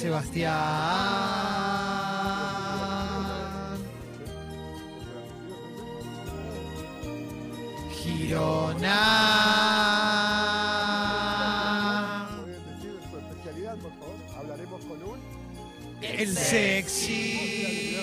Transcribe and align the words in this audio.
Sebastián 0.00 0.54
Girona. 7.92 8.96
¿Pueden 12.40 12.64
decir 12.64 12.98
su 13.10 13.18
especialidad, 13.18 13.76
por 13.76 13.92
favor? 13.98 14.16
Hablaremos 14.38 14.84
con 14.86 15.02
un. 15.02 15.20
El 16.00 16.34
sexy. 16.34 17.98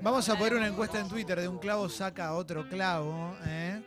Vamos 0.00 0.28
a 0.28 0.38
poner 0.38 0.54
una 0.54 0.68
encuesta 0.68 1.00
en 1.00 1.08
Twitter 1.08 1.40
de 1.40 1.48
un 1.48 1.58
clavo 1.58 1.88
saca 1.88 2.34
otro 2.34 2.68
clavo. 2.68 3.34
¿eh? 3.46 3.82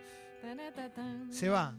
Se 1.30 1.48
va. 1.48 1.74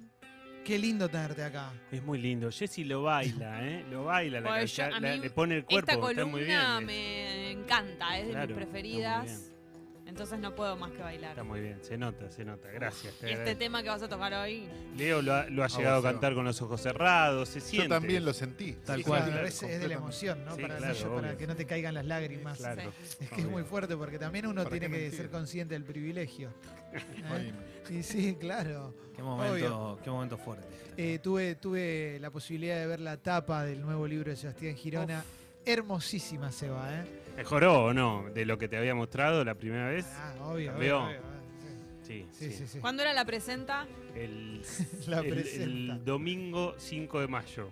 Qué 0.64 0.78
lindo 0.78 1.08
tenerte 1.10 1.42
acá. 1.44 1.72
Es 1.92 2.02
muy 2.02 2.18
lindo. 2.18 2.50
Jessy 2.50 2.84
lo 2.84 3.02
baila, 3.02 3.62
¿eh? 3.66 3.84
Lo 3.90 4.04
baila, 4.04 4.40
la 4.40 4.48
Pues 4.48 4.74
yo- 4.74 4.88
la- 4.98 5.12
mí 5.16 5.18
le 5.18 5.30
pone 5.30 5.56
el 5.56 5.64
cuerpo, 5.64 5.90
Esta 5.92 6.10
está 6.10 6.24
muy 6.24 6.44
bien. 6.44 6.86
me 6.86 7.50
encanta, 7.50 8.18
es 8.18 8.26
de 8.28 8.32
mis 8.32 8.36
está 8.36 8.46
muy 8.46 8.54
preferidas. 8.54 9.52
Entonces 10.14 10.38
no 10.38 10.54
puedo 10.54 10.76
más 10.76 10.92
que 10.92 11.02
bailar. 11.02 11.30
Está 11.30 11.42
muy 11.42 11.58
bien, 11.60 11.76
se 11.82 11.98
nota, 11.98 12.30
se 12.30 12.44
nota. 12.44 12.70
Gracias. 12.70 13.14
te 13.14 13.30
Y 13.30 13.32
este 13.32 13.56
tema 13.56 13.82
que 13.82 13.88
vas 13.88 14.00
a 14.00 14.08
tocar 14.08 14.32
hoy. 14.32 14.68
Leo 14.96 15.20
lo 15.20 15.34
ha, 15.34 15.46
lo 15.50 15.64
ha 15.64 15.66
llegado 15.66 15.98
a 15.98 16.02
cantar 16.12 16.34
con 16.34 16.44
los 16.44 16.62
ojos 16.62 16.80
cerrados, 16.80 17.48
se 17.48 17.60
siente. 17.60 17.88
Yo 17.88 17.94
también 17.96 18.24
lo 18.24 18.32
sentí. 18.32 18.74
Tal 18.74 18.98
Sí, 18.98 19.02
cual. 19.02 19.24
claro, 19.24 19.44
es, 19.44 19.60
es 19.64 19.80
de 19.80 19.88
la 19.88 19.94
emoción, 19.94 20.44
¿no? 20.44 20.54
Sí, 20.54 20.62
para, 20.62 20.76
claro, 20.76 20.98
no- 21.08 21.14
para 21.16 21.36
que 21.36 21.48
no 21.48 21.56
te 21.56 21.66
caigan 21.66 21.94
las 21.94 22.04
lágrimas. 22.06 22.58
Claro. 22.58 22.82
Es 23.18 23.28
que 23.28 23.40
es 23.40 23.46
muy 23.48 23.64
fuerte 23.64 23.96
porque 23.96 24.16
también 24.20 24.46
uno 24.46 24.62
¿Para 24.62 24.78
tiene 24.78 24.88
que 24.96 25.10
ser 25.10 25.30
consciente 25.30 25.74
del 25.74 25.82
privilegio. 25.82 26.50
¿Eh? 26.92 27.52
Y 27.90 28.04
sí, 28.04 28.36
claro. 28.38 28.94
Qué 29.16 29.20
momento, 29.24 29.98
qué 30.04 30.10
momento 30.10 30.38
fuerte. 30.38 30.64
Eh, 30.96 31.18
tuve, 31.20 31.56
tuve 31.56 32.18
la 32.20 32.30
posibilidad 32.30 32.76
de 32.76 32.86
ver 32.86 33.00
la 33.00 33.16
tapa 33.16 33.64
del 33.64 33.80
nuevo 33.80 34.06
libro 34.06 34.30
de 34.30 34.36
Sebastián 34.36 34.76
Girona. 34.76 35.24
Hermosísima 35.66 36.52
se 36.52 36.68
va, 36.70 36.92
¿eh? 37.00 37.04
¿Mejoró 37.36 37.84
o 37.86 37.92
no 37.94 38.26
de 38.32 38.44
lo 38.46 38.58
que 38.58 38.68
te 38.68 38.76
había 38.76 38.94
mostrado 38.94 39.44
la 39.44 39.54
primera 39.54 39.88
vez? 39.88 40.06
Ah, 40.16 40.34
obvio. 40.42 40.74
Obvio, 40.76 41.04
obvio, 41.04 41.18
Sí, 42.02 42.26
Sí, 42.32 42.50
sí, 42.50 42.56
sí. 42.58 42.66
sí. 42.66 42.78
¿Cuándo 42.80 43.02
era 43.02 43.12
la 43.14 43.24
presenta? 43.24 43.86
El, 44.14 44.62
La 45.06 45.20
el- 45.20 45.28
presenta. 45.34 45.64
el 45.64 46.04
domingo 46.04 46.74
5 46.78 47.20
de 47.20 47.28
mayo. 47.28 47.68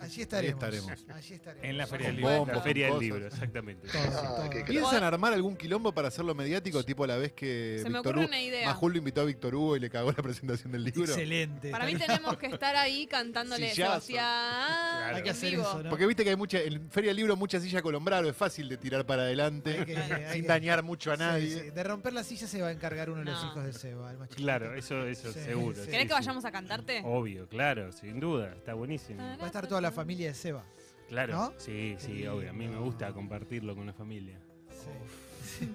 Allí 0.00 0.22
estaremos. 0.22 0.62
estaremos. 0.62 1.04
Allí 1.14 1.34
estaremos. 1.34 1.64
En 1.64 1.78
la 1.78 1.86
Feria 1.86 2.06
del 2.08 2.16
Libro. 2.16 2.30
bombos, 2.38 2.54
La 2.56 2.62
Feria 2.62 2.86
del. 2.88 2.98
Libro, 2.98 3.26
exactamente. 3.26 3.88
Todo, 3.88 4.02
todo. 4.48 4.64
¿Piensan 4.66 5.02
armar 5.04 5.32
algún 5.32 5.56
quilombo 5.56 5.92
para 5.92 6.08
hacerlo 6.08 6.34
mediático, 6.34 6.82
tipo 6.84 7.06
la 7.06 7.16
vez 7.16 7.32
que 7.32 7.80
Se 7.82 7.90
me 7.90 7.98
ocurre 8.00 8.18
Hugo, 8.20 8.28
una 8.28 8.40
idea. 8.40 8.66
Majul 8.68 8.92
lo 8.92 8.98
invitó 8.98 9.20
a 9.20 9.24
Víctor 9.24 9.54
Hugo 9.54 9.76
y 9.76 9.80
le 9.80 9.90
cagó 9.90 10.10
la 10.12 10.22
presentación 10.22 10.72
del 10.72 10.84
libro? 10.84 11.04
Excelente. 11.04 11.70
Para 11.70 11.86
mí 11.86 11.94
tenemos 11.96 12.36
que 12.36 12.46
estar 12.46 12.76
ahí 12.76 13.06
cantándole 13.06 13.70
Sillazo. 13.70 14.12
Hay 14.18 15.22
que 15.22 15.28
en 15.30 15.34
hacer 15.34 15.50
vivo. 15.50 15.62
eso, 15.62 15.82
¿no? 15.82 15.90
Porque 15.90 16.06
viste 16.06 16.24
que 16.24 16.30
hay 16.30 16.36
mucha, 16.36 16.60
en 16.60 16.90
Feria 16.90 17.10
del 17.10 17.16
Libro 17.16 17.36
mucha 17.36 17.60
silla 17.60 17.82
colombrado, 17.82 18.28
es 18.28 18.36
fácil 18.36 18.68
de 18.68 18.76
tirar 18.76 19.06
para 19.06 19.22
adelante, 19.22 19.78
Hay 19.78 19.84
que- 19.84 19.96
hay 19.96 20.32
sin 20.40 20.46
dañar 20.46 20.82
mucho 20.82 21.12
a 21.12 21.16
nadie. 21.16 21.48
sí. 21.64 21.70
De 21.70 21.82
romper 21.84 22.12
la 22.12 22.24
silla 22.24 22.46
se 22.46 22.60
va 22.60 22.68
a 22.68 22.72
encargar 22.72 23.10
uno 23.10 23.20
de 23.20 23.26
los 23.26 23.42
No. 23.42 23.50
hijos 23.50 23.64
de 23.64 23.72
Seba, 23.72 24.10
el 24.10 24.18
más. 24.18 24.28
Claro, 24.30 24.74
eso, 24.74 25.06
eso 25.06 25.32
Sí, 25.32 25.40
seguro. 25.40 25.74
sí. 25.76 25.82
sí, 25.84 25.90
¿Querés 25.90 26.06
que 26.06 26.08
sí. 26.08 26.14
vayamos 26.14 26.44
a 26.44 26.52
cantarte? 26.52 27.02
Obvio, 27.04 27.48
claro, 27.48 27.92
sin 27.92 28.20
duda, 28.20 28.52
está 28.54 28.74
buenísimo. 28.74 29.22
Va 29.22 29.44
a 29.44 29.46
estar 29.46 29.66
toda 29.66 29.80
la 29.80 29.85
familia 29.92 30.28
de 30.28 30.34
Seba. 30.34 30.64
Claro, 31.08 31.32
¿No? 31.34 31.52
sí, 31.58 31.94
sí, 31.98 32.26
obvio. 32.26 32.50
A 32.50 32.52
mí 32.52 32.66
me 32.66 32.78
gusta 32.78 33.12
compartirlo 33.12 33.74
con 33.76 33.86
la 33.86 33.92
familia. 33.92 34.38
Sí. 34.70 35.68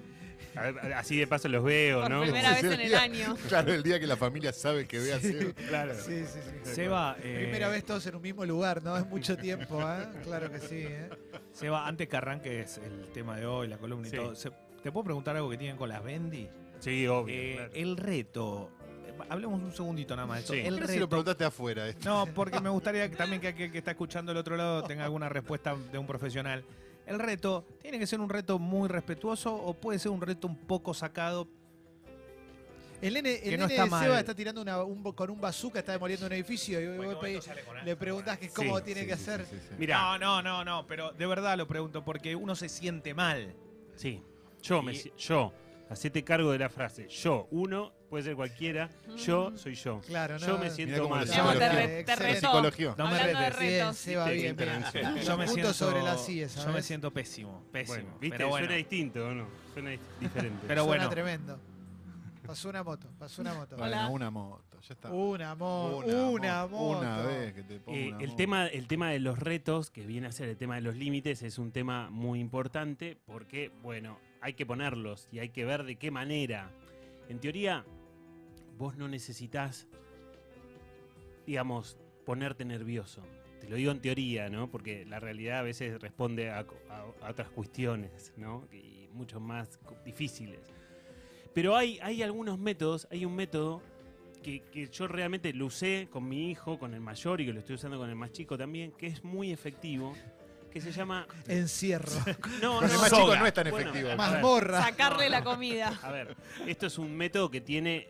A 0.54 0.70
ver, 0.70 0.92
así 0.92 1.16
de 1.16 1.26
paso 1.26 1.48
los 1.48 1.64
veo, 1.64 2.02
Por 2.02 2.10
¿no? 2.10 2.20
primera 2.22 2.50
vez 2.50 2.64
en 2.64 2.72
el 2.80 2.88
día- 2.88 3.00
año. 3.00 3.36
Claro, 3.48 3.72
el 3.72 3.82
día 3.82 3.98
que 3.98 4.06
la 4.06 4.18
familia 4.18 4.52
sabe 4.52 4.86
que 4.86 4.98
ve 4.98 5.14
a 5.14 5.18
Seba. 5.20 5.52
Claro. 5.68 5.94
Sí, 5.94 6.24
sí, 6.26 6.38
sí. 6.64 6.74
Seba, 6.74 7.16
eh, 7.22 7.38
Primera 7.44 7.68
vez 7.68 7.84
todos 7.84 8.06
en 8.06 8.16
un 8.16 8.20
mismo 8.22 8.44
lugar, 8.44 8.82
¿no? 8.82 8.94
Es 8.98 9.06
mucho 9.06 9.38
tiempo, 9.38 9.80
¿eh? 9.80 10.06
Claro 10.24 10.50
que 10.52 10.58
sí, 10.60 10.84
¿eh? 10.86 11.08
Seba, 11.52 11.86
antes 11.88 12.06
que 12.06 12.16
arranques 12.16 12.76
el 12.78 13.10
tema 13.14 13.38
de 13.38 13.46
hoy, 13.46 13.68
la 13.68 13.78
columna 13.78 14.08
Sí. 14.10 14.16
y 14.16 14.18
todo, 14.18 14.34
¿te 14.82 14.92
puedo 14.92 15.04
preguntar 15.04 15.34
algo 15.36 15.48
que 15.48 15.56
tienen 15.56 15.78
con 15.78 15.88
las 15.88 16.04
Bendy? 16.04 16.50
Sí, 16.80 17.06
obvio. 17.06 17.34
Eh, 17.34 17.54
claro. 17.56 17.72
El 17.74 17.96
reto, 17.96 18.70
hablemos 19.28 19.60
un 19.60 19.72
segundito 19.72 20.14
nada 20.16 20.26
más 20.26 20.38
de 20.38 20.44
eso. 20.44 20.52
Sí. 20.54 20.60
El 20.60 20.74
Pero 20.74 20.86
si 20.86 20.92
lo 20.94 20.98
reto, 21.00 21.08
preguntaste 21.08 21.44
afuera. 21.44 21.88
esto. 21.88 22.08
no, 22.08 22.26
porque 22.34 22.60
me 22.60 22.68
gustaría 22.70 23.08
que 23.10 23.16
también 23.16 23.40
que 23.40 23.48
aquel 23.48 23.70
que 23.72 23.78
está 23.78 23.92
escuchando 23.92 24.30
del 24.30 24.38
otro 24.38 24.56
lado 24.56 24.82
tenga 24.84 25.04
alguna 25.04 25.28
respuesta 25.28 25.74
de 25.90 25.98
un 25.98 26.06
profesional. 26.06 26.64
El 27.06 27.18
reto, 27.18 27.66
¿tiene 27.80 27.98
que 27.98 28.06
ser 28.06 28.20
un 28.20 28.28
reto 28.28 28.58
muy 28.58 28.88
respetuoso 28.88 29.54
o 29.54 29.74
puede 29.74 29.98
ser 29.98 30.10
un 30.12 30.20
reto 30.20 30.46
un 30.46 30.56
poco 30.56 30.94
sacado? 30.94 31.48
El 33.00 33.14
nene, 33.14 33.40
el 33.42 33.58
no 33.58 33.66
nene 33.66 33.74
está 33.74 33.86
mal. 33.86 34.04
Seba 34.04 34.20
está 34.20 34.32
tirando 34.32 34.62
una- 34.62 34.84
un 34.84 35.02
con 35.12 35.28
un 35.28 35.40
bazooka, 35.40 35.80
está 35.80 35.90
demoliendo 35.90 36.24
un 36.26 36.32
edificio 36.32 36.80
y 36.80 36.96
vos 36.96 37.16
pedís- 37.20 37.44
le 37.84 37.96
preguntás 37.96 38.38
que 38.38 38.48
cómo 38.50 38.78
Sí, 38.78 38.84
tiene 38.84 39.00
Sí, 39.00 39.06
que 39.08 39.16
sí, 39.16 39.22
hacer. 39.22 39.44
sí, 39.46 39.56
sí, 39.56 39.66
sí. 39.70 39.74
Mirá, 39.76 39.98
No, 40.00 40.18
no, 40.18 40.42
no, 40.42 40.64
no, 40.64 40.86
pero 40.86 41.10
de 41.10 41.26
verdad 41.26 41.58
lo 41.58 41.66
pregunto 41.66 42.04
porque 42.04 42.36
uno 42.36 42.54
se 42.54 42.68
siente 42.68 43.12
mal. 43.14 43.54
sí. 43.96 44.22
Yo, 44.62 44.80
me, 44.80 44.92
Y- 44.92 44.96
si- 44.96 45.12
yo, 45.18 45.52
hacete 45.92 46.24
cargo 46.24 46.50
de 46.52 46.58
la 46.58 46.68
frase. 46.68 47.06
Yo, 47.08 47.46
uno, 47.50 47.92
puede 48.10 48.24
ser 48.24 48.34
cualquiera. 48.36 48.90
Yo 49.16 49.56
soy 49.56 49.74
yo. 49.74 50.00
Claro, 50.00 50.38
¿no? 50.38 50.46
Yo 50.46 50.58
me 50.58 50.70
siento 50.70 51.08
mal. 51.08 51.20
amor, 51.20 51.26
te, 51.28 51.32
Psicología. 51.32 51.68
re- 51.72 51.86
te 51.88 52.00
Excelente. 52.00 52.34
retó. 52.34 52.46
Psicología. 52.48 52.94
No 52.98 53.08
me 53.10 53.18
retes. 53.22 53.58
Bien. 53.60 53.94
Seba, 53.94 54.28
Sí, 54.28 54.34
bien. 54.34 54.56
Los 55.14 55.24
Yo 55.26 55.38
me 55.38 55.48
siento 55.48 55.72
sobre 55.72 56.02
las 56.02 56.24
sillas, 56.24 56.64
Yo 56.64 56.72
me 56.72 56.82
siento 56.82 57.10
pésimo, 57.10 57.64
pésimo. 57.72 57.94
Bueno, 57.96 58.18
viste, 58.20 58.36
pero 58.36 58.48
bueno, 58.48 58.66
suena 58.66 58.76
distinto, 58.78 59.26
¿o 59.26 59.32
no? 59.32 59.46
Suena 59.72 59.90
diferente. 60.20 60.64
Pero 60.66 60.84
Suena 60.84 61.04
bueno. 61.04 61.08
tremendo. 61.10 61.58
Pasó 62.46 62.68
una 62.70 62.82
moto, 62.82 63.08
pasó 63.18 63.40
una 63.40 63.54
moto. 63.54 63.76
Bueno, 63.76 63.96
Hola. 63.96 64.08
una 64.08 64.30
moto, 64.30 64.80
ya 64.80 64.94
está. 64.94 65.10
Una 65.12 65.54
moto, 65.54 65.98
Una 66.08 66.28
una, 66.28 66.66
mo- 66.66 66.78
moto. 66.94 66.98
Una 67.00 67.22
vez 67.22 67.54
que 67.54 67.62
te 67.62 67.78
pongo 67.78 67.96
Eh, 67.96 68.08
una 68.08 68.18
el, 68.18 68.26
moto. 68.26 68.36
tema, 68.36 68.66
el 68.66 68.86
tema 68.88 69.10
de 69.10 69.20
los 69.20 69.38
retos, 69.38 69.90
que 69.90 70.04
viene 70.04 70.26
a 70.26 70.32
ser 70.32 70.48
el 70.48 70.56
tema 70.56 70.74
de 70.74 70.80
los 70.80 70.96
límites, 70.96 71.42
es 71.42 71.58
un 71.58 71.70
tema 71.70 72.10
muy 72.10 72.40
importante 72.40 73.16
porque, 73.26 73.70
bueno, 73.82 74.18
hay 74.42 74.54
que 74.54 74.66
ponerlos 74.66 75.28
y 75.32 75.38
hay 75.38 75.48
que 75.48 75.64
ver 75.64 75.84
de 75.84 75.96
qué 75.96 76.10
manera. 76.10 76.70
En 77.28 77.38
teoría, 77.40 77.84
vos 78.76 78.96
no 78.96 79.08
necesitas, 79.08 79.86
digamos, 81.46 81.96
ponerte 82.26 82.64
nervioso. 82.64 83.22
Te 83.60 83.68
lo 83.68 83.76
digo 83.76 83.92
en 83.92 84.00
teoría, 84.00 84.48
¿no? 84.50 84.68
Porque 84.70 85.04
la 85.06 85.20
realidad 85.20 85.60
a 85.60 85.62
veces 85.62 86.00
responde 86.00 86.50
a, 86.50 86.66
a- 86.90 87.28
otras 87.30 87.48
cuestiones, 87.50 88.32
¿no? 88.36 88.66
Y 88.72 89.08
mucho 89.12 89.38
más 89.40 89.78
difíciles. 90.04 90.60
Pero 91.54 91.76
hay, 91.76 91.98
hay 92.02 92.22
algunos 92.22 92.58
métodos, 92.58 93.06
hay 93.10 93.24
un 93.24 93.36
método 93.36 93.82
que, 94.42 94.62
que 94.72 94.88
yo 94.88 95.06
realmente 95.06 95.52
lo 95.52 95.66
usé 95.66 96.08
con 96.10 96.28
mi 96.28 96.50
hijo, 96.50 96.78
con 96.78 96.94
el 96.94 97.00
mayor 97.00 97.40
y 97.40 97.46
que 97.46 97.52
lo 97.52 97.60
estoy 97.60 97.76
usando 97.76 97.98
con 97.98 98.08
el 98.10 98.16
más 98.16 98.32
chico 98.32 98.58
también, 98.58 98.90
que 98.92 99.06
es 99.06 99.22
muy 99.22 99.52
efectivo, 99.52 100.14
que 100.72 100.80
se 100.80 100.92
llama... 100.92 101.26
Encierro. 101.46 102.10
No, 102.62 102.80
no, 102.80 102.88
más 102.88 103.08
soga. 103.08 103.22
chico 103.22 103.36
no 103.36 103.46
es 103.46 103.54
tan 103.54 103.70
Bueno, 103.70 103.90
efectivo. 103.90 104.16
Mazmorra. 104.16 104.82
Sacarle 104.82 105.28
la 105.28 105.44
comida. 105.44 105.98
A 106.02 106.10
ver, 106.10 106.36
esto 106.66 106.86
es 106.86 106.98
un 106.98 107.14
método 107.16 107.50
que 107.50 107.60
tiene, 107.60 108.08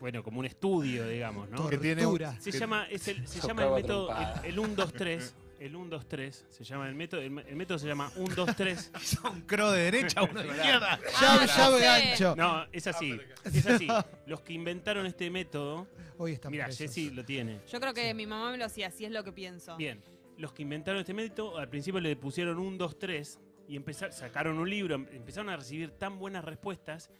bueno, 0.00 0.22
como 0.22 0.40
un 0.40 0.46
estudio, 0.46 1.06
digamos, 1.08 1.48
¿no? 1.50 1.68
Que 1.68 1.78
tiene-. 1.78 2.04
Se 2.40 2.50
que- 2.50 2.58
llama, 2.58 2.86
es 2.90 3.08
el, 3.08 3.26
se 3.26 3.40
llama 3.46 3.64
el 3.64 3.70
método, 3.72 4.10
el, 4.42 4.50
el 4.50 4.58
1, 4.58 4.74
2, 4.74 4.92
3. 4.92 5.34
El 5.60 5.76
1, 5.76 5.90
2, 5.90 6.08
3 6.08 6.46
se 6.50 6.64
llama 6.64 6.88
el 6.88 6.94
método. 6.96 7.20
El, 7.20 7.38
el 7.38 7.54
método 7.54 7.78
se 7.78 7.86
llama 7.86 8.10
1, 8.16 8.34
2, 8.34 8.56
3. 8.56 8.90
un 9.32 9.40
cro 9.46 9.70
de 9.70 9.82
derecha, 9.82 10.20
uno 10.24 10.42
de 10.42 10.48
izquierda. 10.48 10.98
Llave, 10.98 11.08
Ah, 11.16 11.46
llave 11.56 11.78
sé. 11.78 11.84
gancho. 11.84 12.34
No, 12.36 12.66
es 12.72 12.86
así. 12.88 13.16
Es 13.44 13.66
así. 13.66 13.86
Los 14.26 14.40
que 14.40 14.54
inventaron 14.54 15.06
este 15.06 15.30
método. 15.30 15.86
Hoy 16.18 16.32
están 16.32 16.50
Mira. 16.50 16.66
Jessy 16.66 17.10
lo 17.10 17.24
tiene. 17.24 17.60
Yo 17.70 17.78
creo 17.80 17.94
que 17.94 18.12
mi 18.12 18.26
mamá 18.26 18.50
me 18.50 18.58
lo 18.58 18.64
hacía, 18.64 18.88
así 18.88 19.04
es 19.04 19.12
lo 19.12 19.22
que 19.22 19.30
pienso. 19.32 19.76
Bien, 19.76 20.02
los 20.38 20.52
que 20.52 20.62
inventaron 20.62 21.00
este 21.00 21.14
método 21.14 21.58
al 21.58 21.68
principio 21.68 22.00
le 22.00 22.16
pusieron 22.16 22.58
un 22.58 22.78
2, 22.78 22.98
3 22.98 23.38
y 23.68 23.76
empezar, 23.76 24.12
sacaron 24.12 24.58
un 24.58 24.68
libro, 24.68 24.94
em- 24.96 25.06
empezaron 25.12 25.48
a 25.50 25.56
recibir 25.56 25.90
tan 25.92 26.18
buenas 26.18 26.44
respuestas 26.44 27.10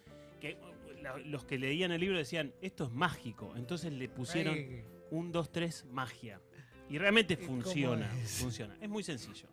que 0.40 0.58
la- 1.02 1.18
los 1.18 1.44
que 1.44 1.58
leían 1.58 1.92
el 1.92 2.00
libro 2.00 2.18
decían, 2.18 2.52
esto 2.60 2.84
es 2.84 2.90
mágico. 2.90 3.52
Entonces 3.56 3.92
le 3.92 4.08
pusieron 4.08 4.54
Ay, 4.54 4.84
un 5.10 5.30
2, 5.32 5.50
3 5.52 5.84
magia. 5.90 6.40
Y 6.88 6.98
realmente 6.98 7.34
¿Y 7.34 7.36
cómo 7.38 7.62
funciona, 7.62 8.10
es? 8.22 8.38
funciona. 8.38 8.76
Es 8.80 8.88
muy 8.88 9.02
sencillo. 9.02 9.48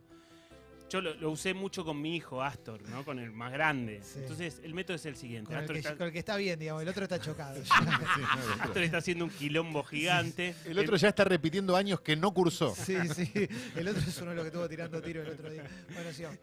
Yo 0.90 1.00
lo, 1.00 1.14
lo 1.14 1.30
usé 1.30 1.54
mucho 1.54 1.84
con 1.84 2.02
mi 2.02 2.16
hijo 2.16 2.42
Astor, 2.42 2.82
¿no? 2.88 3.04
Con 3.04 3.20
el 3.20 3.30
más 3.30 3.52
grande. 3.52 4.00
Sí. 4.02 4.18
Entonces, 4.18 4.60
el 4.64 4.74
método 4.74 4.96
es 4.96 5.06
el 5.06 5.14
siguiente. 5.14 5.46
con, 5.46 5.54
el 5.54 5.60
Astor 5.60 5.74
que, 5.74 5.78
está, 5.78 5.96
con 5.96 6.06
el 6.08 6.12
que 6.12 6.18
está 6.18 6.36
bien, 6.36 6.58
digamos. 6.58 6.82
El 6.82 6.88
otro 6.88 7.04
está 7.04 7.20
chocado. 7.20 7.60
Sí, 7.64 8.20
no, 8.20 8.64
Astor 8.64 8.82
está 8.82 8.98
haciendo 8.98 9.24
un 9.24 9.30
quilombo 9.30 9.84
gigante. 9.84 10.54
El 10.64 10.78
otro 10.78 10.96
ya 10.96 11.08
está 11.08 11.22
repitiendo 11.24 11.76
años 11.76 12.00
que 12.00 12.16
no 12.16 12.34
cursó. 12.34 12.74
Sí, 12.74 12.96
sí. 13.14 13.30
El 13.76 13.86
otro 13.86 14.02
es 14.02 14.20
uno 14.20 14.30
de 14.30 14.36
los 14.36 14.44
que 14.44 14.48
estuvo 14.48 14.68
tirando 14.68 15.00
tiro 15.00 15.22
el 15.22 15.28
otro 15.28 15.48
día. 15.48 15.64
Bueno, 15.94 16.12
sigamos. 16.12 16.38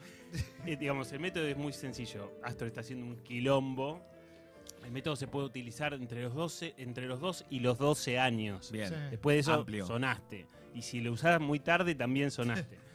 Eh, 0.65 0.77
digamos, 0.77 1.11
el 1.11 1.19
método 1.19 1.45
es 1.45 1.57
muy 1.57 1.73
sencillo. 1.73 2.39
Astor 2.43 2.69
está 2.69 2.81
haciendo 2.81 3.05
un 3.05 3.17
quilombo. 3.17 4.01
El 4.85 4.91
método 4.91 5.17
se 5.17 5.27
puede 5.27 5.45
utilizar 5.45 5.93
entre 5.93 6.23
los 6.23 6.33
12, 6.33 6.75
entre 6.77 7.07
los 7.07 7.19
2 7.19 7.45
y 7.50 7.59
los 7.59 7.77
12 7.77 8.19
años. 8.19 8.71
Bien. 8.71 8.88
Sí. 8.88 8.95
Después 9.11 9.35
de 9.35 9.39
eso 9.41 9.53
Amplio. 9.53 9.85
sonaste. 9.85 10.47
Y 10.73 10.83
si 10.83 11.01
lo 11.01 11.11
usabas 11.11 11.41
muy 11.41 11.59
tarde, 11.59 11.95
también 11.95 12.31
sonaste. 12.31 12.77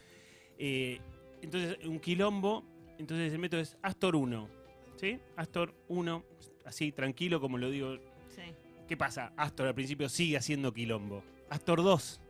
Eh, 0.65 1.01
entonces, 1.43 1.79
un 1.85 1.99
quilombo. 2.01 2.65
Entonces 2.99 3.33
el 3.33 3.39
método 3.39 3.61
es 3.61 3.77
Astor 3.83 4.17
1. 4.17 4.49
¿Sí? 4.97 5.19
Astor 5.37 5.75
1. 5.89 6.25
Así, 6.65 6.93
tranquilo, 6.93 7.41
como 7.41 7.59
lo 7.59 7.71
digo. 7.71 7.97
Sí. 8.35 8.43
¿Qué 8.89 8.97
pasa? 8.97 9.33
Astor 9.37 9.67
al 9.69 9.75
principio 9.75 10.09
sigue 10.09 10.37
haciendo 10.37 10.73
quilombo. 10.73 11.25
Astor 11.51 11.83
2. 11.83 12.21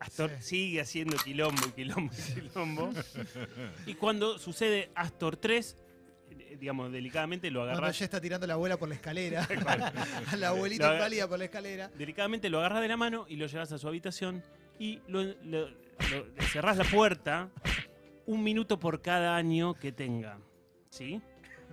Astor 0.00 0.30
Sí. 0.40 0.42
sigue 0.42 0.80
haciendo 0.80 1.16
quilombo 1.16 1.62
y 1.68 1.72
quilombo 1.72 2.12
y 2.12 2.34
quilombo. 2.34 2.90
y 3.86 3.94
cuando 3.94 4.38
sucede 4.38 4.90
Astor 4.94 5.36
3, 5.36 5.76
eh, 6.30 6.56
digamos, 6.60 6.90
delicadamente 6.92 7.50
lo 7.50 7.60
Cuando 7.60 7.72
agarras. 7.78 7.98
ya 7.98 8.04
está 8.06 8.20
tirando 8.20 8.46
la 8.46 8.54
abuela 8.54 8.76
por 8.76 8.88
la 8.88 8.96
escalera. 8.96 9.46
a 10.32 10.36
la 10.36 10.48
abuelita 10.48 10.92
inválida 10.94 11.28
por 11.28 11.38
la 11.38 11.44
escalera. 11.44 11.88
Delicadamente 11.96 12.50
lo 12.50 12.58
agarras 12.58 12.82
de 12.82 12.88
la 12.88 12.96
mano 12.96 13.26
y 13.28 13.36
lo 13.36 13.46
llevas 13.46 13.70
a 13.72 13.78
su 13.78 13.86
habitación 13.86 14.42
y 14.78 15.00
lo, 15.06 15.22
lo- 15.22 15.68
lo- 15.70 16.26
cerrás 16.52 16.76
la 16.76 16.84
puerta 16.84 17.48
un 18.26 18.42
minuto 18.42 18.78
por 18.78 19.02
cada 19.02 19.36
año 19.36 19.74
que 19.74 19.92
tenga. 19.92 20.38
¿Sí? 20.90 21.20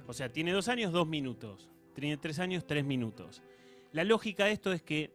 O 0.07 0.13
sea, 0.13 0.29
tiene 0.29 0.51
dos 0.51 0.67
años, 0.67 0.91
dos 0.91 1.07
minutos. 1.07 1.69
Tiene 1.95 2.17
tres 2.17 2.39
años, 2.39 2.65
tres 2.65 2.83
minutos. 2.85 3.41
La 3.91 4.03
lógica 4.03 4.45
de 4.45 4.51
esto 4.53 4.71
es 4.73 4.81
que 4.81 5.13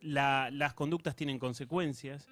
la- 0.00 0.50
las 0.52 0.74
conductas 0.74 1.16
tienen 1.16 1.38
consecuencias. 1.38 2.26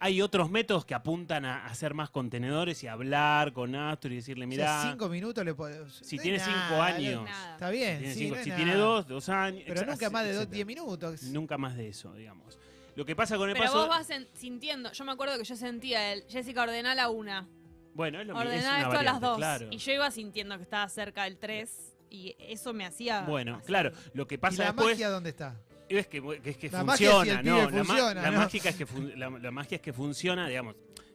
Hay 0.00 0.20
otros 0.20 0.50
métodos 0.50 0.84
que 0.84 0.92
apuntan 0.94 1.44
a 1.44 1.64
hacer 1.66 1.94
más 1.94 2.10
contenedores 2.10 2.82
y 2.82 2.88
hablar 2.88 3.52
con 3.52 3.74
Astor 3.74 4.12
y 4.12 4.16
decirle, 4.16 4.44
O 4.44 4.48
mira, 4.48 4.66
sea, 4.82 4.90
cinco 4.90 5.08
minutos 5.08 5.44
le 5.44 5.54
podés. 5.54 5.92
si 6.02 6.16
no 6.16 6.22
tiene 6.22 6.38
cinco 6.40 6.82
años, 6.82 7.22
no-. 7.24 7.52
Está 7.52 7.70
bien. 7.70 7.98
tiene 8.00 8.12
sí, 8.14 8.20
cinco- 8.20 8.34
no 8.34 8.40
es 8.40 8.44
si 8.44 8.50
tiene 8.50 8.74
dos, 8.74 9.06
dos 9.06 9.28
años. 9.28 9.62
Pero 9.66 9.86
nunca 9.86 10.10
más 10.10 10.24
de 10.26 10.32
dos, 10.34 10.50
diez 10.50 10.66
minutos. 10.66 11.22
Nunca 11.24 11.56
más 11.56 11.76
de 11.76 11.88
eso, 11.88 12.12
digamos. 12.12 12.58
Lo 12.96 13.04
que 13.04 13.16
pasa 13.16 13.36
con 13.38 13.48
el 13.48 13.54
Pero 13.54 13.64
paso. 13.66 13.78
vos 13.78 13.88
vas 13.88 14.10
en- 14.10 14.28
sintiendo. 14.34 14.92
Yo 14.92 15.04
me 15.04 15.12
acuerdo 15.12 15.38
que 15.38 15.44
yo 15.44 15.56
sentía 15.56 16.12
el 16.12 16.24
Jessica 16.28 16.62
ordená 16.62 16.94
la 16.94 17.08
una. 17.08 17.48
Bueno, 17.94 18.20
es 18.20 18.26
lo 18.26 18.34
mismo. 18.34 18.50
una 18.50 18.80
esto 18.82 18.98
a 18.98 19.02
las 19.02 19.20
dos. 19.20 19.36
Claro. 19.38 19.66
Y 19.70 19.78
yo 19.78 19.92
iba 19.92 20.10
sintiendo 20.10 20.56
que 20.56 20.62
estaba 20.62 20.88
cerca 20.88 21.24
del 21.24 21.38
3 21.38 21.94
y 22.10 22.34
eso 22.38 22.72
me 22.72 22.84
hacía. 22.84 23.22
Bueno, 23.22 23.60
claro. 23.64 23.92
Lo 24.12 24.26
que 24.26 24.34
¿Y 24.34 24.38
pasa 24.38 24.58
la 24.64 24.72
después 24.72 24.88
magia 24.90 25.08
dónde 25.10 25.30
está? 25.30 25.56
es 25.88 26.06
que, 26.08 26.40
es 26.44 26.56
que 26.56 26.70
La 26.70 26.82
magia 26.82 27.06
es 27.08 27.12
si 27.12 27.16
funciona, 27.16 27.42
no. 27.42 27.56
la, 27.58 27.68
funciona, 27.84 28.22
la 28.22 28.30
¿no? 28.30 28.38
mágica 28.38 28.68
es 28.70 28.76
que 28.76 28.86
fun- 28.86 29.12
la, 29.16 29.30
la 29.30 29.50
magia 29.50 29.76
es 29.76 29.82
que 29.82 29.92
funciona, 29.92 30.48
digamos. 30.48 30.74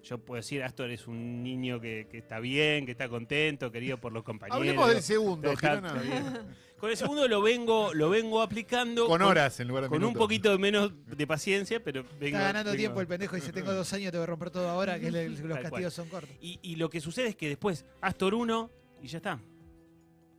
Yo 0.10 0.18
puedo 0.18 0.38
decir, 0.38 0.64
Astor 0.64 0.90
es 0.90 1.06
un 1.08 1.44
niño 1.44 1.80
que, 1.80 2.08
que 2.10 2.18
está 2.18 2.40
bien, 2.40 2.86
que 2.88 2.94
está 2.94 3.08
contento, 3.08 3.72
querido 3.72 4.00
por 4.00 4.12
los 4.12 4.24
compañeros. 4.24 4.58
Hablemos 4.58 4.90
del 4.90 5.04
segundo, 5.04 5.52
Está- 5.52 5.76
Girona. 5.76 5.88
está 5.90 6.02
bien. 6.02 6.26
Con 6.80 6.90
el 6.90 6.98
segundo 6.98 7.28
lo 7.28 7.42
vengo, 7.42 7.94
lo 7.94 8.10
vengo 8.10 8.42
aplicando 8.42 9.06
Con 9.06 9.22
horas 9.22 9.60
en 9.60 9.68
lugar 9.68 9.84
de 9.84 9.90
con 9.90 10.02
un 10.04 10.14
poquito 10.14 10.50
de 10.50 10.58
menos 10.58 10.94
de 11.06 11.28
paciencia, 11.28 11.84
pero 11.84 12.04
vengo, 12.20 12.38
Está 12.38 12.40
ganando 12.40 12.72
vengo- 12.72 12.80
tiempo 12.80 13.02
el 13.02 13.08
pendejo 13.08 13.36
y 13.38 13.42
dice: 13.42 13.52
Tengo 13.52 13.72
dos 13.74 13.92
años, 13.94 14.12
te 14.12 14.18
voy 14.18 14.24
a 14.24 14.28
romper 14.28 14.50
todo 14.50 14.68
ahora. 14.70 14.98
Que 15.00 15.12
le- 15.12 15.28
los 15.30 15.60
castigos 15.60 15.94
son 15.94 16.08
cortos. 16.08 16.34
Y, 16.42 16.58
y 16.64 16.78
lo 16.78 16.90
que 16.90 17.02
sucede 17.02 17.28
es 17.28 17.36
que 17.36 17.50
después 17.50 17.86
Astor 18.02 18.34
1 18.34 18.72
y 19.02 19.08
ya 19.08 19.18
está. 19.18 19.40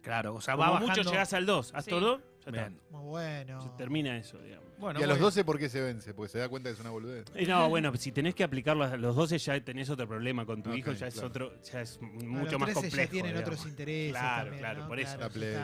Claro, 0.02 0.34
o 0.34 0.40
sea, 0.40 0.55
Como 0.55 0.64
va 0.67 0.70
bajando. 0.81 0.94
mucho 0.96 1.11
llegás 1.11 1.32
al 1.34 1.44
2. 1.46 1.72
Astor 1.75 1.99
Sí. 1.99 2.05
2, 2.06 2.20
ya 2.46 2.50
está. 2.62 2.72
Muy 2.90 3.02
bueno. 3.05 3.61
Se 3.62 3.69
termina 3.76 4.17
eso, 4.17 4.38
digamos. 4.38 4.69
Bueno, 4.81 4.99
Y 4.99 5.03
a 5.03 5.06
los 5.06 5.19
muy 5.19 5.25
12, 5.27 5.44
¿por 5.44 5.59
qué 5.59 5.69
se 5.69 5.81
vence? 5.81 6.15
Porque 6.15 6.31
se 6.32 6.38
da 6.38 6.49
cuenta 6.49 6.71
que 6.71 6.75
es 6.75 6.81
una 6.81 6.91
boludez. 6.91 7.27
Eh, 7.35 7.47
No, 7.47 7.69
bueno, 7.69 7.93
si 7.97 8.11
tenés 8.12 8.35
que 8.35 8.43
aplicarlo 8.43 8.85
a 8.85 8.97
los 8.97 9.15
12 9.15 9.38
ya 9.38 9.61
tenés 9.62 9.91
otro 9.91 10.09
problema 10.09 10.47
con 10.47 10.62
tu 10.62 10.71
Ok, 10.71 10.77
hijo, 10.77 10.93
ya 10.93 11.06
es 11.09 11.15
claro. 11.15 11.29
otro, 11.29 11.62
ya 11.62 11.82
es 11.82 11.99
A 11.99 12.06
los 12.06 12.25
mucho 12.25 12.59
más 12.59 12.71
13 12.71 12.81
complejo. 12.81 12.97
ya 12.97 13.11
tienen 13.11 13.32
digamos. 13.35 13.55
otros 13.55 13.71
intereses. 13.71 14.11
Claro, 14.12 14.37
también, 14.44 14.59
claro, 14.61 14.81
¿no? 14.81 14.88
por 14.88 15.00
eso. 15.00 15.19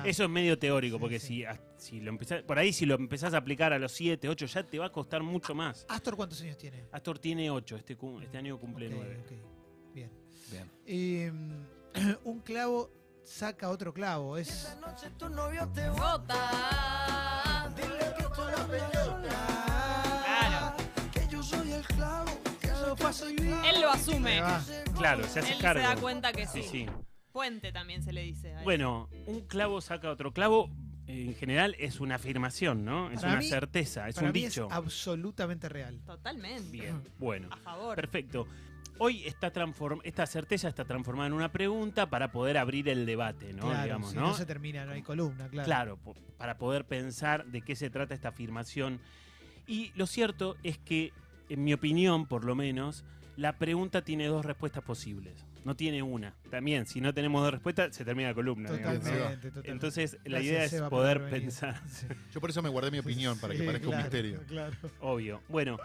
Eso 0.05 0.25
es 0.25 0.31
medio 0.31 0.59
teórico, 0.59 0.97
Sí, 0.97 1.01
porque 1.01 1.19
sí. 1.19 1.27
si, 1.27 1.45
ah, 1.45 1.61
si 1.79 2.01
lo 2.01 2.11
empezás, 2.11 2.43
por 2.43 2.59
ahí 2.59 2.73
si 2.73 2.85
lo 2.87 2.95
empezás 2.97 3.33
a 3.35 3.39
aplicar 3.39 3.73
a 3.73 3.79
los 3.79 3.93
7, 3.93 4.29
8, 4.29 4.47
ya 4.47 4.63
te 4.65 4.79
va 4.79 4.87
a 4.87 4.93
costar 4.93 5.23
mucho 5.23 5.55
más. 5.55 5.87
¿Astor 5.89 6.15
cuántos 6.17 6.41
años 6.43 6.59
tiene? 6.59 6.85
Astor 6.93 7.19
tiene 7.19 7.51
8, 7.51 7.77
este, 7.77 7.97
este 8.23 8.39
año 8.39 8.59
cumple 8.61 8.89
Ok, 8.89 8.95
9. 8.97 9.21
ok. 9.25 9.95
Bien. 9.95 10.11
Bien. 10.51 10.71
Y, 10.87 11.31
mm, 11.31 11.65
un 12.29 12.41
clavo 12.41 12.91
saca 13.25 13.71
otro 13.71 13.93
clavo. 13.93 14.37
Es. 14.37 14.77
Gota. 15.97 16.35
Claro. 18.35 19.06
Él 23.11 23.81
lo 23.81 23.91
asume. 23.91 24.41
Claro, 24.97 25.25
se 25.25 25.41
hace 25.41 25.53
Él 25.53 25.58
cargo. 25.61 25.82
se 25.82 25.87
da 25.88 25.97
cuenta 25.97 26.32
que 26.32 26.47
Sí, 26.47 26.62
sí. 26.62 26.69
sí. 26.70 26.87
Puente 27.32 27.70
también 27.73 28.03
se 28.03 28.12
le 28.12 28.23
dice. 28.23 28.55
a 28.55 28.58
él. 28.61 28.64
Bueno, 28.64 29.08
un 29.26 29.43
clavo 29.43 29.81
saca 29.81 30.11
otro 30.11 30.32
clavo. 30.32 30.70
En 31.06 31.35
general 31.37 31.76
es 31.79 32.00
una 32.00 32.17
afirmación, 32.17 32.85
¿no? 32.85 33.11
Es 33.12 33.20
Para 33.20 33.35
una 33.35 33.38
mí- 33.41 33.49
certeza, 33.49 34.08
es 34.08 34.17
Para 34.17 34.26
un 34.29 34.32
mí 34.32 34.41
dicho. 34.43 34.67
es 34.67 34.73
absolutamente 34.73 35.69
real. 35.69 36.00
Totalmente. 36.05 36.69
Bien, 36.70 37.00
bueno. 37.19 37.49
A 37.53 37.56
favor. 37.58 37.94
Perfecto. 37.94 38.49
Hoy 38.99 39.25
está 39.26 39.53
transform 39.53 40.00
esta 40.05 40.26
certeza 40.26 40.69
está 40.69 40.85
transformada 40.85 41.26
en 41.29 41.35
una 41.35 41.53
pregunta 41.53 42.08
para 42.11 42.32
poder 42.32 42.56
abrir 42.58 42.88
el 42.88 43.05
debate, 43.06 43.53
¿no? 43.53 43.67
claro, 43.69 43.82
Digamos, 43.85 44.11
si 44.11 44.17
¿no? 44.17 44.23
no 44.29 44.35
se 44.35 44.47
termina, 44.47 44.85
no 44.87 44.93
hay 44.93 45.03
columna, 45.03 45.49
claro. 45.49 45.67
Claro, 45.67 45.97
po- 45.99 46.14
para 46.38 46.56
poder 46.56 46.87
pensar 46.87 47.44
de 47.47 47.61
qué 47.61 47.76
se 47.76 47.91
trata 47.91 48.14
esta 48.14 48.31
afirmación. 48.31 48.99
Y 49.67 49.93
lo 49.97 50.06
cierto 50.06 50.56
es 50.62 50.79
que, 50.79 51.12
en 51.48 51.64
mi 51.64 51.72
opinión, 51.72 52.26
por 52.26 52.44
lo 52.44 52.54
menos, 52.54 53.04
la 53.37 53.58
pregunta 53.58 54.02
tiene 54.02 54.26
dos 54.26 54.44
respuestas 54.44 54.82
posibles. 54.82 55.44
No 55.64 55.75
tiene 55.75 56.02
una. 56.02 56.32
También, 56.50 56.87
si 56.87 57.00
no 57.00 57.12
tenemos 57.12 57.43
dos 57.43 57.50
respuestas, 57.52 57.94
se 57.94 58.04
termina 58.04 58.28
la 58.28 58.34
columna. 58.34 58.70
digamos. 58.70 59.00
Totalmente, 59.00 59.48
totalmente. 59.48 59.70
Entonces, 59.72 60.12
la 60.25 60.38
Gracias, 60.38 60.44
idea 60.52 60.64
es 60.64 60.70
Seba, 60.70 60.88
poder 60.90 61.28
pensar. 61.28 61.81
Sí. 61.88 62.06
Yo 62.32 62.40
por 62.40 62.50
eso 62.50 62.62
me 62.62 62.69
guardé 62.69 62.90
mi 62.93 62.98
opinión, 63.00 63.37
para 63.38 63.52
que 63.52 63.60
Sí, 63.60 63.66
parezca 63.66 63.88
un 63.88 63.96
misterio. 63.96 64.40
Claro. 64.46 64.76
Obvio. 65.00 65.43
Bueno, 65.48 65.76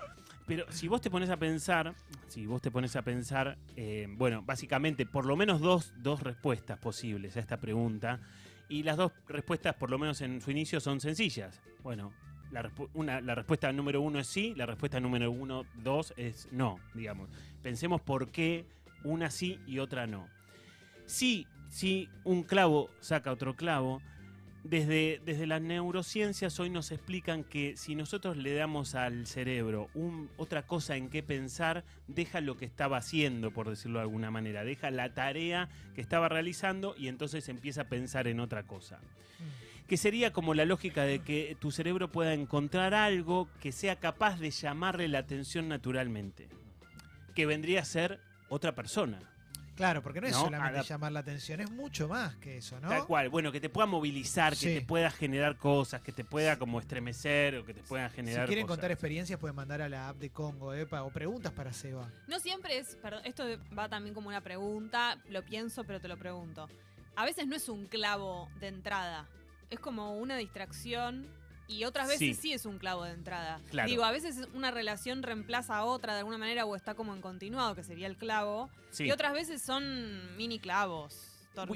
pero 0.46 0.66
si 0.72 0.88
vos 0.88 1.02
te 1.02 1.10
pones 1.10 1.30
a 1.32 1.38
pensar, 1.38 1.96
si 2.28 2.46
vos 2.46 2.62
te 2.62 2.70
pones 2.70 2.96
a 2.96 3.02
pensar, 3.02 3.58
eh, 3.76 4.08
bueno, 4.12 4.44
básicamente 4.44 5.06
por 5.08 5.26
lo 5.26 5.36
menos 5.36 5.62
dos, 5.62 5.94
dos 5.98 6.22
respuestas 6.22 6.78
posibles 6.78 7.36
a 7.38 7.40
esta 7.40 7.58
pregunta. 7.58 8.20
Y 8.70 8.84
las 8.84 8.98
dos 8.98 9.12
respuestas, 9.28 9.76
por 9.76 9.90
lo 9.90 9.98
menos 9.98 10.22
en 10.22 10.42
su 10.42 10.52
inicio, 10.52 10.80
son 10.80 11.02
sencillas. 11.02 11.60
Bueno, 11.84 12.14
la, 12.52 12.70
una, 12.94 13.22
la 13.22 13.36
respuesta 13.36 13.72
número 13.72 14.02
uno 14.02 14.20
es 14.20 14.28
sí, 14.28 14.54
la 14.56 14.66
respuesta 14.66 15.00
número 15.00 15.32
uno, 15.32 15.66
dos 15.84 16.14
es 16.18 16.48
no, 16.52 16.80
digamos. 16.94 17.30
Pensemos 17.62 18.02
por 18.02 18.30
qué 18.30 18.66
una 19.04 19.30
sí 19.32 19.60
y 19.68 19.80
otra 19.80 20.08
no. 20.08 20.28
Sí, 21.06 21.48
sí, 21.70 22.10
un 22.24 22.44
clavo 22.44 22.90
saca 23.00 23.32
otro 23.32 23.56
clavo. 23.56 24.02
Desde, 24.64 25.20
desde 25.26 25.48
las 25.48 25.60
neurociencias 25.60 26.60
hoy 26.60 26.70
nos 26.70 26.92
explican 26.92 27.44
que 27.44 27.76
si 27.78 27.96
nosotros 27.96 28.38
le 28.38 28.54
damos 28.54 28.94
al 28.94 29.26
cerebro 29.26 29.90
un- 29.96 30.30
otra 30.38 30.68
cosa 30.68 30.96
en 30.98 31.10
qué 31.10 31.24
pensar, 31.24 31.84
deja 32.08 32.42
lo 32.42 32.58
que 32.58 32.66
estaba 32.66 32.98
haciendo, 32.98 33.50
por 33.50 33.68
decirlo 33.70 33.98
de 33.98 34.04
alguna 34.04 34.30
manera, 34.30 34.64
deja 34.64 34.92
la 34.92 35.16
tarea 35.16 35.68
que 35.96 36.02
estaba 36.02 36.30
realizando 36.30 36.94
y 36.96 37.08
entonces 37.08 37.50
empieza 37.50 37.82
a 37.82 37.90
pensar 37.90 38.28
en 38.28 38.40
otra 38.40 38.62
cosa. 38.68 39.00
Que 39.92 39.98
sería 39.98 40.32
como 40.32 40.54
la 40.54 40.64
lógica 40.64 41.04
de 41.04 41.20
que 41.20 41.58
tu 41.60 41.70
cerebro 41.70 42.10
pueda 42.10 42.34
encontrar 42.34 42.94
algo 42.94 43.50
que 43.60 43.74
sea 43.74 43.98
capaz 43.98 44.40
de 44.40 44.50
llamarle 44.50 45.10
la 45.10 45.20
atención 45.20 45.68
naturalmente, 45.68 46.48
que 47.36 47.46
vendría 47.46 47.82
a 47.82 47.84
ser 47.84 48.22
otra 48.48 48.74
persona. 48.74 49.20
Claro, 49.76 50.02
porque 50.02 50.22
no 50.22 50.28
es 50.28 50.34
No, 50.34 50.44
solamente 50.46 50.84
llamar 50.84 51.12
la 51.12 51.20
atención, 51.20 51.60
es 51.60 51.70
mucho 51.72 52.08
más 52.08 52.38
que 52.38 52.56
eso, 52.60 52.80
¿no? 52.80 52.88
Tal 52.88 53.06
cual, 53.06 53.28
bueno, 53.28 53.52
que 53.52 53.60
te 53.60 53.68
pueda 53.68 53.86
movilizar, 53.86 54.56
que 54.56 54.76
te 54.80 54.82
pueda 54.86 55.12
generar 55.12 55.58
cosas, 55.58 56.00
que 56.00 56.14
te 56.14 56.24
pueda 56.24 56.58
como 56.58 56.80
estremecer 56.80 57.58
o 57.58 57.66
que 57.66 57.74
te 57.74 57.84
pueda 57.84 58.08
Si 58.12 58.16
generar 58.16 58.48
quieren 58.48 58.66
cosas. 58.68 58.78
contar 58.78 58.92
experiencias, 58.92 59.38
pueden 59.42 59.58
mandar 59.58 59.82
a 59.82 59.90
la 59.90 60.08
app 60.08 60.16
de 60.20 60.30
Congo, 60.30 60.74
¿eh? 60.74 60.88
O 60.90 61.10
preguntas 61.10 61.52
para 61.52 61.74
Seba. 61.74 62.10
No 62.30 62.40
siempre 62.40 62.78
es, 62.78 62.96
perdón, 62.96 63.24
esto 63.26 63.44
va 63.78 63.90
también 63.90 64.16
como 64.16 64.30
una 64.30 64.40
pregunta, 64.40 65.18
lo 65.28 65.44
pienso, 65.44 65.84
pero 65.84 66.00
te 66.00 66.08
lo 66.08 66.16
pregunto. 66.16 66.70
A 67.18 67.26
veces 67.26 67.46
no 67.46 67.58
es 67.58 67.68
un 67.68 67.88
clavo 67.88 68.50
de 68.62 68.70
entrada, 68.70 69.28
es 69.72 69.80
como 69.80 70.16
una 70.18 70.38
distracción 70.38 71.26
y 71.68 71.86
otras 71.86 72.08
veces 72.10 72.36
Sí. 72.38 72.50
sí, 72.50 72.54
es 72.54 72.66
un 72.66 72.78
clavo 72.78 73.06
de 73.06 73.14
entrada. 73.14 73.62
Claro. 73.70 73.90
Digo, 73.90 74.04
a 74.04 74.12
veces 74.12 74.48
una 74.54 74.72
relación 74.72 75.24
reemplaza 75.24 75.78
a 75.78 75.86
otra 75.86 76.14
de 76.14 76.20
alguna 76.20 76.38
manera 76.38 76.66
o 76.66 76.76
está 76.76 76.94
como 76.96 77.16
en 77.16 77.22
continuado, 77.22 77.74
que 77.76 77.84
sería 77.84 78.08
el 78.08 78.18
clavo, 78.18 78.70
Sí. 78.92 79.06
y 79.06 79.12
otras 79.12 79.34
veces 79.34 79.62
son 79.62 80.36
mini 80.36 80.60
clavos, 80.60 81.28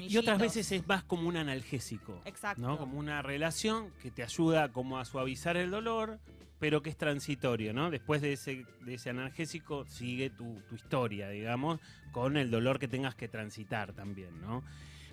y 0.08 0.16
otras 0.16 0.38
veces 0.38 0.70
es 0.72 0.86
más 0.86 1.02
como 1.02 1.28
un 1.28 1.36
analgésico. 1.36 2.20
Exacto. 2.24 2.62
¿no? 2.62 2.78
Como 2.78 2.98
una 2.98 3.20
relación 3.22 3.90
que 4.02 4.10
te 4.10 4.22
ayuda 4.22 4.70
como 4.72 4.98
a 4.98 5.04
suavizar 5.04 5.56
el 5.56 5.70
dolor, 5.70 6.18
pero 6.58 6.80
que 6.82 6.88
es 6.88 6.96
transitorio, 6.96 7.74
¿no? 7.74 7.90
Después 7.90 8.22
de 8.22 8.32
ese, 8.32 8.64
de 8.80 8.94
ese 8.94 9.10
analgésico 9.10 9.84
sigue 9.86 10.30
tu, 10.30 10.60
tu 10.68 10.74
historia, 10.74 11.28
digamos, 11.28 11.78
con 12.12 12.38
el 12.38 12.50
dolor 12.50 12.78
que 12.78 12.88
tengas 12.88 13.14
que 13.14 13.28
transitar 13.28 13.92
también, 13.92 14.40
¿no? 14.40 14.62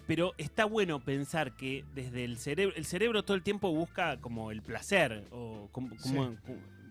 Pero 0.08 0.34
está 0.38 0.66
bueno 0.66 1.00
pensar 1.00 1.54
que 1.54 1.86
desde 1.96 2.26
el 2.26 2.38
cerebro, 2.38 2.76
el 2.76 2.86
cerebro 2.86 3.24
todo 3.24 3.36
el 3.38 3.44
tiempo 3.44 3.72
busca 3.72 4.18
como 4.18 4.52
el 4.52 4.62
placer, 4.62 5.24
o 5.32 5.70
como, 5.72 5.96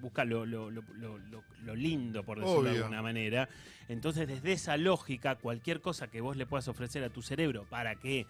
busca 0.00 0.24
lo, 0.24 0.46
lo- 0.46 0.70
lo- 0.70 0.82
lo- 0.94 1.18
lo- 1.18 1.44
lo 1.64 1.74
lindo, 1.76 2.22
por 2.24 2.38
decirlo 2.40 2.62
de 2.64 2.70
alguna 2.84 3.02
manera. 3.02 3.48
Entonces, 3.88 4.26
desde 4.26 4.52
esa 4.52 4.76
lógica, 4.76 5.36
cualquier 5.36 5.80
cosa 5.80 6.08
que 6.08 6.20
vos 6.20 6.36
le 6.36 6.46
puedas 6.46 6.66
ofrecer 6.68 7.04
a 7.04 7.10
tu 7.10 7.22
cerebro 7.22 7.66
para 7.68 7.96
que 7.96 8.26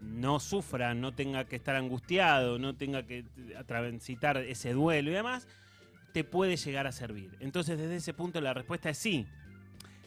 no 0.00 0.40
sufra, 0.40 0.92
no 0.94 1.12
tenga 1.12 1.44
que 1.44 1.56
estar 1.56 1.76
angustiado, 1.76 2.58
no 2.58 2.74
tenga 2.74 3.04
que 3.04 3.24
transitar 3.66 4.36
ese 4.38 4.72
duelo 4.72 5.10
y 5.10 5.14
demás, 5.14 5.46
te 6.12 6.24
puede 6.24 6.56
llegar 6.56 6.86
a 6.86 6.92
servir. 6.92 7.30
Entonces, 7.40 7.78
desde 7.78 7.96
ese 7.96 8.12
punto 8.14 8.40
la 8.40 8.52
respuesta 8.52 8.90
es 8.90 8.98
sí. 8.98 9.26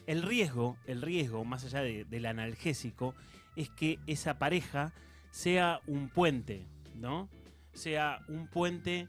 El 0.06 0.22
riesgo, 0.22 0.76
el 0.86 1.02
riesgo, 1.02 1.44
más 1.44 1.64
allá 1.64 1.80
de- 1.82 2.04
del 2.04 2.26
analgésico, 2.26 3.14
es 3.58 3.70
que 3.70 3.98
esa 4.06 4.38
pareja 4.38 4.92
sea 5.32 5.80
un 5.88 6.08
puente, 6.08 6.64
¿no? 6.94 7.28
Sea 7.72 8.20
un 8.28 8.46
puente 8.46 9.08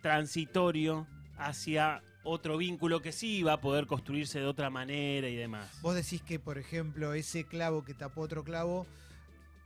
transitorio 0.00 1.06
hacia 1.36 2.02
otro 2.24 2.56
vínculo 2.56 3.02
que 3.02 3.12
sí 3.12 3.42
va 3.42 3.54
a 3.54 3.60
poder 3.60 3.86
construirse 3.86 4.40
de 4.40 4.46
otra 4.46 4.70
manera 4.70 5.28
y 5.28 5.36
demás. 5.36 5.78
Vos 5.82 5.94
decís 5.94 6.22
que, 6.22 6.38
por 6.38 6.56
ejemplo, 6.56 7.12
ese 7.12 7.44
clavo 7.44 7.84
que 7.84 7.92
tapó 7.92 8.22
otro 8.22 8.44
clavo, 8.44 8.86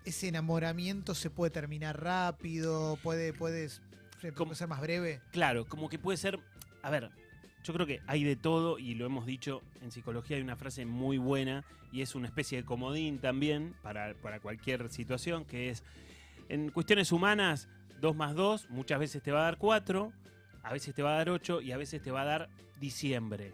ese 0.05 0.27
enamoramiento 0.27 1.15
se 1.15 1.31
puede 1.31 1.51
terminar 1.51 2.03
rápido, 2.03 2.99
puede, 3.05 3.33
puede 3.33 3.69
ser 3.69 4.69
más 4.69 4.81
breve. 4.81 5.21
Claro, 5.31 5.67
como 5.67 5.89
que 5.89 6.01
puede 6.01 6.19
ser. 6.19 6.41
A 6.83 6.91
ver, 6.91 7.11
yo 7.67 7.73
creo 7.73 7.87
que 7.87 8.01
hay 8.07 8.23
de 8.23 8.37
todo 8.37 8.79
y 8.79 8.95
lo 8.95 9.07
hemos 9.07 9.27
dicho 9.27 9.61
en 9.83 9.91
psicología. 9.91 10.37
Hay 10.37 10.43
una 10.43 10.55
frase 10.55 10.87
muy 10.87 11.19
buena 11.19 11.65
y 11.91 12.01
es 12.01 12.15
una 12.15 12.29
especie 12.29 12.59
de 12.59 12.65
comodín 12.65 13.19
también 13.19 13.75
para, 13.83 14.15
para 14.15 14.39
cualquier 14.39 14.89
situación 14.89 15.45
que 15.45 15.71
es: 15.71 15.83
en 16.49 16.71
cuestiones 16.71 17.11
humanas, 17.11 17.69
2 18.01 18.15
más 18.15 18.37
2 18.37 18.71
muchas 18.71 19.01
veces 19.01 19.21
te 19.21 19.33
va 19.33 19.41
a 19.41 19.45
dar 19.45 19.59
4, 19.59 20.13
a 20.63 20.73
veces 20.73 20.95
te 20.95 21.03
va 21.03 21.15
a 21.15 21.17
dar 21.17 21.31
8 21.31 21.61
y 21.61 21.73
a 21.73 21.77
veces 21.77 22.01
te 22.01 22.13
va 22.13 22.23
a 22.23 22.25
dar 22.25 22.49
diciembre. 22.79 23.53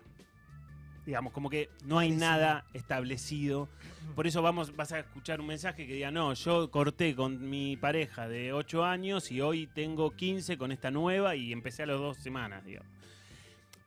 Digamos, 1.07 1.33
como 1.33 1.49
que 1.49 1.71
no 1.85 1.99
hay 1.99 2.11
nada 2.11 2.65
establecido. 2.75 3.69
Por 4.15 4.27
eso 4.27 4.43
vamos, 4.43 4.77
vas 4.77 4.93
a 4.93 5.01
escuchar 5.01 5.41
un 5.41 5.47
mensaje 5.47 5.87
que 5.87 5.95
diga, 5.95 6.11
no, 6.11 6.35
yo 6.35 6.71
corté 6.71 7.17
con 7.17 7.49
mi 7.49 7.77
pareja 7.77 8.29
de 8.29 8.53
8 8.53 8.85
años 8.85 9.33
y 9.33 9.41
hoy 9.41 9.67
tengo 9.67 10.11
15 10.11 10.59
con 10.59 10.71
esta 10.71 10.91
nueva 10.91 11.35
y 11.35 11.51
empecé 11.53 11.83
a 11.83 11.87
las 11.87 11.99
dos 11.99 12.19
semanas, 12.19 12.65
digamos. 12.65 12.89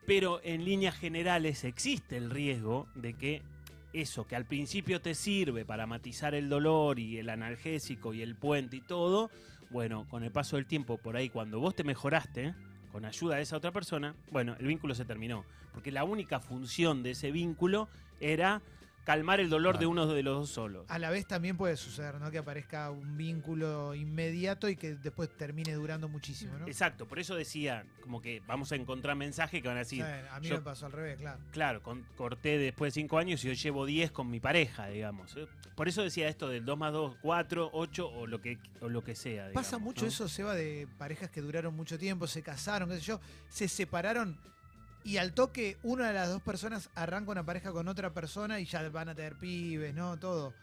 Pero 0.05 0.39
en 0.43 0.65
líneas 0.65 0.95
generales 0.95 1.63
existe 1.63 2.17
el 2.17 2.29
riesgo 2.29 2.87
de 2.95 3.13
que 3.13 3.41
eso 3.93 4.27
que 4.27 4.35
al 4.35 4.45
principio 4.45 5.01
te 5.01 5.15
sirve 5.15 5.65
para 5.65 5.87
matizar 5.87 6.35
el 6.35 6.49
dolor 6.49 6.99
y 6.99 7.17
el 7.17 7.29
analgésico 7.29 8.13
y 8.13 8.21
el 8.21 8.35
puente 8.35 8.75
y 8.77 8.81
todo, 8.81 9.31
bueno, 9.69 10.05
con 10.09 10.23
el 10.23 10.31
paso 10.31 10.57
del 10.57 10.65
tiempo, 10.65 10.97
por 10.97 11.15
ahí 11.15 11.29
cuando 11.29 11.59
vos 11.59 11.75
te 11.75 11.83
mejoraste, 11.83 12.53
con 12.91 13.05
ayuda 13.05 13.37
de 13.37 13.41
esa 13.41 13.57
otra 13.57 13.71
persona, 13.71 14.15
bueno, 14.31 14.55
el 14.59 14.67
vínculo 14.67 14.95
se 14.95 15.05
terminó. 15.05 15.43
Porque 15.73 15.91
la 15.91 16.03
única 16.03 16.39
función 16.39 17.03
de 17.03 17.11
ese 17.11 17.31
vínculo 17.31 17.89
era 18.19 18.61
calmar 19.05 19.39
el 19.39 19.49
dolor 19.49 19.77
de 19.77 19.85
uno 19.85 20.07
de 20.07 20.23
los 20.23 20.35
dos 20.39 20.49
solos. 20.49 20.85
A 20.89 20.99
la 20.99 21.09
vez 21.11 21.25
también 21.27 21.55
puede 21.55 21.77
suceder, 21.77 22.15
¿no? 22.19 22.29
Que 22.31 22.39
aparezca 22.39 22.89
un 22.91 23.15
vínculo 23.15 23.95
inmediato 23.95 24.67
y 24.67 24.75
que 24.75 24.95
después 24.95 25.29
termine 25.37 25.73
durando 25.75 26.09
muchísimo, 26.09 26.57
¿no? 26.57 26.67
Exacto, 26.67 27.07
por 27.07 27.19
eso 27.19 27.35
decía, 27.35 27.85
como 28.01 28.19
que 28.21 28.41
vamos 28.47 28.71
a 28.71 28.75
encontrar 28.75 29.15
mensajes 29.15 29.61
que 29.61 29.67
van 29.67 29.77
a 29.77 29.81
decir, 29.81 30.03
a 30.03 30.39
mí 30.39 30.47
yo- 30.47 30.55
me 30.55 30.61
pasó 30.61 30.87
al 30.87 30.91
revés, 30.91 31.17
claro. 31.19 31.39
claro, 31.51 31.83
con- 31.83 32.03
corté 32.17 32.57
después 32.57 32.93
de 32.93 33.01
5 33.01 33.17
años 33.19 33.45
y 33.45 33.49
hoy 33.49 33.55
llevo 33.55 33.85
10 33.85 34.11
con 34.11 34.29
mi 34.29 34.39
pareja, 34.39 34.87
digamos. 34.87 35.35
¿eh? 35.37 35.47
Por 35.75 35.87
eso 35.87 36.01
decía 36.01 36.27
esto 36.27 36.49
del 36.49 36.65
2 36.65 36.77
más 36.77 36.91
2, 36.91 37.15
4, 37.21 37.69
8 37.73 38.09
o 38.09 38.25
lo 38.25 38.41
que, 38.41 38.57
o 38.81 38.89
lo 38.89 39.03
que 39.03 39.13
sea. 39.15 39.51
Pasa 39.53 39.77
digamos, 39.77 39.81
mucho 39.85 40.01
¿no? 40.05 40.07
eso, 40.09 40.27
Seba, 40.27 40.55
de 40.55 40.87
parejas 40.97 41.29
que 41.29 41.41
duraron 41.41 41.75
mucho 41.75 41.99
tiempo, 41.99 42.25
se 42.27 42.41
casaron, 42.41 42.89
qué 42.89 42.95
sé 42.95 43.01
yo, 43.01 43.21
se 43.49 43.67
separaron 43.67 44.37
y 45.05 45.17
al 45.17 45.33
toque 45.33 45.77
una 45.83 46.07
de 46.07 46.13
las 46.15 46.29
dos 46.29 46.41
personas 46.41 46.89
arranca 46.95 47.31
una 47.31 47.45
pareja 47.45 47.71
con 47.71 47.87
otra 47.87 48.13
persona 48.13 48.59
y 48.59 48.65
ya 48.65 48.87
van 48.89 49.07
a 49.07 49.15
tener 49.15 49.35
pibes, 49.35 49.93
¿no? 49.93 50.17
Todo. 50.17 50.53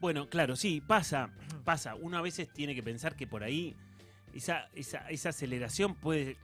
Bueno, 0.00 0.28
claro, 0.28 0.54
sí, 0.56 0.80
pasa, 0.80 1.30
pasa. 1.64 1.96
Uno 1.96 2.16
a 2.16 2.22
veces 2.22 2.48
tiene 2.48 2.74
que 2.74 2.82
pensar 2.82 3.16
que 3.16 3.26
por 3.26 3.42
ahí 3.42 3.74
esa, 4.32 4.68
esa, 4.74 4.98
esa 5.10 5.30
aceleración 5.30 5.96
puede, 5.96 6.36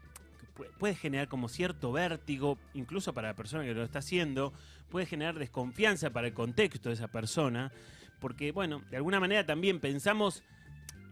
pu- 0.57 0.69
puede 0.79 0.97
generar 0.97 1.29
como 1.29 1.49
cierto 1.49 1.93
vértigo, 1.93 2.59
incluso 2.75 3.13
para 3.13 3.29
la 3.29 3.35
persona 3.35 3.63
que 3.63 3.73
lo 3.73 3.85
está 3.85 4.01
haciendo, 4.01 4.53
puede 4.91 5.07
generar 5.07 5.39
desconfianza 5.39 6.11
para 6.11 6.27
el 6.27 6.35
contexto 6.35 6.89
de 6.89 6.97
esa 6.97 7.07
persona, 7.07 7.71
porque, 8.19 8.51
bueno, 8.51 8.83
de 8.91 8.97
alguna 8.97 9.21
manera 9.21 9.47
también 9.47 9.79
pensamos, 9.79 10.43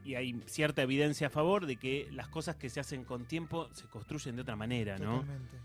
y 0.05 0.17
hay 0.17 0.43
cierta 0.47 0.83
evidencia 0.83 1.29
a 1.29 1.31
favor, 1.31 1.67
de 1.67 1.77
que 1.77 2.09
las 2.11 2.27
cosas 2.27 2.57
que 2.57 2.69
se 2.69 2.81
hacen 2.81 3.05
con 3.05 3.27
tiempo 3.27 3.69
se 3.75 3.87
construyen 3.87 4.35
de 4.35 4.43
otra 4.43 4.57
manera, 4.57 4.99
¿no? 4.99 5.21
Totalmente. 5.21 5.57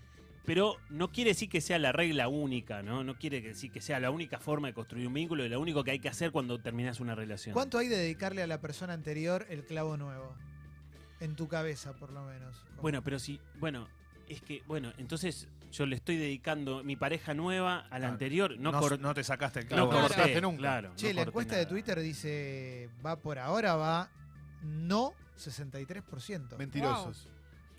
Pero 0.48 0.77
no 0.89 1.12
quiere 1.12 1.32
decir 1.32 1.50
que 1.50 1.60
sea 1.60 1.77
la 1.77 1.92
regla 1.92 2.30
única, 2.30 2.82
¿no? 2.82 3.04
No 3.04 3.16
quiere 3.20 3.42
decir 3.42 3.70
que 3.70 3.82
sea 3.82 4.00
la 4.00 4.12
única 4.12 4.39
forma 4.39 4.70
de 4.70 4.74
construir 4.74 5.06
un 5.06 5.13
vínculo 5.13 5.44
y 5.46 5.50
lo 5.50 5.60
único 5.60 5.84
que 5.84 5.92
hay 5.92 6.00
que 6.00 6.08
hacer 6.08 6.32
cuando 6.32 6.58
terminas 6.58 7.01
una 7.01 7.16
relación. 7.16 7.54
¿Cuánto 7.54 7.77
hay 7.77 7.89
de 7.89 7.98
dedicarle 7.98 8.42
a 8.42 8.48
la 8.48 8.62
persona 8.62 8.94
anterior 8.94 9.46
el 9.50 9.66
clavo 9.66 9.98
nuevo? 9.98 10.34
En 11.20 11.36
tu 11.36 11.50
cabeza, 11.50 11.92
por 11.98 12.13
lo 12.13 12.24
menos. 12.24 12.63
Bueno, 12.82 13.04
pero 13.04 13.20
si, 13.20 13.42
bueno, 13.60 13.89
es 14.30 14.42
que, 14.42 14.63
bueno, 14.68 14.94
entonces 14.98 15.50
yo 15.74 15.86
le 15.86 15.98
estoy 15.98 16.16
dedicando 16.16 16.82
mi 16.82 16.96
pareja 16.96 17.34
nueva 17.34 17.80
a 17.80 17.84
la 17.96 17.98
Claro. 17.98 18.13
anterior, 18.13 18.56
no, 18.58 18.72
No, 18.72 18.89
no 18.98 19.13
te 19.13 19.25
sacaste 19.25 19.60
el 19.60 19.66
no 19.66 19.70
clavo. 19.70 19.89
Claro, 19.89 20.01
corté, 20.08 20.16
cortaste 20.16 20.42
nunca. 20.42 20.58
claro. 20.60 20.94
Che, 20.96 21.10
no 21.10 21.16
la 21.16 21.22
encuesta 21.24 21.58
de. 21.58 21.66
Twitter 21.66 22.00
dice, 22.00 22.89
va 23.06 23.18
por 23.18 23.38
ahora, 23.38 23.75
va 23.75 24.10
no 24.63 25.13
63%. 25.38 26.56
Mentirosos. 26.58 27.27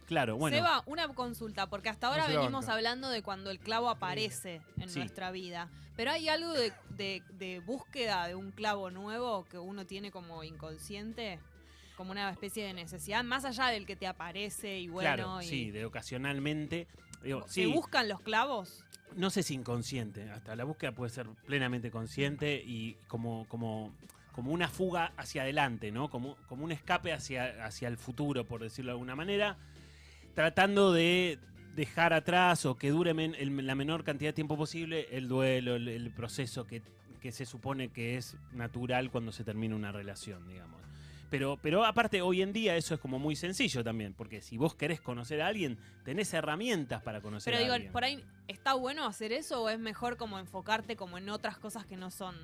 Claro, 0.08 0.36
bueno. 0.38 0.56
Seba, 0.56 0.82
una 0.86 1.06
consulta, 1.08 1.68
porque 1.68 1.90
hasta 1.90 2.08
ahora 2.08 2.26
No 2.26 2.34
venimos 2.40 2.62
banca. 2.64 2.72
hablando 2.74 3.10
de 3.10 3.22
cuando 3.22 3.50
el 3.50 3.60
clavo 3.60 3.90
aparece 3.90 4.62
en 4.80 4.88
Sí. 4.88 4.98
nuestra 4.98 5.30
vida. 5.30 5.68
Pero 5.96 6.10
hay 6.12 6.28
algo 6.30 6.52
de, 6.54 6.72
de- 6.96 7.22
de 7.34 7.60
búsqueda 7.60 8.26
de 8.26 8.34
un 8.34 8.50
clavo 8.50 8.90
nuevo 8.90 9.44
que 9.44 9.58
uno 9.58 9.84
tiene 9.86 10.10
como 10.10 10.42
inconsciente, 10.44 11.38
como 11.96 12.12
una 12.12 12.30
especie 12.30 12.64
de 12.64 12.72
necesidad, 12.72 13.22
más 13.22 13.44
allá 13.44 13.66
del 13.66 13.84
que 13.84 13.96
te 13.96 14.06
aparece 14.06 14.78
y 14.78 14.88
bueno. 14.88 15.14
claro, 15.14 15.42
y, 15.42 15.46
sí, 15.46 15.70
de 15.70 15.84
ocasionalmente. 15.84 16.86
Digo, 17.22 17.42
¿Se 17.46 17.64
sí, 17.64 17.66
buscan 17.66 18.08
los 18.08 18.20
clavos? 18.22 18.84
no 19.14 19.28
sé 19.30 19.42
si 19.42 19.54
inconsciente, 19.54 20.30
hasta 20.30 20.54
la 20.56 20.64
búsqueda 20.64 20.92
puede 20.92 21.10
ser 21.10 21.26
plenamente 21.46 21.90
consciente 21.90 22.62
y 22.64 22.94
como, 23.08 23.46
como, 23.48 23.92
como 24.32 24.52
una 24.52 24.68
fuga 24.68 25.12
hacia 25.16 25.42
adelante, 25.42 25.90
¿no? 25.90 26.08
Como, 26.10 26.36
como 26.48 26.64
un 26.64 26.72
escape 26.72 27.12
hacia, 27.12 27.64
hacia 27.66 27.88
el 27.88 27.96
futuro, 27.98 28.44
por 28.44 28.62
decirlo 28.62 28.90
de 28.90 28.94
alguna 28.94 29.16
manera, 29.16 29.56
tratando 30.42 30.92
de 30.92 31.36
dejar 31.74 32.12
atrás 32.12 32.64
o 32.64 32.76
que 32.76 32.90
dure 32.90 33.12
men- 33.12 33.34
el- 33.40 33.66
la 33.66 33.74
menor 33.74 34.04
cantidad 34.04 34.28
de 34.28 34.34
tiempo 34.34 34.56
posible 34.56 35.08
el 35.10 35.26
duelo, 35.26 35.74
el, 35.74 35.88
el 35.88 36.12
proceso 36.12 36.64
que, 36.64 36.80
que 37.20 37.32
se 37.32 37.44
supone 37.44 37.88
que 37.88 38.16
es 38.16 38.36
natural 38.52 39.10
cuando 39.10 39.32
se 39.32 39.42
termina 39.42 39.74
una 39.74 39.90
relación, 39.90 40.46
digamos. 40.46 40.80
Pero, 41.28 41.58
pero 41.60 41.84
aparte, 41.84 42.22
hoy 42.22 42.40
en 42.40 42.52
día 42.52 42.76
eso 42.76 42.94
es 42.94 43.00
como 43.00 43.18
muy 43.18 43.34
sencillo 43.34 43.82
también, 43.82 44.14
porque 44.14 44.40
si 44.40 44.56
vos 44.56 44.76
querés 44.76 45.00
conocer 45.00 45.42
a 45.42 45.48
alguien, 45.48 45.76
tenés 46.04 46.32
herramientas 46.32 47.02
para 47.02 47.20
conocer 47.20 47.50
Pero 47.52 47.58
a 47.58 47.62
digo, 47.62 47.74
alguien. 47.74 47.90
por 47.92 48.04
ahí, 48.04 48.24
¿está 48.46 48.74
bueno 48.74 49.06
hacer 49.06 49.32
eso 49.32 49.64
o 49.64 49.68
es 49.68 49.80
mejor 49.80 50.16
como 50.16 50.38
enfocarte 50.38 50.94
como 50.94 51.18
en 51.18 51.28
otras 51.30 51.58
cosas 51.58 51.84
que 51.84 51.96
no 51.96 52.12
son 52.12 52.36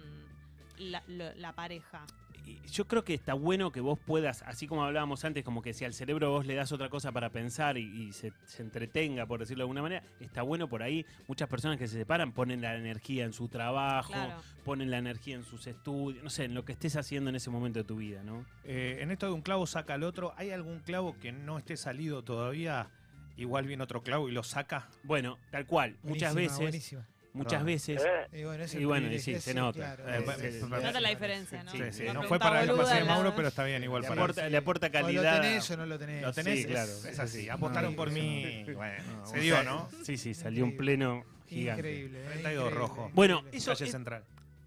la, 0.78 1.00
la 1.06 1.52
pareja? 1.52 2.04
Y 2.46 2.60
Yo 2.68 2.86
creo 2.86 3.04
que 3.04 3.14
está 3.14 3.32
bueno 3.32 3.72
que 3.72 3.80
vos 3.80 3.98
puedas, 3.98 4.42
así 4.42 4.66
como 4.66 4.84
hablábamos 4.84 5.24
antes, 5.24 5.42
como 5.44 5.62
que 5.62 5.72
si 5.72 5.84
al 5.86 5.94
cerebro 5.94 6.30
vos 6.30 6.44
le 6.44 6.54
das 6.54 6.72
otra 6.72 6.90
cosa 6.90 7.10
para 7.10 7.30
pensar 7.30 7.78
y, 7.78 7.84
y 8.08 8.12
se, 8.12 8.32
se 8.44 8.62
entretenga, 8.62 9.24
por 9.24 9.40
decirlo 9.40 9.62
de 9.62 9.64
alguna 9.64 9.80
manera, 9.82 10.02
está 10.20 10.42
bueno 10.42 10.68
por 10.68 10.82
ahí. 10.82 11.06
Muchas 11.26 11.48
personas 11.48 11.78
que 11.78 11.88
se 11.88 11.96
separan 11.96 12.32
ponen 12.32 12.60
la 12.60 12.76
energía 12.76 13.24
en 13.24 13.32
su 13.32 13.48
trabajo, 13.48 14.12
Claro. 14.12 14.42
ponen 14.64 14.90
la 14.90 14.98
energía 14.98 15.36
en 15.36 15.44
sus 15.44 15.66
estudios, 15.66 16.22
no 16.22 16.28
sé, 16.28 16.44
en 16.44 16.54
lo 16.54 16.64
que 16.66 16.72
estés 16.72 16.96
haciendo 16.96 17.30
en 17.30 17.36
ese 17.36 17.48
momento 17.48 17.78
de 17.78 17.84
tu 17.84 17.96
vida, 17.96 18.22
¿no? 18.22 18.44
Eh, 18.64 18.98
en 19.00 19.10
esto 19.10 19.26
de 19.26 19.32
un 19.32 19.40
clavo 19.42 19.66
saca 19.66 19.94
al 19.94 20.02
otro, 20.02 20.34
¿hay 20.36 20.50
algún 20.50 20.80
clavo 20.80 21.16
que 21.18 21.32
no 21.32 21.56
esté 21.56 21.76
salido 21.78 22.22
todavía? 22.22 22.90
Igual 23.36 23.66
viene 23.66 23.82
otro 23.82 24.02
clavo 24.02 24.28
y 24.28 24.32
lo 24.32 24.44
saca. 24.44 24.86
Bueno, 25.02 25.38
tal 25.50 25.66
cual, 25.66 25.96
muchas 26.02 26.34
veces, 26.34 26.58
buenísima. 26.58 27.06
Muchas 27.34 27.60
Ah. 27.60 27.64
veces, 27.64 28.02
Y 28.32 28.44
bueno, 28.44 28.64
es 28.64 28.74
Y 28.74 28.84
bueno, 28.84 29.12
y 29.12 29.18
sí, 29.18 29.38
se 29.40 29.52
nota. 29.54 29.78
claro, 29.78 30.08
Eh, 30.08 30.18
es- 30.18 30.24
bueno, 30.24 30.42
es- 30.44 30.52
se 30.54 30.58
es- 30.60 30.68
Nota 30.68 31.00
la 31.00 31.08
diferencia, 31.10 31.62
¿no? 31.64 31.70
Sí, 31.70 31.78
Sí, 31.92 32.04
no 32.12 32.22
fue 32.22 32.38
para 32.38 32.60
boluda, 32.64 32.82
pase 32.84 32.94
de 32.94 33.00
la- 33.00 33.06
Mauro, 33.06 33.34
pero 33.36 33.48
está 33.48 33.64
bien 33.64 33.84
igual 33.84 34.02
le 34.02 34.08
para 34.08 34.22
aporta, 34.22 34.48
le 34.48 34.56
aporta 34.56 34.86
O 34.86 34.88
lo 34.88 34.92
calidad. 34.92 35.40
tenés 35.42 35.70
o 35.70 35.76
no 35.76 35.86
lo 35.86 35.98
tenés. 35.98 36.22
Lo 36.22 36.32
tenés, 36.32 36.58
Sí, 36.62 36.64
claro. 36.66 36.90
es, 36.90 37.18
así. 37.18 37.42
Sí. 37.42 37.48
Apostaron 37.50 37.94
por 37.94 38.08
No, 38.08 38.14
mí. 38.14 38.64
Bueno, 38.74 39.02
No, 39.18 39.26
se 39.26 39.40
dio, 39.40 39.62
¿no? 39.62 39.88
Sí, 40.04 40.16
sí, 40.16 40.32
salió 40.34 40.64
un 40.64 40.76
pleno 40.76 41.24
gigante. 41.48 41.80
Increíble. 41.80 42.20
eh, 42.20 42.28
32 42.28 42.64
increíble, 42.66 42.70
rojo. 42.88 43.10
Bueno, 43.12 43.44
eso 43.52 43.72
Calle 43.72 43.90
Central. 43.90 44.24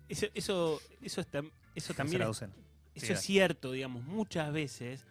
Eso, 0.10 0.28
eso, 0.36 0.82
eso, 1.02 1.26
eso 1.76 1.94
también. 1.94 2.22
Eso 2.96 3.14
es 3.14 3.22
cierto, 3.22 3.72
digamos, 3.72 4.04
muchas 4.04 4.52
veces 4.52 5.06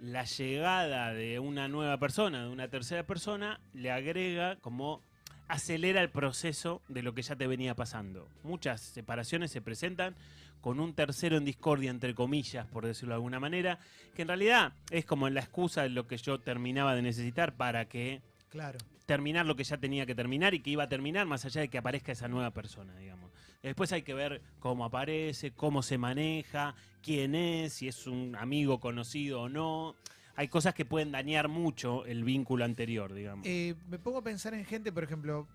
la 0.00 0.24
llegada 0.24 1.12
de 1.14 1.38
una 1.38 1.68
nueva 1.68 1.98
persona, 1.98 2.42
de 2.44 2.48
una 2.50 2.68
tercera 2.68 3.04
persona, 3.06 3.60
le 3.72 3.90
agrega 3.90 4.56
como 4.56 5.02
acelera 5.48 6.00
el 6.02 6.10
proceso 6.10 6.82
de 6.88 7.02
lo 7.02 7.14
que 7.14 7.22
ya 7.22 7.36
te 7.36 7.46
venía 7.46 7.74
pasando. 7.74 8.28
Muchas 8.42 8.80
separaciones 8.80 9.50
se 9.50 9.60
presentan 9.60 10.14
con 10.60 10.80
un 10.80 10.94
tercero 10.94 11.36
en 11.36 11.44
discordia, 11.44 11.90
entre 11.90 12.14
comillas, 12.14 12.66
por 12.66 12.84
decirlo 12.86 13.10
de 13.10 13.16
alguna 13.16 13.38
manera, 13.38 13.78
que 14.14 14.22
en 14.22 14.28
realidad 14.28 14.72
es 14.90 15.04
como 15.04 15.28
la 15.28 15.40
excusa 15.40 15.82
de 15.82 15.90
lo 15.90 16.06
que 16.06 16.16
yo 16.16 16.40
terminaba 16.40 16.94
de 16.94 17.02
necesitar 17.02 17.54
para 17.54 17.84
que 17.88 18.20
Claro. 18.48 18.78
terminar 19.06 19.46
lo 19.46 19.54
que 19.54 19.64
ya 19.64 19.76
tenía 19.76 20.06
que 20.06 20.14
terminar 20.14 20.54
y 20.54 20.60
que 20.60 20.70
iba 20.70 20.84
a 20.84 20.88
terminar 20.88 21.26
más 21.26 21.44
allá 21.44 21.60
de 21.60 21.68
que 21.68 21.78
aparezca 21.78 22.12
esa 22.12 22.26
nueva 22.26 22.50
persona, 22.50 22.96
digamos. 22.96 23.30
Después 23.62 23.92
hay 23.92 24.02
que 24.02 24.14
ver 24.14 24.42
cómo 24.58 24.84
aparece, 24.84 25.50
cómo 25.52 25.82
se 25.82 25.98
maneja, 25.98 26.74
quién 27.02 27.34
es, 27.34 27.74
si 27.74 27.88
es 27.88 28.06
un 28.06 28.34
amigo 28.36 28.80
conocido 28.80 29.42
o 29.42 29.48
no. 29.48 29.94
Hay 30.36 30.48
cosas 30.48 30.74
que 30.74 30.84
pueden 30.84 31.12
dañar 31.12 31.48
mucho 31.48 32.04
el 32.06 32.22
vínculo 32.24 32.64
anterior, 32.64 33.12
digamos. 33.14 33.46
Eh, 33.46 33.74
me 33.88 33.98
pongo 33.98 34.18
a 34.18 34.22
pensar 34.22 34.52
en 34.54 34.64
gente, 34.64 34.92
por 34.92 35.02
ejemplo, 35.02 35.48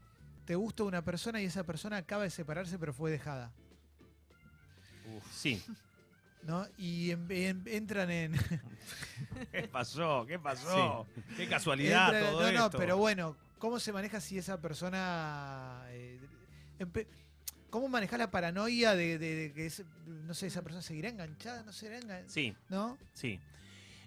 te 0.45 0.55
gusta 0.55 0.83
una 0.83 1.03
persona 1.03 1.39
y 1.41 1.45
esa 1.45 1.63
persona 1.63 1.97
acaba 1.97 2.23
de 2.23 2.29
separarse 2.31 2.77
pero 2.79 2.91
fue 2.93 3.11
dejada. 3.11 3.51
Sí, 5.31 5.63
¿No? 6.43 6.65
Y 6.77 7.11
en- 7.11 7.27
en- 7.29 7.63
entran 7.67 8.09
en. 8.09 8.33
¿Qué 9.51 9.67
pasó? 9.67 10.25
¿Qué 10.27 10.39
pasó? 10.39 11.05
Qué 11.38 11.47
casualidad 11.47 12.07
entran- 12.13 12.31
todo 12.31 12.41
no, 12.41 12.51
no, 12.51 12.65
esto. 12.65 12.77
pero 12.77 12.97
bueno, 12.97 13.38
¿Cómo 13.59 13.79
se 13.79 13.93
maneja 13.93 14.19
si 14.19 14.39
esa 14.39 14.59
persona... 14.59 15.83
eh, 15.89 16.17
¿Cómo 17.69 17.88
manejas 17.89 18.17
la 18.17 18.31
paranoia 18.31 18.95
de, 18.95 19.19
de- 19.19 19.35
de 19.35 19.53
que, 19.53 19.67
ese- 19.67 19.85
no 20.07 20.33
sé, 20.33 20.47
esa 20.47 20.63
persona 20.63 20.81
seguirá 20.81 21.09
enganchada? 21.09 21.61
¿No 21.61 21.71
seguirá 21.71 22.00
enganchada? 22.00 22.27
Sí, 22.27 22.55
¿No? 22.69 22.97
sí. 23.13 23.39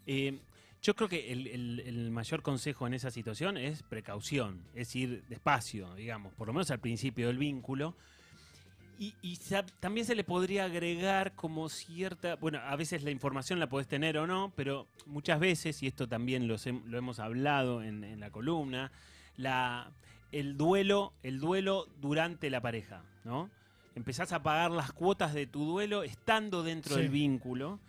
Eh, 0.08 0.40
yo 0.84 0.94
creo 0.94 1.08
que 1.08 1.32
el, 1.32 1.46
el- 1.48 1.80
el 1.80 2.10
mayor 2.12 2.42
consejo 2.42 2.86
en 2.86 2.94
esa 2.94 3.10
situación 3.10 3.56
es 3.56 3.82
precaución, 3.82 4.62
es 4.74 4.94
ir 4.94 5.24
despacio, 5.28 5.92
digamos, 5.96 6.32
por 6.34 6.46
lo 6.46 6.52
menos 6.52 6.70
al 6.70 6.78
principio 6.78 7.26
del 7.26 7.38
vínculo. 7.38 7.96
Y, 8.96 9.12
también 9.80 10.06
se 10.06 10.14
le 10.14 10.22
podría 10.22 10.66
agregar 10.66 11.32
como 11.34 11.68
cierta, 11.68 12.36
bueno, 12.36 12.60
a 12.60 12.76
veces 12.76 13.02
la 13.02 13.10
información 13.10 13.58
la 13.58 13.68
podés 13.68 13.88
tener 13.88 14.16
o 14.18 14.26
no, 14.28 14.52
pero 14.54 14.86
muchas 15.06 15.40
veces, 15.40 15.82
y 15.82 15.88
esto 15.88 16.06
también 16.06 16.46
lo 16.46 16.56
hemos 16.96 17.18
hablado 17.18 17.82
en, 17.82 18.04
en 18.04 18.20
la 18.20 18.30
columna, 18.30 18.92
la, 19.36 19.90
el 20.30 20.56
duelo, 20.56 21.12
el 21.24 21.40
duelo 21.40 21.88
durante 22.00 22.50
la 22.50 22.60
pareja, 22.60 23.02
¿no? 23.24 23.50
Empezás 23.96 24.32
a 24.32 24.44
pagar 24.44 24.70
las 24.70 24.92
cuotas 24.92 25.34
de 25.34 25.48
tu 25.48 25.64
duelo 25.64 26.04
estando 26.04 26.62
dentro 26.62 26.94
Sí. 26.94 27.00
del 27.02 27.10
vínculo. 27.10 27.80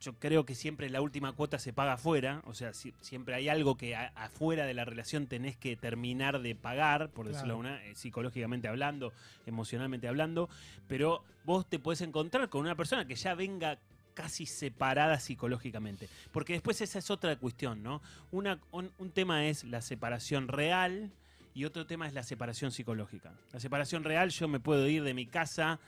Yo 0.00 0.12
creo 0.14 0.44
que 0.44 0.54
siempre 0.54 0.88
la 0.90 1.00
última 1.00 1.32
cuota 1.32 1.58
se 1.58 1.72
paga 1.72 1.94
afuera, 1.94 2.42
o 2.44 2.54
sea, 2.54 2.72
si- 2.72 2.94
siempre 3.00 3.34
hay 3.34 3.48
algo 3.48 3.76
que 3.76 3.96
a- 3.96 4.12
afuera 4.14 4.64
de 4.66 4.74
la 4.74 4.84
relación 4.84 5.26
tenés 5.26 5.56
que 5.56 5.76
terminar 5.76 6.40
de 6.40 6.54
pagar, 6.54 7.08
por 7.10 7.26
decirlo 7.26 7.58
Claro. 7.58 7.58
una, 7.58 7.84
eh, 7.86 7.94
psicológicamente 7.94 8.68
hablando, 8.68 9.12
emocionalmente 9.46 10.06
hablando, 10.08 10.48
pero 10.88 11.24
vos 11.44 11.66
te 11.68 11.78
puedes 11.78 12.00
encontrar 12.02 12.48
con 12.48 12.60
una 12.60 12.74
persona 12.76 13.06
que 13.06 13.14
ya 13.16 13.34
venga 13.34 13.78
casi 14.14 14.44
separada 14.46 15.18
psicológicamente. 15.18 16.08
Porque 16.32 16.52
después 16.52 16.80
esa 16.82 16.98
es 16.98 17.10
otra 17.10 17.34
cuestión, 17.36 17.82
¿no? 17.82 18.02
Una, 18.30 18.60
un, 18.70 18.92
un 18.98 19.10
tema 19.10 19.46
es 19.46 19.64
la 19.64 19.80
separación 19.80 20.48
real 20.48 21.10
y 21.54 21.64
otro 21.64 21.86
tema 21.86 22.06
es 22.06 22.12
la 22.12 22.22
separación 22.22 22.72
psicológica. 22.72 23.32
La 23.52 23.58
separación 23.60 24.04
real, 24.04 24.28
yo 24.30 24.48
me 24.48 24.60
puedo 24.60 24.86
ir 24.86 25.02
de 25.02 25.14
mi 25.14 25.26
casa 25.26 25.80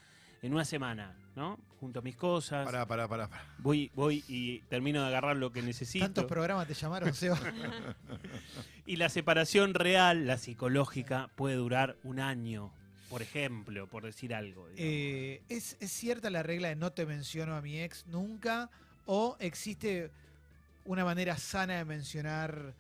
en 0.45 0.53
una 0.53 0.67
semana, 0.67 1.17
¿no? 1.37 1.59
Junto 1.81 2.01
a 2.01 2.03
mis 2.03 2.17
cosas, 2.17 2.67
Pará, 2.67 2.87
pará, 2.87 3.09
pará. 3.09 3.29
pará. 3.29 3.45
voy, 3.59 3.91
voy 3.95 4.23
y 4.29 4.59
termino 4.69 5.01
de 5.01 5.07
agarrar 5.09 5.37
lo 5.37 5.51
que 5.51 5.63
necesito. 5.63 6.05
Tantos 6.05 6.27
programas 6.27 6.69
te 6.69 6.75
llamaron, 6.75 7.15
Seba. 7.15 7.39
Y 8.85 8.97
la 8.97 9.09
separación 9.09 9.73
real, 9.73 10.27
la 10.27 10.37
psicológica, 10.37 11.31
puede 11.35 11.57
durar 11.57 11.97
un 12.05 12.21
año, 12.21 12.71
por 13.09 13.23
ejemplo, 13.23 13.87
por 13.87 14.03
decir 14.05 14.35
algo. 14.35 14.69
Eh, 14.77 15.41
¿es, 15.49 15.79
¿Es 15.81 15.91
cierta 15.91 16.29
la 16.29 16.43
regla 16.43 16.69
de 16.69 16.77
no 16.77 16.93
te 16.93 17.07
menciono 17.07 17.57
a 17.57 17.63
mi 17.63 17.81
ex 17.81 18.07
nunca? 18.07 18.69
¿O 19.07 19.37
existe 19.41 20.11
una 20.85 21.07
manera 21.07 21.39
sana 21.39 21.79
de 21.79 21.87
mencionar 21.87 22.75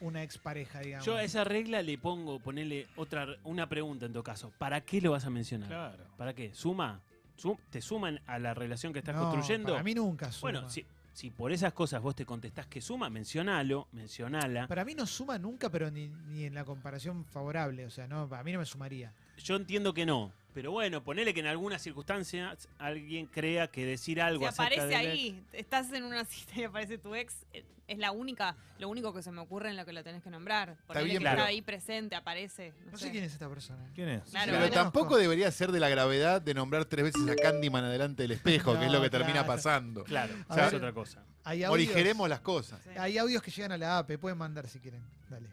una 0.00 0.22
expareja, 0.22 0.80
digamos? 0.80 1.06
Yo 1.06 1.16
a 1.16 1.22
esa 1.22 1.44
regla 1.44 1.82
le 1.82 1.98
pongo, 1.98 2.38
ponerle 2.38 2.86
otra, 2.96 3.26
una 3.44 3.68
pregunta 3.68 4.06
en 4.06 4.12
todo 4.12 4.22
caso. 4.22 4.52
¿Para 4.58 4.80
qué 4.80 5.00
lo 5.00 5.12
vas 5.12 5.24
a 5.24 5.30
mencionar? 5.30 5.68
Claro. 5.68 6.04
¿Para 6.16 6.34
qué? 6.34 6.54
¿Suma? 6.54 7.00
¿Su- 7.36 7.58
¿Te 7.70 7.80
suman 7.80 8.20
a 8.26 8.38
la 8.38 8.54
relación 8.54 8.92
que 8.92 8.98
estás 9.00 9.14
No, 9.14 9.22
construyendo? 9.30 9.72
Para 9.72 9.82
mí 9.82 9.94
nunca 9.94 10.30
suma. 10.30 10.40
bueno, 10.52 10.68
si, 10.70 10.84
si 11.12 11.30
por 11.30 11.52
esas 11.52 11.72
cosas 11.72 12.02
vos 12.02 12.14
te 12.14 12.24
contestás 12.26 12.66
que 12.66 12.80
suma, 12.80 13.08
mencionalo, 13.10 13.88
mencionala. 13.92 14.66
Para 14.66 14.84
mí 14.84 14.94
no 14.94 15.06
suma 15.06 15.38
nunca, 15.38 15.70
pero 15.70 15.90
ni, 15.90 16.08
ni 16.28 16.44
en 16.44 16.54
la 16.54 16.64
comparación 16.64 17.24
favorable. 17.24 17.86
O 17.86 17.90
sea, 17.90 18.06
no, 18.06 18.28
para 18.28 18.42
mí 18.44 18.52
no 18.52 18.58
me 18.58 18.66
sumaría. 18.66 19.12
Yo 19.44 19.56
entiendo 19.56 19.94
que 19.94 20.06
no. 20.06 20.32
Pero 20.52 20.72
bueno, 20.72 21.02
ponele 21.04 21.32
que 21.32 21.40
en 21.40 21.46
algunas 21.46 21.80
circunstancias 21.80 22.68
alguien 22.78 23.26
crea 23.26 23.68
que 23.68 23.86
decir 23.86 24.20
algo 24.20 24.40
Si 24.40 24.46
acerca 24.46 24.82
aparece 24.82 24.86
de 24.88 24.96
ahí, 24.96 25.42
estás 25.52 25.92
en 25.92 26.02
una 26.04 26.24
cita 26.26 26.52
y 26.56 26.64
aparece 26.64 26.98
tu 26.98 27.14
ex, 27.14 27.46
eh, 27.52 27.64
es 27.86 27.98
la 27.98 28.10
única, 28.10 28.56
lo 28.78 28.88
único 28.88 29.12
que 29.12 29.22
se 29.22 29.30
me 29.30 29.40
ocurre 29.40 29.70
en 29.70 29.76
lo 29.76 29.84
que 29.84 29.92
lo 29.92 30.02
tenés 30.02 30.22
que 30.22 30.30
nombrar. 30.30 30.76
Ponele 30.86 31.04
bien, 31.04 31.18
que 31.18 31.22
claro. 31.22 31.38
está 31.38 31.48
ahí 31.48 31.62
presente, 31.62 32.16
aparece. 32.16 32.72
No, 32.84 32.92
No 32.92 32.98
sé. 32.98 33.06
sé 33.06 33.10
quién 33.12 33.24
es 33.24 33.32
esta 33.32 33.48
persona. 33.48 33.88
¿Quién 33.94 34.08
es? 34.08 34.22
Claro, 34.30 34.52
Pero 34.52 34.70
tampoco 34.70 35.16
debería 35.16 35.50
ser 35.52 35.70
de 35.72 35.80
la 35.80 35.88
gravedad 35.88 36.42
de 36.42 36.54
nombrar 36.54 36.84
tres 36.84 37.04
veces 37.04 37.28
a 37.28 37.36
Candyman 37.36 37.84
adelante 37.84 38.22
del 38.22 38.32
espejo, 38.32 38.78
que 38.78 38.86
es 38.86 38.92
lo 38.92 39.00
que 39.00 39.10
termina 39.10 39.46
pasando. 39.46 40.04
Claro, 40.04 40.34
esa 40.50 40.68
es 40.68 40.74
otra 40.74 40.92
cosa. 40.92 41.24
Hay 41.44 41.62
audios, 41.64 41.70
Morigeremos 41.88 42.28
las 42.28 42.40
cosas. 42.40 42.80
Sí. 42.82 42.90
hay 42.96 43.18
audios 43.18 43.42
que 43.42 43.50
llegan 43.50 43.72
a 43.72 43.78
la 43.78 43.98
AP. 43.98 44.18
Pueden 44.18 44.36
mandar 44.36 44.68
si 44.68 44.78
quieren. 44.78 45.02
Dale. 45.28 45.48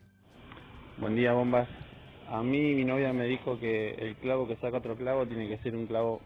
Buen 0.97 1.15
día, 1.15 1.31
bombas. 1.33 1.67
A 2.29 2.41
mí 2.43 2.75
mi 2.75 2.83
novia 2.83 3.13
me 3.13 3.25
dijo 3.25 3.57
que 3.59 3.91
el 3.91 4.15
clavo 4.17 4.47
que 4.47 4.57
saca 4.57 4.77
otro 4.77 4.95
clavo 4.97 5.25
tiene 5.25 5.47
que 5.47 5.57
ser 5.59 5.75
un 5.75 5.87
clavo 5.87 6.21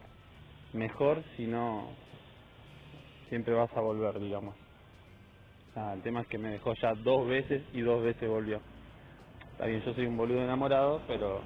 mejor, 0.72 1.22
si 1.36 1.46
no 1.46 1.90
siempre 3.28 3.54
vas 3.54 3.70
a 3.76 3.80
volver, 3.80 4.18
digamos. 4.20 4.54
Nada, 5.76 5.94
el 5.94 6.02
tema 6.02 6.22
es 6.22 6.26
que 6.26 6.38
me 6.38 6.50
dejó 6.50 6.74
ya 6.74 6.92
dos 6.94 7.26
veces 7.28 7.62
y 7.72 7.80
dos 7.80 8.02
veces 8.02 8.28
volvió. 8.28 8.60
Está 9.52 9.66
bien, 9.66 9.82
yo 9.84 9.94
soy 9.94 10.06
un 10.06 10.16
boludo 10.16 10.42
enamorado, 10.42 11.00
pero 11.06 11.40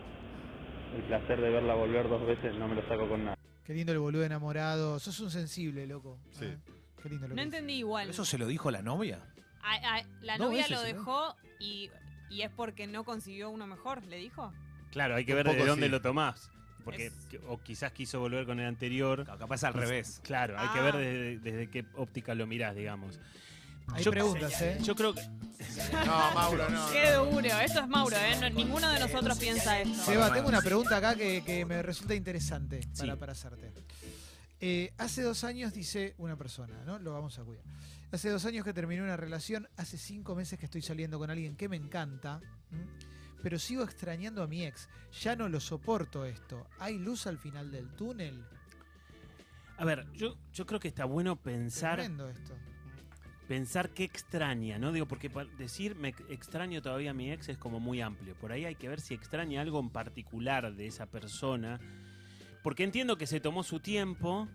el 0.96 1.02
placer 1.02 1.40
de 1.40 1.50
verla 1.50 1.74
volver 1.74 2.08
dos 2.08 2.26
veces 2.26 2.54
no 2.56 2.66
me 2.66 2.76
lo 2.76 2.82
saco 2.88 3.08
con 3.08 3.24
nada. 3.24 3.36
Qué 3.64 3.74
lindo 3.74 3.92
el 3.92 3.98
boludo 3.98 4.24
enamorado. 4.24 4.98
Sos 4.98 5.20
un 5.20 5.30
sensible, 5.30 5.86
loco. 5.86 6.18
Sí. 6.30 6.46
¿eh? 6.46 6.56
Qué 7.02 7.08
lindo 7.10 7.28
lo 7.28 7.34
No 7.34 7.40
que 7.40 7.42
entendí 7.42 7.74
igual. 7.74 8.08
¿Eso 8.08 8.24
se 8.24 8.38
lo 8.38 8.46
dijo 8.46 8.70
la 8.70 8.80
novia? 8.82 9.20
A- 9.62 9.96
a- 9.98 10.02
la 10.22 10.38
Dos 10.38 10.46
novia 10.48 10.62
veces, 10.62 10.70
lo 10.76 10.82
dejó 10.82 11.34
y, 11.60 11.90
y 12.30 12.42
es 12.42 12.50
porque 12.50 12.86
no 12.86 13.04
consiguió 13.04 13.50
uno 13.50 13.66
mejor, 13.66 14.04
¿le 14.06 14.16
dijo? 14.18 14.52
Claro, 14.90 15.14
hay 15.16 15.24
que 15.24 15.32
Un 15.32 15.36
ver 15.36 15.46
de 15.48 15.52
poco 15.54 15.66
dónde 15.66 15.86
sí. 15.86 15.90
lo 15.90 16.00
tomás. 16.00 16.50
Porque, 16.84 17.06
Es- 17.06 17.12
que- 17.28 17.38
o 17.48 17.60
quizás 17.60 17.90
quiso 17.92 18.20
volver 18.20 18.46
con 18.46 18.60
el 18.60 18.66
anterior. 18.66 19.24
Capaz 19.24 19.64
al 19.64 19.74
revés. 19.74 20.20
Claro, 20.22 20.56
hay 20.58 20.68
que 20.68 20.78
Ah. 20.78 20.82
ver 20.82 20.96
desde, 20.96 21.38
desde 21.40 21.68
qué 21.70 21.84
óptica 21.96 22.34
lo 22.34 22.46
mirás, 22.46 22.76
digamos. 22.76 23.18
Hay 23.92 24.02
Yo- 24.04 24.10
preguntas, 24.10 24.60
¿eh? 24.62 24.78
Yo 24.82 24.94
creo 24.96 25.14
que. 25.14 25.22
No, 26.04 26.30
Mauro, 26.34 26.68
no. 26.68 26.90
Qué 26.90 27.12
duro, 27.12 27.60
esto 27.60 27.80
es 27.80 27.88
Mauro, 27.88 28.16
¿eh? 28.16 28.36
No- 28.40 28.50
ninguno 28.50 28.88
de 28.90 29.00
nosotros 29.00 29.38
piensa 29.38 29.80
esto. 29.80 29.94
Seba, 30.04 30.32
tengo 30.32 30.48
una 30.48 30.60
pregunta 30.62 30.96
acá 30.96 31.14
que, 31.16 31.42
que 31.44 31.64
me 31.64 31.82
resulta 31.82 32.14
interesante 32.14 32.80
para, 32.96 33.12
Sí. 33.14 33.18
para 33.18 33.32
hacerte. 33.32 33.72
Eh, 34.60 34.92
hace 34.98 35.22
dos 35.22 35.44
años, 35.44 35.74
dice 35.74 36.14
una 36.18 36.36
persona, 36.36 36.82
¿no? 36.84 36.98
Lo 36.98 37.12
vamos 37.12 37.38
a 37.38 37.44
cuidar. 37.44 37.64
Hace 38.10 38.30
dos 38.30 38.44
años 38.46 38.64
que 38.64 38.72
terminé 38.72 39.02
una 39.02 39.16
relación, 39.16 39.68
hace 39.76 39.98
cinco 39.98 40.34
meses 40.34 40.58
que 40.58 40.64
estoy 40.64 40.80
saliendo 40.82 41.18
con 41.18 41.30
alguien 41.30 41.56
que 41.56 41.68
me 41.68 41.76
encanta, 41.76 42.40
¿m? 42.70 42.86
pero 43.42 43.58
sigo 43.58 43.82
extrañando 43.84 44.42
a 44.42 44.46
mi 44.46 44.64
ex. 44.64 44.88
Ya 45.20 45.36
no 45.36 45.48
lo 45.48 45.60
soporto 45.60 46.24
esto. 46.24 46.66
¿Hay 46.78 46.98
luz 46.98 47.26
al 47.26 47.36
final 47.38 47.70
del 47.70 47.88
túnel? 47.90 48.44
A 49.76 49.84
ver, 49.84 50.06
yo, 50.14 50.36
yo 50.54 50.64
creo 50.66 50.80
que 50.80 50.88
está 50.88 51.04
bueno 51.04 51.36
pensar. 51.36 51.96
Tremendo 51.98 52.30
esto. 52.30 52.54
pensar 53.46 53.90
qué 53.90 54.04
extraña, 54.04 54.78
¿no? 54.78 54.90
Digo, 54.90 55.06
porque 55.06 55.28
decir 55.58 55.94
me 55.96 56.08
ex- 56.08 56.24
extraño 56.30 56.80
todavía 56.80 57.10
a 57.10 57.14
mi 57.14 57.30
ex 57.30 57.50
es 57.50 57.58
como 57.58 57.78
muy 57.78 58.00
amplio. 58.00 58.34
Por 58.36 58.52
ahí 58.52 58.64
hay 58.64 58.74
que 58.76 58.88
ver 58.88 59.00
si 59.02 59.12
extraña 59.12 59.60
algo 59.60 59.78
en 59.80 59.90
particular 59.90 60.74
de 60.74 60.86
esa 60.86 61.06
persona. 61.06 61.78
Porque 62.66 62.82
entiendo 62.82 63.16
que 63.16 63.28
se 63.28 63.38
tomó 63.38 63.62
su 63.62 63.78
tiempo, 63.78 64.48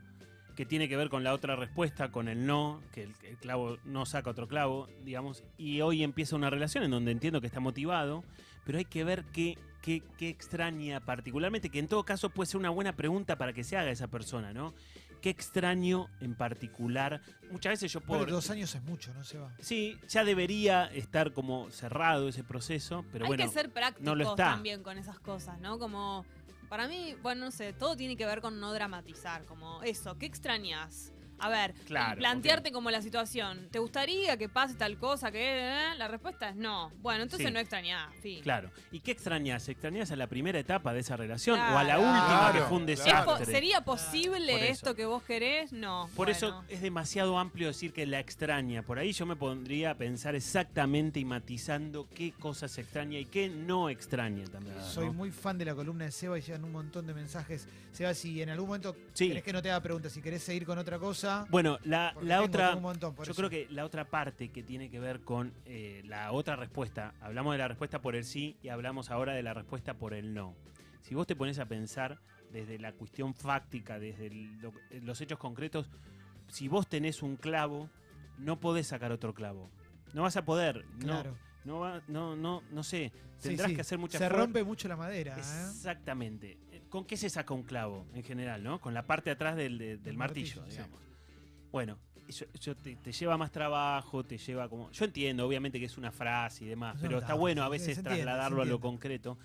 que 0.57 0.65
tiene 0.65 0.89
que 0.89 0.97
ver 0.97 1.07
con 1.07 1.23
la 1.23 1.33
otra 1.33 1.55
respuesta, 1.55 2.11
con 2.11 2.27
el 2.27 2.45
no, 2.45 2.81
que 2.91 3.03
el, 3.03 3.13
el 3.23 3.37
clavo 3.37 3.77
no 3.85 4.05
saca 4.05 4.29
otro 4.29 4.49
clavo, 4.49 4.89
digamos. 5.05 5.45
Y 5.57 5.79
hoy 5.79 6.03
empieza 6.03 6.35
una 6.35 6.49
relación 6.49 6.83
en 6.83 6.91
donde 6.91 7.13
entiendo 7.13 7.39
que 7.39 7.47
está 7.47 7.61
motivado, 7.61 8.25
pero 8.65 8.79
hay 8.79 8.83
que 8.83 9.05
ver 9.05 9.23
qué, 9.31 9.57
qué, 9.81 10.03
qué 10.17 10.27
extraña 10.27 10.99
particularmente, 10.99 11.69
que 11.69 11.79
en 11.79 11.87
todo 11.87 12.03
caso 12.03 12.29
puede 12.29 12.47
ser 12.47 12.57
una 12.57 12.69
buena 12.69 12.97
pregunta 12.97 13.37
para 13.37 13.53
que 13.53 13.63
se 13.63 13.77
haga 13.77 13.91
esa 13.91 14.09
persona, 14.09 14.51
¿no? 14.51 14.73
¿Qué 15.21 15.29
extraño 15.29 16.09
en 16.19 16.35
particular? 16.35 17.21
Muchas 17.49 17.73
veces 17.73 17.93
yo 17.93 18.01
puedo... 18.01 18.21
Pero 18.21 18.33
dos 18.33 18.49
años 18.49 18.75
es 18.75 18.83
mucho, 18.83 19.13
¿no, 19.13 19.23
Seba? 19.23 19.53
Sí, 19.59 19.97
ya 20.09 20.25
debería 20.25 20.87
estar 20.87 21.31
como 21.31 21.71
cerrado 21.71 22.27
ese 22.27 22.43
proceso, 22.43 23.05
pero 23.11 23.23
Hay 23.23 23.29
bueno, 23.29 23.45
que 23.45 23.49
ser 23.49 23.69
prácticos 23.69 24.03
no 24.03 24.15
lo 24.15 24.31
está. 24.31 24.51
también 24.51 24.83
con 24.83 24.97
esas 24.97 25.19
cosas, 25.19 25.61
¿no? 25.61 25.79
Como, 25.79 26.25
para 26.71 26.87
mí, 26.87 27.17
bueno, 27.21 27.43
no 27.43 27.51
sé, 27.51 27.73
todo 27.73 27.97
tiene 27.97 28.15
que 28.15 28.25
ver 28.25 28.39
con 28.39 28.61
no 28.61 28.71
dramatizar, 28.71 29.43
como 29.43 29.83
eso, 29.83 30.17
¿qué 30.17 30.25
extrañas? 30.25 31.11
A 31.41 31.49
ver, 31.49 31.73
Claro, 31.85 32.17
plantearte 32.19 32.71
como 32.71 32.91
la 32.91 33.01
situación. 33.01 33.67
¿Te 33.71 33.79
gustaría 33.79 34.37
que 34.37 34.47
pase 34.49 34.75
tal 34.75 34.97
cosa? 34.97 35.31
que 35.31 35.39
eh? 35.41 35.95
La 35.97 36.07
respuesta 36.07 36.49
es 36.49 36.55
no. 36.55 36.91
Bueno, 37.01 37.23
entonces 37.23 37.47
Sí. 37.47 37.53
no 37.53 37.59
extrañás, 37.59 38.13
fin. 38.21 38.41
claro. 38.41 38.69
¿Y 38.91 38.99
qué 38.99 39.11
extrañas? 39.11 39.67
¿Extrañas 39.69 40.11
a 40.11 40.15
la 40.15 40.27
primera 40.27 40.59
etapa 40.59 40.93
de 40.93 40.99
esa 41.01 41.17
relación 41.17 41.59
o 41.59 41.77
a 41.77 41.83
la 41.83 41.97
última 41.99 42.51
que 42.51 42.57
Claro, 42.59 42.67
fue 42.69 42.77
un 42.77 42.85
claro. 42.85 43.01
¿Es 43.01 43.25
po- 43.25 43.31
desastre? 43.33 43.45
¿Sería 43.53 43.81
posible 43.81 44.69
esto 44.69 44.95
que 44.95 45.05
vos 45.05 45.23
querés? 45.23 45.71
No. 45.73 46.09
Por 46.15 46.29
eso 46.29 46.63
es 46.69 46.81
demasiado 46.81 47.37
amplio 47.37 47.67
decir 47.67 47.93
que 47.93 48.05
la 48.05 48.19
extraña. 48.19 48.83
Por 48.83 48.99
ahí 48.99 49.11
yo 49.13 49.25
me 49.25 49.35
pondría 49.35 49.91
a 49.91 49.95
pensar 49.95 50.35
exactamente 50.35 51.19
y 51.19 51.25
matizando 51.25 52.07
qué 52.13 52.31
cosas 52.33 52.77
extraña 52.77 53.17
y 53.19 53.25
qué 53.25 53.49
no 53.49 53.89
extraña 53.89 54.45
también. 54.45 54.75
¿no? 54.77 54.83
Soy 54.85 55.09
muy 55.09 55.31
fan 55.31 55.57
de 55.57 55.65
la 55.65 55.75
columna 55.75 56.05
de 56.05 56.11
Seba 56.11 56.37
y 56.37 56.41
llegan 56.41 56.63
un 56.63 56.71
montón 56.71 57.07
de 57.07 57.13
mensajes. 57.13 57.67
Seba, 57.93 58.13
si 58.13 58.41
en 58.41 58.49
algún 58.49 58.67
momento 58.67 58.95
Sí. 59.13 59.27
querés 59.27 59.43
que 59.43 59.51
no 59.53 59.61
te 59.61 59.69
haga 59.69 59.81
preguntas, 59.81 60.11
si 60.13 60.21
querés 60.21 60.43
seguir 60.43 60.65
con 60.65 60.77
otra 60.77 60.97
cosa, 60.97 61.30
Bueno, 61.49 61.77
la, 61.83 62.13
otra... 62.41 62.75
montón, 62.75 63.15
Yo 63.15 63.23
eso. 63.23 63.33
creo 63.35 63.49
que 63.49 63.67
la 63.69 63.85
otra 63.85 64.05
parte 64.05 64.49
que 64.49 64.63
tiene 64.63 64.89
que 64.89 64.99
ver 64.99 65.21
con 65.21 65.53
eh, 65.65 66.01
la 66.05 66.31
otra 66.31 66.55
respuesta, 66.55 67.13
hablamos 67.21 67.53
de 67.53 67.57
la 67.59 67.67
respuesta 67.67 68.01
por 68.01 68.15
el 68.15 68.23
sí 68.23 68.57
y 68.61 68.69
hablamos 68.69 69.09
ahora 69.11 69.33
de 69.33 69.43
la 69.43 69.53
respuesta 69.53 69.93
por 69.95 70.13
el 70.13 70.33
no. 70.33 70.55
Si 71.01 71.15
vos 71.15 71.25
te 71.27 71.35
pones 71.35 71.59
a 71.59 71.65
pensar 71.65 72.19
desde 72.51 72.77
la 72.79 72.91
cuestión 72.93 73.33
fáctica, 73.33 73.97
desde 73.99 74.27
el- 74.27 74.59
lo- 74.61 74.73
los 75.01 75.19
hechos 75.21 75.39
concretos, 75.39 75.89
si 76.47 76.67
vos 76.67 76.87
tenés 76.87 77.23
un 77.23 77.37
clavo, 77.37 77.89
no 78.37 78.59
podés 78.59 78.87
sacar 78.87 79.11
otro 79.11 79.33
clavo. 79.33 79.69
No 80.13 80.23
vas 80.23 80.35
a 80.37 80.43
poder. 80.45 80.85
No, 80.99 81.05
Claro. 81.05 81.37
No 81.63 81.79
va, 81.79 82.01
no, 82.07 82.35
no, 82.35 82.63
no 82.71 82.81
sé. 82.83 83.11
Tendrás 83.39 83.69
sí, 83.69 83.75
que 83.75 83.81
hacer 83.81 83.99
mucha 83.99 84.17
Se 84.17 84.27
rompe 84.27 84.63
mucho 84.63 84.87
la 84.87 84.95
madera. 84.95 85.35
¿eh? 85.35 85.39
Exactamente. 85.39 86.57
Eh, 86.71 86.81
¿Con 86.89 87.05
qué 87.05 87.15
se 87.17 87.29
saca 87.29 87.53
un 87.53 87.61
clavo 87.63 88.05
en 88.15 88.23
general, 88.23 88.63
no? 88.63 88.81
Con 88.81 88.93
la 88.95 89.05
parte 89.05 89.29
de 89.29 89.33
atrás 89.35 89.55
del, 89.55 89.77
de- 89.77 89.97
del 89.97 90.13
El 90.13 90.17
martillo, 90.17 90.63
sí. 90.69 90.79
Bueno, 91.71 91.97
eso, 92.27 92.45
eso 92.53 92.75
te, 92.75 92.95
te 92.95 93.11
lleva 93.11 93.37
más 93.37 93.51
trabajo, 93.51 94.23
te 94.23 94.37
lleva 94.37 94.69
como. 94.69 94.91
Yo 94.91 95.05
entiendo, 95.05 95.45
obviamente, 95.47 95.79
que 95.79 95.85
es 95.85 95.97
una 95.97 96.11
frase 96.11 96.65
y 96.65 96.67
demás, 96.67 96.97
pero 97.01 97.19
está 97.19 97.33
bueno 97.33 97.63
a 97.63 97.69
veces 97.69 97.97
entiende, 97.97 98.23
trasladarlo 98.23 98.61
a 98.61 98.65
lo 98.65 98.79
concreto. 98.79 99.37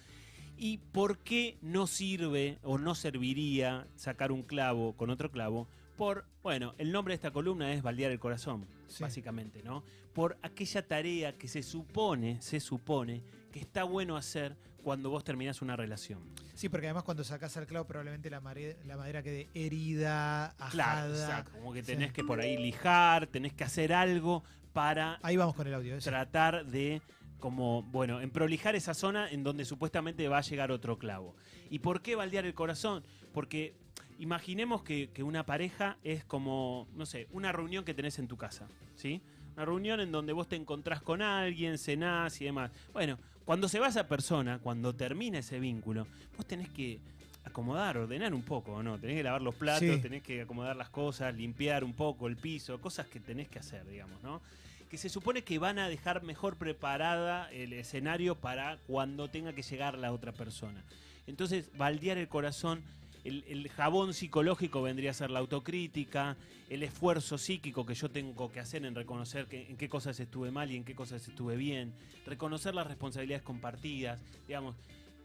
¿Y 0.58 0.78
por 0.78 1.18
qué 1.18 1.58
no 1.60 1.86
sirve 1.86 2.58
o 2.62 2.78
no 2.78 2.94
serviría 2.94 3.86
sacar 3.94 4.32
un 4.32 4.42
clavo 4.42 4.94
con 4.96 5.10
otro 5.10 5.30
clavo? 5.30 5.68
Por, 5.98 6.26
bueno, 6.42 6.74
el 6.78 6.92
nombre 6.92 7.12
de 7.12 7.16
esta 7.16 7.30
columna 7.30 7.72
es 7.72 7.82
baldear 7.82 8.10
el 8.10 8.18
corazón, 8.18 8.66
Sí. 8.86 9.02
básicamente, 9.02 9.62
¿no? 9.62 9.82
Por 10.14 10.38
aquella 10.42 10.86
tarea 10.86 11.36
que 11.36 11.48
se 11.48 11.62
supone, 11.62 12.40
se 12.40 12.60
supone, 12.60 13.22
que 13.52 13.58
está 13.58 13.84
bueno 13.84 14.16
hacer 14.16 14.56
cuando 14.86 15.10
vos 15.10 15.24
terminás 15.24 15.62
una 15.62 15.74
relación. 15.74 16.20
Sí, 16.54 16.68
porque 16.68 16.86
además 16.86 17.02
cuando 17.02 17.24
sacás 17.24 17.56
al 17.56 17.66
clavo 17.66 17.88
probablemente 17.88 18.30
la, 18.30 18.40
mare- 18.40 18.76
la 18.86 18.96
madera 18.96 19.20
quede 19.20 19.48
herida, 19.52 20.50
ajada. 20.52 20.70
Claro, 20.70 21.10
exacto, 21.12 21.50
como 21.58 21.72
que 21.72 21.80
Sí. 21.80 21.86
tenés 21.88 22.12
que 22.12 22.22
por 22.22 22.38
ahí 22.40 22.56
lijar, 22.56 23.26
tenés 23.26 23.52
que 23.52 23.64
hacer 23.64 23.92
algo 23.92 24.44
para 24.72 25.18
Ahí 25.24 25.36
vamos 25.36 25.56
con 25.56 25.66
el 25.66 25.74
audio. 25.74 25.96
eso. 25.96 26.08
tratar 26.08 26.66
de 26.66 27.02
como, 27.40 27.82
bueno, 27.82 28.20
en 28.20 28.30
prolijar 28.30 28.76
esa 28.76 28.94
zona 28.94 29.28
en 29.28 29.42
donde 29.42 29.64
supuestamente 29.64 30.28
va 30.28 30.38
a 30.38 30.42
llegar 30.42 30.70
otro 30.70 30.98
clavo. 31.00 31.34
¿Y 31.68 31.80
por 31.80 32.00
qué 32.00 32.14
baldear 32.14 32.46
el 32.46 32.54
corazón? 32.54 33.02
Porque 33.32 33.74
imaginemos 34.20 34.84
que, 34.84 35.10
que 35.10 35.24
una 35.24 35.44
pareja 35.46 35.96
es 36.04 36.24
como, 36.24 36.86
no 36.94 37.06
sé, 37.06 37.26
una 37.32 37.50
reunión 37.50 37.84
que 37.84 37.92
tenés 37.92 38.20
en 38.20 38.28
tu 38.28 38.36
casa, 38.36 38.68
¿sí? 38.94 39.20
Una 39.56 39.64
reunión 39.64 39.98
en 39.98 40.12
donde 40.12 40.32
vos 40.32 40.46
te 40.46 40.54
encontrás 40.54 41.02
con 41.02 41.22
alguien, 41.22 41.76
cenás 41.76 42.40
y 42.40 42.44
demás. 42.44 42.70
Bueno, 42.92 43.18
cuando 43.46 43.68
se 43.68 43.78
va 43.78 43.88
esa 43.88 44.06
persona, 44.06 44.58
cuando 44.58 44.94
termina 44.94 45.38
ese 45.38 45.58
vínculo, 45.58 46.06
vos 46.36 46.44
tenés 46.46 46.68
que 46.68 46.98
acomodar, 47.44 47.96
ordenar 47.96 48.34
un 48.34 48.42
poco, 48.42 48.82
¿no? 48.82 48.98
Tenés 48.98 49.16
que 49.16 49.22
lavar 49.22 49.40
los 49.40 49.54
platos, 49.54 49.88
Sí. 49.88 50.02
tenés 50.02 50.22
que 50.22 50.42
acomodar 50.42 50.76
las 50.76 50.90
cosas, 50.90 51.34
limpiar 51.34 51.84
un 51.84 51.94
poco 51.94 52.26
el 52.26 52.36
piso, 52.36 52.78
cosas 52.80 53.06
que 53.06 53.20
tenés 53.20 53.48
que 53.48 53.58
hacer, 53.60 53.86
digamos, 53.86 54.22
¿no? 54.22 54.42
que 54.90 54.98
se 54.98 55.08
supone 55.08 55.42
que 55.42 55.58
van 55.58 55.80
a 55.80 55.88
dejar 55.88 56.22
mejor 56.22 56.54
preparada 56.56 57.50
el 57.50 57.72
escenario 57.72 58.36
para 58.36 58.78
cuando 58.86 59.26
tenga 59.28 59.52
que 59.52 59.62
llegar 59.62 59.98
la 59.98 60.12
otra 60.12 60.30
persona. 60.30 60.84
Entonces, 61.26 61.70
baldear 61.76 62.18
el 62.18 62.28
corazón, 62.28 62.84
el, 63.26 63.68
jabón 63.70 64.14
psicológico 64.14 64.82
vendría 64.82 65.10
a 65.10 65.14
ser 65.14 65.30
la 65.30 65.40
autocrítica, 65.40 66.36
el 66.68 66.82
esfuerzo 66.82 67.38
psíquico 67.38 67.84
que 67.84 67.94
yo 67.94 68.10
tengo 68.10 68.50
que 68.50 68.60
hacer 68.60 68.84
en 68.84 68.94
reconocer 68.94 69.46
que- 69.46 69.68
en 69.68 69.76
qué 69.76 69.88
cosas 69.88 70.18
estuve 70.20 70.50
mal 70.50 70.70
y 70.70 70.76
en 70.76 70.84
qué 70.84 70.94
cosas 70.94 71.26
estuve 71.28 71.56
bien, 71.56 71.92
reconocer 72.26 72.74
las 72.74 72.86
responsabilidades 72.86 73.42
compartidas, 73.42 74.20
digamos, 74.46 74.76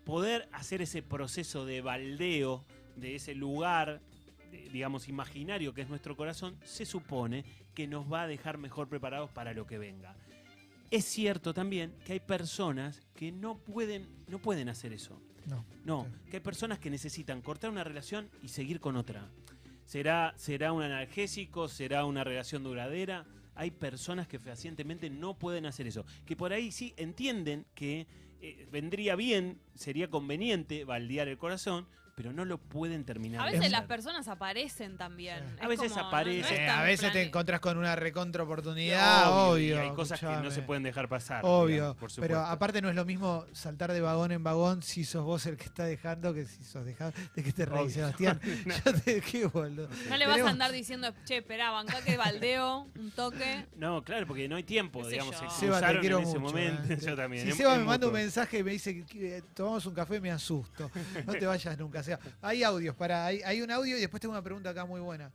poder 0.03 0.47
hacer 0.51 0.81
ese 0.81 1.01
proceso 1.03 1.65
de 1.65 1.81
baldeo 1.81 2.65
de 2.95 3.15
ese 3.15 3.35
lugar, 3.35 4.01
digamos, 4.73 5.07
imaginario 5.07 5.73
que 5.73 5.81
es 5.81 5.89
nuestro 5.89 6.17
corazón, 6.17 6.57
se 6.63 6.85
supone 6.85 7.45
que 7.73 7.87
nos 7.87 8.11
va 8.11 8.23
a 8.23 8.27
dejar 8.27 8.57
mejor 8.57 8.89
preparados 8.89 9.29
para 9.31 9.53
lo 9.53 9.65
que 9.65 9.77
venga. 9.77 10.15
Es 10.89 11.05
cierto 11.05 11.53
también 11.53 11.93
que 12.05 12.13
hay 12.13 12.19
personas 12.19 13.01
que 13.15 13.31
no 13.31 13.57
pueden, 13.57 14.07
no 14.27 14.39
pueden 14.39 14.67
hacer 14.67 14.91
eso. 14.91 15.21
No. 15.47 15.65
No, 15.85 16.05
Sí. 16.05 16.29
que 16.31 16.37
hay 16.37 16.43
personas 16.43 16.79
que 16.79 16.89
necesitan 16.89 17.41
cortar 17.41 17.69
una 17.71 17.83
relación 17.83 18.29
y 18.43 18.47
seguir 18.49 18.79
con 18.79 18.95
otra. 18.95 19.27
Será, 19.85 20.33
será 20.37 20.71
un 20.73 20.83
analgésico, 20.83 21.67
será 21.67 22.05
una 22.05 22.23
relación 22.23 22.63
duradera. 22.63 23.25
Hay 23.55 23.71
personas 23.71 24.27
que 24.27 24.39
fehacientemente 24.39 25.09
no 25.09 25.37
pueden 25.37 25.65
hacer 25.65 25.87
eso. 25.87 26.05
Que 26.25 26.35
por 26.35 26.53
ahí 26.53 26.71
sí 26.71 26.93
entienden 26.97 27.65
que 27.75 28.07
eh, 28.41 28.67
vendría 28.71 29.15
bien, 29.15 29.59
sería 29.75 30.09
conveniente 30.09 30.83
baldear 30.85 31.27
el 31.27 31.37
corazón, 31.37 31.85
pero 32.21 32.33
no 32.33 32.45
lo 32.45 32.59
pueden 32.59 33.03
terminar. 33.03 33.41
A 33.41 33.51
veces 33.51 33.71
las 33.71 33.81
personas 33.85 34.27
aparecen 34.27 34.95
también. 34.97 35.39
Sí. 35.57 35.65
A 35.65 35.67
veces 35.67 35.89
como, 35.91 36.01
no- 36.03 36.07
aparecen. 36.07 36.55
no 36.57 36.61
Eh, 36.63 36.69
a 36.69 36.83
veces 36.83 37.11
te 37.11 37.23
encontrás 37.23 37.59
con 37.59 37.77
una 37.79 37.95
recontra 37.95 38.43
oportunidad, 38.43 39.31
obvio. 39.31 39.77
y 39.77 39.79
hay 39.79 39.89
cosas 39.91 40.19
que 40.19 40.25
no 40.27 40.51
se 40.51 40.61
pueden 40.61 40.83
dejar 40.83 41.09
pasar. 41.09 41.41
Obvio, 41.43 41.75
digamos, 41.75 41.95
por 41.97 42.11
pero 42.19 42.39
aparte 42.41 42.81
no 42.81 42.89
es 42.89 42.95
lo 42.95 43.05
mismo 43.05 43.45
saltar 43.53 43.91
de 43.91 44.01
vagón 44.01 44.31
en 44.31 44.43
vagón 44.43 44.83
si 44.83 45.03
sos 45.03 45.23
vos 45.23 45.45
el 45.47 45.57
que 45.57 45.63
está 45.65 45.85
dejando 45.85 46.33
que 46.33 46.45
si 46.45 46.63
sos 46.63 46.85
dejado. 46.85 47.11
¿De 47.35 47.43
qué 47.43 47.51
te 47.51 47.65
reís. 47.65 47.93
Sebastián? 47.93 48.39
Yo 48.85 48.93
te 48.93 49.21
qué 49.21 49.45
boludo. 49.47 49.87
No 50.09 50.17
le 50.17 50.27
vas 50.27 50.35
Tenemos- 50.35 50.47
a 50.47 50.51
andar 50.51 50.71
diciendo, 50.71 51.13
che, 51.25 51.37
esperá, 51.37 51.71
bancá 51.71 52.01
que 52.03 52.17
baldeo, 52.17 52.87
un 52.99 53.11
toque. 53.11 53.65
No, 53.77 54.03
claro, 54.03 54.27
porque 54.27 54.47
no 54.47 54.55
hay 54.57 54.63
tiempo, 54.63 55.07
digamos, 55.07 55.39
yo. 55.41 55.49
se 55.49 55.59
Seba, 55.61 55.79
te 55.81 55.99
quiero 55.99 56.17
en 56.19 56.23
ese 56.23 56.37
mucho, 56.39 56.53
momento. 56.53 56.93
eh. 56.93 56.97
Yo 57.05 57.15
también. 57.15 57.45
Si 57.45 57.53
Seba 57.53 57.77
me 57.77 57.83
manda 57.83 58.05
un 58.07 58.13
mensaje 58.13 58.59
y 58.59 58.63
me 58.63 58.71
dice 58.71 59.03
que 59.05 59.37
eh, 59.37 59.43
tomamos 59.53 59.85
un 59.85 59.93
café, 59.95 60.19
me 60.21 60.31
asusto. 60.31 60.91
No 61.25 61.33
te 61.33 61.45
vayas 61.45 61.77
nunca. 61.77 62.01
Hay 62.41 62.63
audios, 62.63 62.95
para, 62.95 63.25
hay, 63.25 63.41
hay 63.43 63.61
un 63.61 63.71
audio 63.71 63.97
y 63.97 64.01
después 64.01 64.21
tengo 64.21 64.33
una 64.33 64.41
pregunta 64.41 64.69
acá 64.71 64.85
muy 64.85 65.01
buena. 65.01 65.31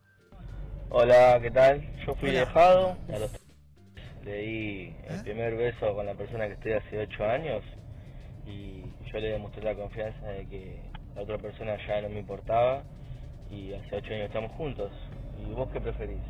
Hola, 0.90 1.38
¿qué 1.42 1.50
tal? 1.50 1.82
Yo 2.06 2.14
fui 2.14 2.30
Hola. 2.30 2.40
dejado, 2.40 2.96
a 3.12 3.18
los 3.18 3.30
le 4.24 4.38
di 4.38 4.82
¿Eh? 4.82 5.06
el 5.10 5.22
primer 5.22 5.56
beso 5.56 5.94
con 5.94 6.06
la 6.06 6.14
persona 6.14 6.46
que 6.46 6.54
estoy 6.54 6.72
hace 6.72 6.98
8 6.98 7.24
años 7.24 7.62
y 8.46 8.82
yo 9.12 9.18
le 9.18 9.30
demostré 9.30 9.62
la 9.62 9.74
confianza 9.74 10.26
de 10.28 10.46
que 10.46 10.80
la 11.14 11.22
otra 11.22 11.38
persona 11.38 11.76
ya 11.86 12.00
no 12.02 12.08
me 12.08 12.20
importaba 12.20 12.82
y 13.50 13.72
hace 13.74 13.96
8 13.96 14.14
años 14.14 14.26
estamos 14.26 14.52
juntos. 14.52 14.92
¿Y 15.38 15.52
vos 15.52 15.68
qué 15.72 15.80
preferís? 15.80 16.22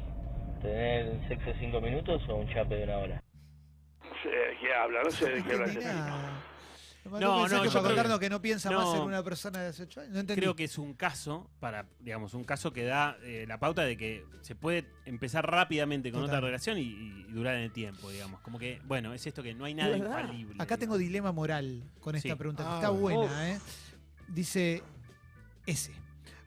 ¿Tener 0.63 1.27
sexo 1.29 1.53
5 1.59 1.81
minutos 1.81 2.23
o 2.29 2.37
un 2.37 2.49
chape 2.49 2.77
de 2.77 2.85
una 2.85 2.99
hora? 2.99 3.23
¿De 4.25 4.57
qué 4.61 4.75
habla? 4.75 5.03
No 5.03 5.11
sé 5.11 5.31
de 5.31 5.43
qué 5.43 5.53
habla 5.53 5.67
No, 7.11 7.49
no, 7.49 7.65
yo 7.65 7.73
para 7.73 7.87
contarnos 7.87 8.19
que, 8.19 8.31
no 8.31 8.41
piensa 8.43 8.71
más 8.71 8.85
no. 8.87 8.97
en 8.97 9.03
una 9.03 9.23
persona 9.23 9.61
de 9.63 9.69
hace 9.69 9.85
ocho 9.85 10.01
años. 10.01 10.13
No 10.15 10.21
entendí. 10.21 10.41
Creo 10.41 10.55
que 10.57 10.65
es 10.65 10.79
un 10.79 10.95
caso 10.95 11.49
para, 11.61 11.87
digamos, 12.01 12.35
un 12.35 12.45
caso 12.45 12.73
que 12.73 12.85
da 12.85 13.17
eh, 13.23 13.45
la 13.49 13.59
pauta 13.59 13.83
de 13.83 13.97
que 13.97 14.25
se 14.43 14.55
puede 14.55 14.87
empezar 15.05 15.49
rápidamente 15.51 16.11
con 16.13 16.23
Total. 16.23 16.37
otra 16.37 16.47
relación 16.49 16.79
y, 16.79 16.83
y 16.83 17.23
durar 17.31 17.57
en 17.57 17.63
el 17.63 17.73
tiempo, 17.73 18.11
digamos. 18.11 18.41
Como 18.41 18.59
que, 18.59 18.81
bueno, 18.85 19.13
es 19.15 19.27
esto 19.27 19.43
que 19.43 19.55
no 19.55 19.65
hay 19.65 19.75
nada 19.75 19.97
infalible. 19.97 20.57
Acá 20.63 20.77
tengo 20.77 20.99
dilema 20.99 21.33
moral 21.33 21.83
con 22.01 22.15
esta 22.17 22.29
Sí. 22.31 22.35
pregunta, 22.35 22.63
que 22.65 22.69
Ah, 22.71 22.75
está 22.77 22.91
buena, 22.91 23.51
¿eh? 23.53 23.59
Dice 24.29 24.83
ese. 25.67 25.93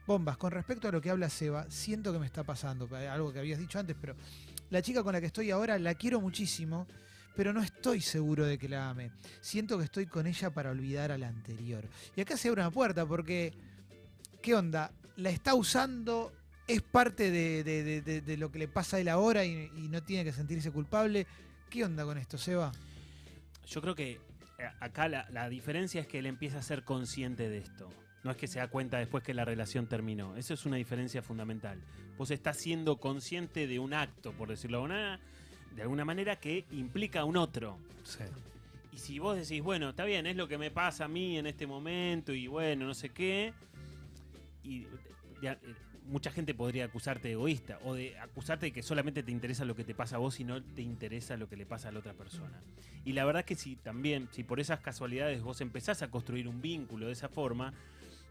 Bombas, 0.06 0.36
con 0.36 0.50
respecto 0.50 0.88
a 0.88 0.92
lo 0.92 1.00
que 1.00 1.10
habla 1.10 1.28
Seba, 1.28 1.66
siento 1.70 2.12
que 2.12 2.18
me 2.18 2.26
está 2.26 2.42
pasando, 2.42 2.88
eh, 2.98 3.06
algo 3.08 3.32
que 3.32 3.38
habías 3.38 3.58
dicho 3.60 3.78
antes, 3.78 3.96
pero 4.00 4.16
la 4.70 4.82
chica 4.82 5.02
con 5.04 5.12
la 5.12 5.20
que 5.20 5.26
estoy 5.26 5.50
ahora 5.52 5.78
la 5.78 5.94
quiero 5.94 6.20
muchísimo, 6.20 6.86
pero 7.36 7.52
no 7.52 7.62
estoy 7.62 8.00
seguro 8.00 8.44
de 8.46 8.58
que 8.58 8.68
la 8.68 8.90
ame. 8.90 9.10
Siento 9.40 9.78
que 9.78 9.84
estoy 9.84 10.06
con 10.06 10.26
ella 10.26 10.50
para 10.50 10.70
olvidar 10.70 11.12
a 11.12 11.18
la 11.18 11.28
anterior. 11.28 11.84
Y 12.16 12.20
acá 12.20 12.36
se 12.36 12.48
abre 12.48 12.60
una 12.62 12.70
puerta 12.70 13.06
porque, 13.06 13.52
¿qué 14.42 14.54
onda? 14.54 14.92
¿La 15.16 15.30
está 15.30 15.54
usando? 15.54 16.32
¿Es 16.66 16.82
parte 16.82 17.30
de, 17.30 17.64
de- 17.64 18.20
de- 18.20 18.36
lo 18.36 18.50
que 18.52 18.58
le 18.60 18.68
pasa 18.68 18.96
a 18.96 19.00
él 19.00 19.08
ahora 19.08 19.44
y, 19.44 19.68
no 19.90 20.02
tiene 20.02 20.24
que 20.24 20.32
sentirse 20.32 20.70
culpable? 20.70 21.26
¿Qué 21.68 21.84
onda 21.84 22.04
con 22.04 22.16
esto, 22.18 22.38
Seba? 22.38 22.70
Yo 23.66 23.80
creo 23.80 23.94
que 23.94 24.12
eh, 24.12 24.20
acá 24.80 25.08
la, 25.08 25.28
la 25.30 25.48
diferencia 25.48 26.00
es 26.00 26.06
que 26.06 26.18
él 26.20 26.26
empieza 26.26 26.58
a 26.58 26.62
ser 26.62 26.84
consciente 26.84 27.48
de 27.48 27.58
esto. 27.58 27.88
No 28.22 28.30
es 28.30 28.36
que 28.36 28.46
se 28.46 28.58
da 28.58 28.68
cuenta 28.68 28.98
después 28.98 29.24
que 29.24 29.32
la 29.34 29.44
relación 29.44 29.88
terminó. 29.88 30.36
Eso 30.36 30.54
es 30.54 30.66
una 30.66 30.76
diferencia 30.76 31.22
fundamental. 31.22 31.80
Vos 32.18 32.30
estás 32.30 32.58
siendo 32.58 32.98
consciente 32.98 33.66
de 33.66 33.78
un 33.78 33.94
acto, 33.94 34.32
por 34.32 34.48
decirlo 34.48 34.78
de 34.78 34.82
alguna, 34.84 35.20
de 35.74 35.82
alguna 35.82 36.04
manera, 36.04 36.36
que 36.36 36.64
implica 36.72 37.20
a 37.20 37.24
un 37.24 37.36
otro. 37.36 37.78
Y 38.92 38.98
si 38.98 39.18
vos 39.18 39.36
decís, 39.36 39.62
bueno, 39.62 39.90
está 39.90 40.04
bien, 40.04 40.26
es 40.26 40.36
lo 40.36 40.48
que 40.48 40.58
me 40.58 40.70
pasa 40.70 41.04
a 41.04 41.08
mí 41.08 41.38
en 41.38 41.46
este 41.46 41.66
momento 41.66 42.32
y 42.32 42.46
bueno, 42.46 42.86
no 42.86 42.94
sé 42.94 43.10
qué, 43.10 43.52
y 44.64 44.86
ya, 45.42 45.52
eh, 45.52 45.58
mucha 46.06 46.30
gente 46.30 46.54
podría 46.54 46.84
acusarte 46.84 47.28
de 47.28 47.34
egoísta 47.34 47.78
o 47.84 47.94
de 47.94 48.18
acusarte 48.18 48.66
de 48.66 48.72
que 48.72 48.82
solamente 48.82 49.22
te 49.22 49.30
interesa 49.30 49.64
lo 49.64 49.76
que 49.76 49.84
te 49.84 49.94
pasa 49.94 50.16
a 50.16 50.18
vos 50.18 50.40
y 50.40 50.44
no 50.44 50.62
te 50.62 50.82
interesa 50.82 51.36
lo 51.36 51.48
que 51.48 51.56
le 51.56 51.66
pasa 51.66 51.88
a 51.88 51.92
la 51.92 52.00
otra 52.00 52.14
persona. 52.14 52.60
Y 53.04 53.12
la 53.12 53.24
verdad 53.24 53.44
que 53.44 53.54
si 53.54 53.76
también, 53.76 54.28
si 54.32 54.42
por 54.42 54.60
esas 54.60 54.80
casualidades 54.80 55.42
vos 55.42 55.60
empezás 55.60 56.02
a 56.02 56.10
construir 56.10 56.48
un 56.48 56.60
vínculo 56.60 57.06
de 57.06 57.12
esa 57.12 57.28
forma, 57.28 57.72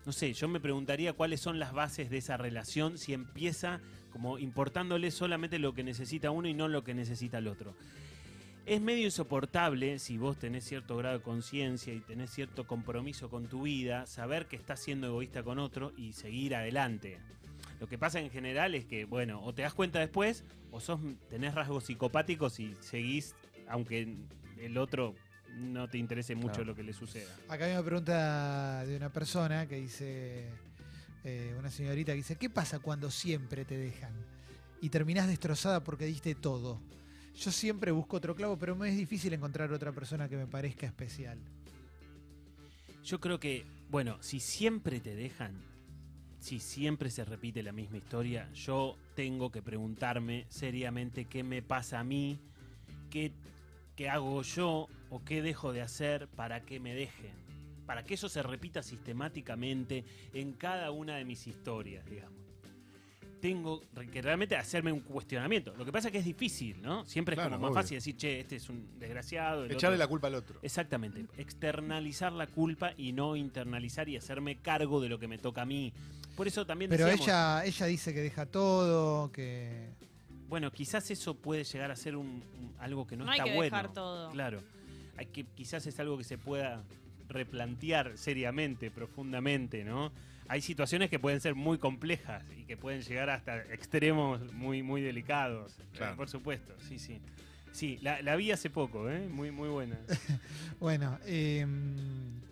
no 0.06 0.12
sé, 0.12 0.34
yo 0.34 0.48
me 0.48 0.60
preguntaría 0.60 1.14
cuáles 1.14 1.42
son 1.42 1.60
las 1.60 1.74
bases 1.74 2.10
de 2.10 2.18
esa 2.18 2.38
relación 2.38 2.98
si 2.98 3.14
empieza 3.14 3.82
como 4.12 4.40
importándole 4.40 5.12
solamente 5.12 5.60
lo 5.60 5.74
que 5.74 5.84
necesita 5.84 6.32
uno 6.32 6.48
y 6.48 6.54
no 6.54 6.68
lo 6.68 6.84
que 6.84 6.94
necesita 6.94 7.38
el 7.38 7.48
otro. 7.48 7.76
Es 8.66 8.82
medio 8.82 9.06
insoportable 9.06 10.00
si 10.00 10.18
vos 10.18 10.38
tenés 10.38 10.64
cierto 10.64 10.98
grado 10.98 11.18
de 11.18 11.24
conciencia 11.24 11.94
y 11.94 12.02
tenés 12.02 12.30
cierto 12.30 12.68
compromiso 12.68 13.30
con 13.30 13.48
tu 13.48 13.64
vida, 13.64 14.06
saber 14.06 14.48
que 14.48 14.56
estás 14.56 14.80
siendo 14.80 15.08
egoísta 15.08 15.44
con 15.44 15.60
otro 15.60 15.92
y 15.98 16.14
seguir 16.14 16.56
adelante. 16.56 17.20
Lo 17.80 17.88
que 17.88 17.98
pasa 17.98 18.20
en 18.20 18.30
general 18.30 18.76
es 18.76 18.86
que, 18.86 19.06
bueno, 19.06 19.42
o 19.44 19.54
te 19.54 19.64
das 19.64 19.74
cuenta 19.74 20.00
después, 20.00 20.44
o 20.72 20.80
sos, 20.80 21.00
tenés 21.30 21.56
rasgos 21.56 21.86
psicopáticos 21.86 22.60
y 22.60 22.76
seguís, 22.80 23.36
aunque 23.68 24.16
el 24.60 24.78
otro 24.78 25.16
no 25.56 25.90
te 25.90 25.98
interese 25.98 26.36
mucho 26.36 26.48
Claro. 26.56 26.66
lo 26.66 26.76
que 26.76 26.84
le 26.84 26.94
suceda. 26.94 27.34
Acá 27.48 27.66
hay 27.66 27.74
una 27.74 27.84
pregunta 27.84 28.86
de 28.86 28.96
una 28.98 29.10
persona 29.12 29.68
que 29.68 29.76
dice, 29.76 30.50
eh, 31.24 31.56
una 31.58 31.70
señorita 31.72 32.12
que 32.14 32.18
dice, 32.18 32.36
¿qué 32.38 32.50
pasa 32.50 32.80
cuando 32.80 33.12
siempre 33.12 33.66
te 33.66 33.78
dejan? 33.78 34.14
Y 34.82 34.90
terminás 34.90 35.28
destrozada 35.28 35.84
porque 35.84 36.06
diste 36.06 36.36
todo. 36.36 36.80
Yo 37.36 37.52
siempre 37.52 37.92
busco 37.92 38.18
otro 38.18 38.36
clavo, 38.36 38.58
pero 38.58 38.76
me 38.76 38.90
es 38.90 38.98
difícil 38.98 39.34
encontrar 39.34 39.72
otra 39.72 39.92
persona 39.92 40.28
que 40.28 40.36
me 40.38 40.48
parezca 40.48 40.86
especial. 40.86 41.38
Yo 43.04 43.20
creo 43.20 43.40
que, 43.40 43.66
bueno, 43.90 44.18
si 44.22 44.40
siempre 44.40 45.00
te 45.00 45.16
dejan, 45.16 45.54
si 46.40 46.60
siempre 46.60 47.10
se 47.10 47.26
repite 47.26 47.64
la 47.64 47.72
misma 47.72 47.98
historia, 47.98 48.50
yo 48.54 48.98
tengo 49.16 49.52
que 49.52 49.62
preguntarme 49.62 50.46
seriamente 50.50 51.26
qué 51.26 51.44
me 51.44 51.62
pasa 51.62 52.00
a 52.00 52.04
mí, 52.04 52.40
qué, 53.10 53.32
qué 53.96 54.10
hago 54.10 54.42
yo 54.42 54.88
o 55.10 55.24
qué 55.24 55.41
dejo 55.41 55.74
de 55.74 55.82
hacer 55.82 56.28
para 56.28 56.62
que 56.62 56.80
me 56.80 56.93
dejen. 56.93 57.32
Para 57.86 58.04
que 58.04 58.13
eso 58.13 58.30
se 58.30 58.43
repita 58.43 58.84
sistemáticamente 58.84 60.04
en 60.34 60.54
cada 60.54 60.91
una 60.91 61.15
de 61.17 61.26
mis 61.26 61.48
historias, 61.48 62.06
digamos. 62.06 62.38
Tengo 63.41 63.82
que 64.12 64.22
realmente 64.22 64.58
hacerme 64.58 64.91
un 64.91 65.00
cuestionamiento. 65.00 65.74
Lo 65.78 65.86
que 65.86 65.93
pasa 65.93 66.10
es 66.10 66.12
que 66.12 66.17
es 66.17 66.26
difícil, 66.26 66.82
¿no? 66.82 67.06
Siempre 67.06 67.34
es 67.36 67.38
Claro, 67.38 67.52
como 67.52 67.62
más 67.62 67.72
obvio. 67.72 67.82
fácil 67.84 67.98
decir, 67.98 68.17
che, 68.17 68.41
este 68.41 68.58
es 68.58 68.67
un 68.67 69.00
desgraciado. 69.00 69.63
el 69.63 69.72
Echarle 69.72 69.95
otro- 69.95 70.04
la 70.06 70.08
culpa 70.10 70.28
al 70.28 70.36
otro. 70.36 70.60
Exactamente, 70.62 71.26
externalizar 71.38 72.34
la 72.34 72.48
culpa 72.48 72.91
y 72.98 73.13
no 73.13 73.38
internalizar 73.38 74.10
y 74.10 74.17
hacerme 74.17 74.58
cargo 74.58 75.00
de 75.00 75.08
lo 75.08 75.19
que 75.19 75.30
me 75.30 75.38
toca 75.38 75.62
a 75.62 75.65
mí. 75.65 75.93
Por 76.36 76.48
eso 76.50 76.65
también 76.65 76.89
Pero 76.91 77.06
decíamos, 77.06 77.28
ella, 77.28 77.63
ella 77.65 77.86
dice 77.86 78.13
que 78.13 78.19
deja 78.22 78.45
todo, 78.45 79.32
que. 79.32 79.88
bueno, 80.50 80.69
quizás 80.72 81.10
eso 81.10 81.34
puede 81.34 81.63
llegar 81.63 81.91
a 81.91 81.95
ser 81.95 82.17
un, 82.17 82.28
un- 82.28 82.76
algo 82.80 83.08
que 83.08 83.15
no, 83.15 83.24
No 83.24 83.32
hay 83.32 83.38
está 83.39 83.50
que 83.50 83.56
bueno. 83.56 83.76
dejar 83.78 83.93
todo. 83.93 84.32
Claro, 84.32 84.62
que 85.27 85.45
quizás 85.55 85.86
es 85.88 85.99
algo 85.99 86.17
que 86.17 86.23
se 86.23 86.38
pueda 86.38 86.84
replantear 87.27 88.17
seriamente, 88.17 88.89
profundamente, 88.91 89.84
¿no? 89.84 90.12
Hay 90.47 90.62
situaciones 90.62 91.12
que 91.12 91.19
pueden 91.19 91.39
ser 91.41 91.53
muy 91.53 91.77
complejas 91.77 92.43
y 92.58 92.63
que 92.63 92.75
pueden 92.75 93.01
llegar 93.03 93.29
hasta 93.29 93.58
extremos 93.71 94.51
muy 94.53 94.82
muy 94.82 95.01
delicados. 95.01 95.73
eh, 95.79 95.84
Claro. 95.95 96.15
por 96.15 96.27
supuesto, 96.29 96.73
sí, 96.88 96.97
sí. 96.97 97.19
Sí, 97.71 97.99
la, 98.01 98.19
la 98.23 98.36
vi 98.36 98.51
hace 98.51 98.71
poco, 98.71 99.10
¿eh? 99.12 99.27
Muy, 99.29 99.51
muy 99.51 99.69
buena. 99.69 99.99
Bueno, 100.79 101.19
eh, 101.25 101.67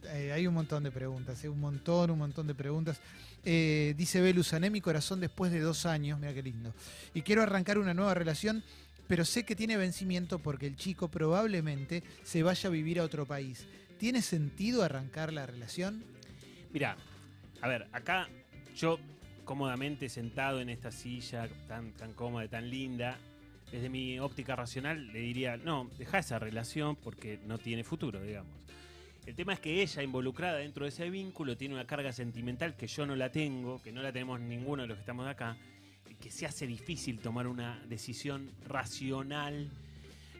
eh, 0.09 0.31
hay 0.31 0.45
un 0.45 0.53
montón 0.53 0.83
de 0.83 0.91
preguntas, 0.91 1.43
eh, 1.43 1.49
un 1.49 1.59
montón, 1.59 2.11
un 2.11 2.19
montón 2.19 2.45
de 2.45 2.53
preguntas. 2.53 2.99
Eh, 3.43 3.95
dice 3.97 4.21
Belu, 4.21 4.43
sané 4.43 4.69
mi 4.69 4.79
corazón 4.81 5.19
después 5.19 5.51
de 5.51 5.59
dos 5.61 5.85
años, 5.87 6.19
mira 6.19 6.33
qué 6.35 6.43
lindo. 6.43 6.71
Y 7.15 7.21
quiero 7.23 7.41
arrancar 7.41 7.79
una 7.79 7.93
nueva 7.95 8.13
relación, 8.13 8.63
pero 9.07 9.25
sé 9.25 9.43
que 9.43 9.55
tiene 9.55 9.77
vencimiento 9.77 10.39
porque 10.39 10.67
el 10.67 10.75
chico 10.75 11.07
probablemente 11.07 12.03
se 12.23 12.43
vaya 12.43 12.67
a 12.67 12.71
vivir 12.71 12.99
a 12.99 13.03
otro 13.03 13.25
país. 13.25 13.65
¿Tiene 13.97 14.21
sentido 14.21 14.83
arrancar 14.83 15.33
la 15.33 15.45
relación? 15.45 16.03
Mira, 16.71 16.97
a 17.61 17.67
ver, 17.67 17.87
acá 17.91 18.27
yo 18.75 18.99
cómodamente 19.45 20.09
sentado 20.09 20.59
en 20.59 20.69
esta 20.69 20.91
silla 20.91 21.47
tan, 21.67 21.93
tan 21.93 22.13
cómoda 22.13 22.47
tan 22.47 22.69
linda, 22.69 23.17
desde 23.71 23.89
mi 23.89 24.19
óptica 24.19 24.55
racional 24.55 25.11
le 25.11 25.19
diría, 25.19 25.57
no, 25.57 25.89
deja 25.97 26.19
esa 26.19 26.39
relación 26.39 26.95
porque 26.95 27.39
no 27.45 27.57
tiene 27.57 27.83
futuro, 27.83 28.21
digamos. 28.21 28.53
El 29.25 29.35
tema 29.35 29.53
es 29.53 29.59
que 29.59 29.81
ella, 29.81 30.03
involucrada 30.03 30.57
dentro 30.57 30.85
de 30.85 30.89
ese 30.89 31.09
vínculo, 31.09 31.57
tiene 31.57 31.75
una 31.75 31.85
carga 31.85 32.13
sentimental 32.13 32.75
que 32.75 32.87
yo 32.87 33.05
no 33.05 33.15
la 33.15 33.29
tengo, 33.29 33.81
que 33.81 33.91
no 33.91 34.01
la 34.01 34.13
tenemos 34.13 34.39
ninguno 34.39 34.83
de 34.83 34.87
los 34.87 34.97
que 34.97 35.01
estamos 35.01 35.27
acá, 35.27 35.57
que 36.19 36.31
se 36.31 36.45
hace 36.45 36.67
difícil 36.67 37.19
tomar 37.19 37.47
una 37.47 37.79
decisión 37.87 38.51
racional, 38.65 39.69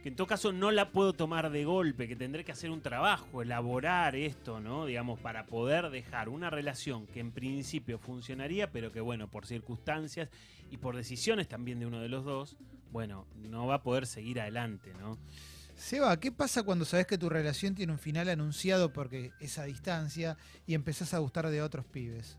que 0.04 0.10
en 0.10 0.16
todo 0.16 0.28
caso 0.28 0.52
no 0.52 0.72
la 0.72 0.92
puedo 0.92 1.14
tomar 1.14 1.50
de 1.50 1.66
golpe, 1.66 2.08
que 2.08 2.16
tendré 2.16 2.44
que 2.44 2.52
hacer 2.52 2.70
un 2.70 2.82
trabajo, 2.82 3.42
elaborar 3.42 4.16
esto, 4.16 4.60
¿no? 4.60 4.86
Digamos, 4.86 5.20
para 5.20 5.46
poder 5.46 5.90
dejar 5.90 6.30
una 6.30 6.50
relación 6.50 7.08
que 7.08 7.20
en 7.20 7.32
principio 7.32 8.00
funcionaría, 8.00 8.72
pero 8.72 8.92
que 8.92 9.02
bueno, 9.02 9.28
por 9.28 9.46
circunstancias 9.46 10.30
y 10.72 10.78
por 10.78 10.96
decisiones 10.96 11.48
también 11.48 11.80
de 11.80 11.86
uno 11.86 12.00
de 12.00 12.10
los 12.10 12.26
dos, 12.26 12.58
bueno, 12.92 13.26
no 13.36 13.68
va 13.68 13.76
a 13.76 13.84
poder 13.84 14.06
seguir 14.06 14.40
adelante, 14.40 14.94
¿no? 15.00 15.18
Seba, 15.76 16.20
¿qué 16.20 16.32
pasa 16.32 16.64
cuando 16.64 16.86
sabes 16.86 17.06
que 17.06 17.20
tu 17.20 17.30
relación 17.30 17.76
tiene 17.76 17.94
un 17.94 18.00
final 18.00 18.30
anunciado 18.30 18.92
porque 18.92 19.32
es 19.40 19.60
a 19.60 19.64
distancia 19.66 20.36
y 20.66 20.74
empezás 20.74 21.14
a 21.14 21.20
gustar 21.20 21.50
de 21.50 21.62
otros 21.62 21.86
pibes? 21.86 22.36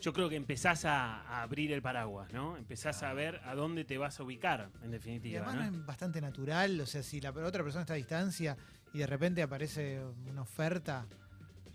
Yo 0.00 0.12
creo 0.12 0.28
que 0.28 0.36
empezás 0.36 0.84
a, 0.84 1.22
a 1.22 1.42
abrir 1.42 1.72
el 1.72 1.82
paraguas, 1.82 2.32
¿no? 2.32 2.56
Empezás 2.56 3.02
a 3.02 3.12
ver 3.14 3.40
a 3.44 3.54
dónde 3.54 3.84
te 3.84 3.98
vas 3.98 4.20
a 4.20 4.22
ubicar, 4.22 4.70
en 4.82 4.90
Y 4.90 4.92
definitiva, 4.92 5.44
además 5.44 5.56
¿no? 5.56 5.70
no 5.70 5.78
es 5.78 5.86
bastante 5.86 6.20
natural, 6.20 6.80
o 6.80 6.86
sea, 6.86 7.02
si 7.02 7.20
la 7.20 7.30
otra 7.30 7.62
persona 7.62 7.82
está 7.82 7.94
a 7.94 7.96
distancia 7.96 8.56
y 8.92 8.98
de 8.98 9.06
repente 9.06 9.42
aparece 9.42 10.00
una 10.26 10.42
oferta, 10.42 11.06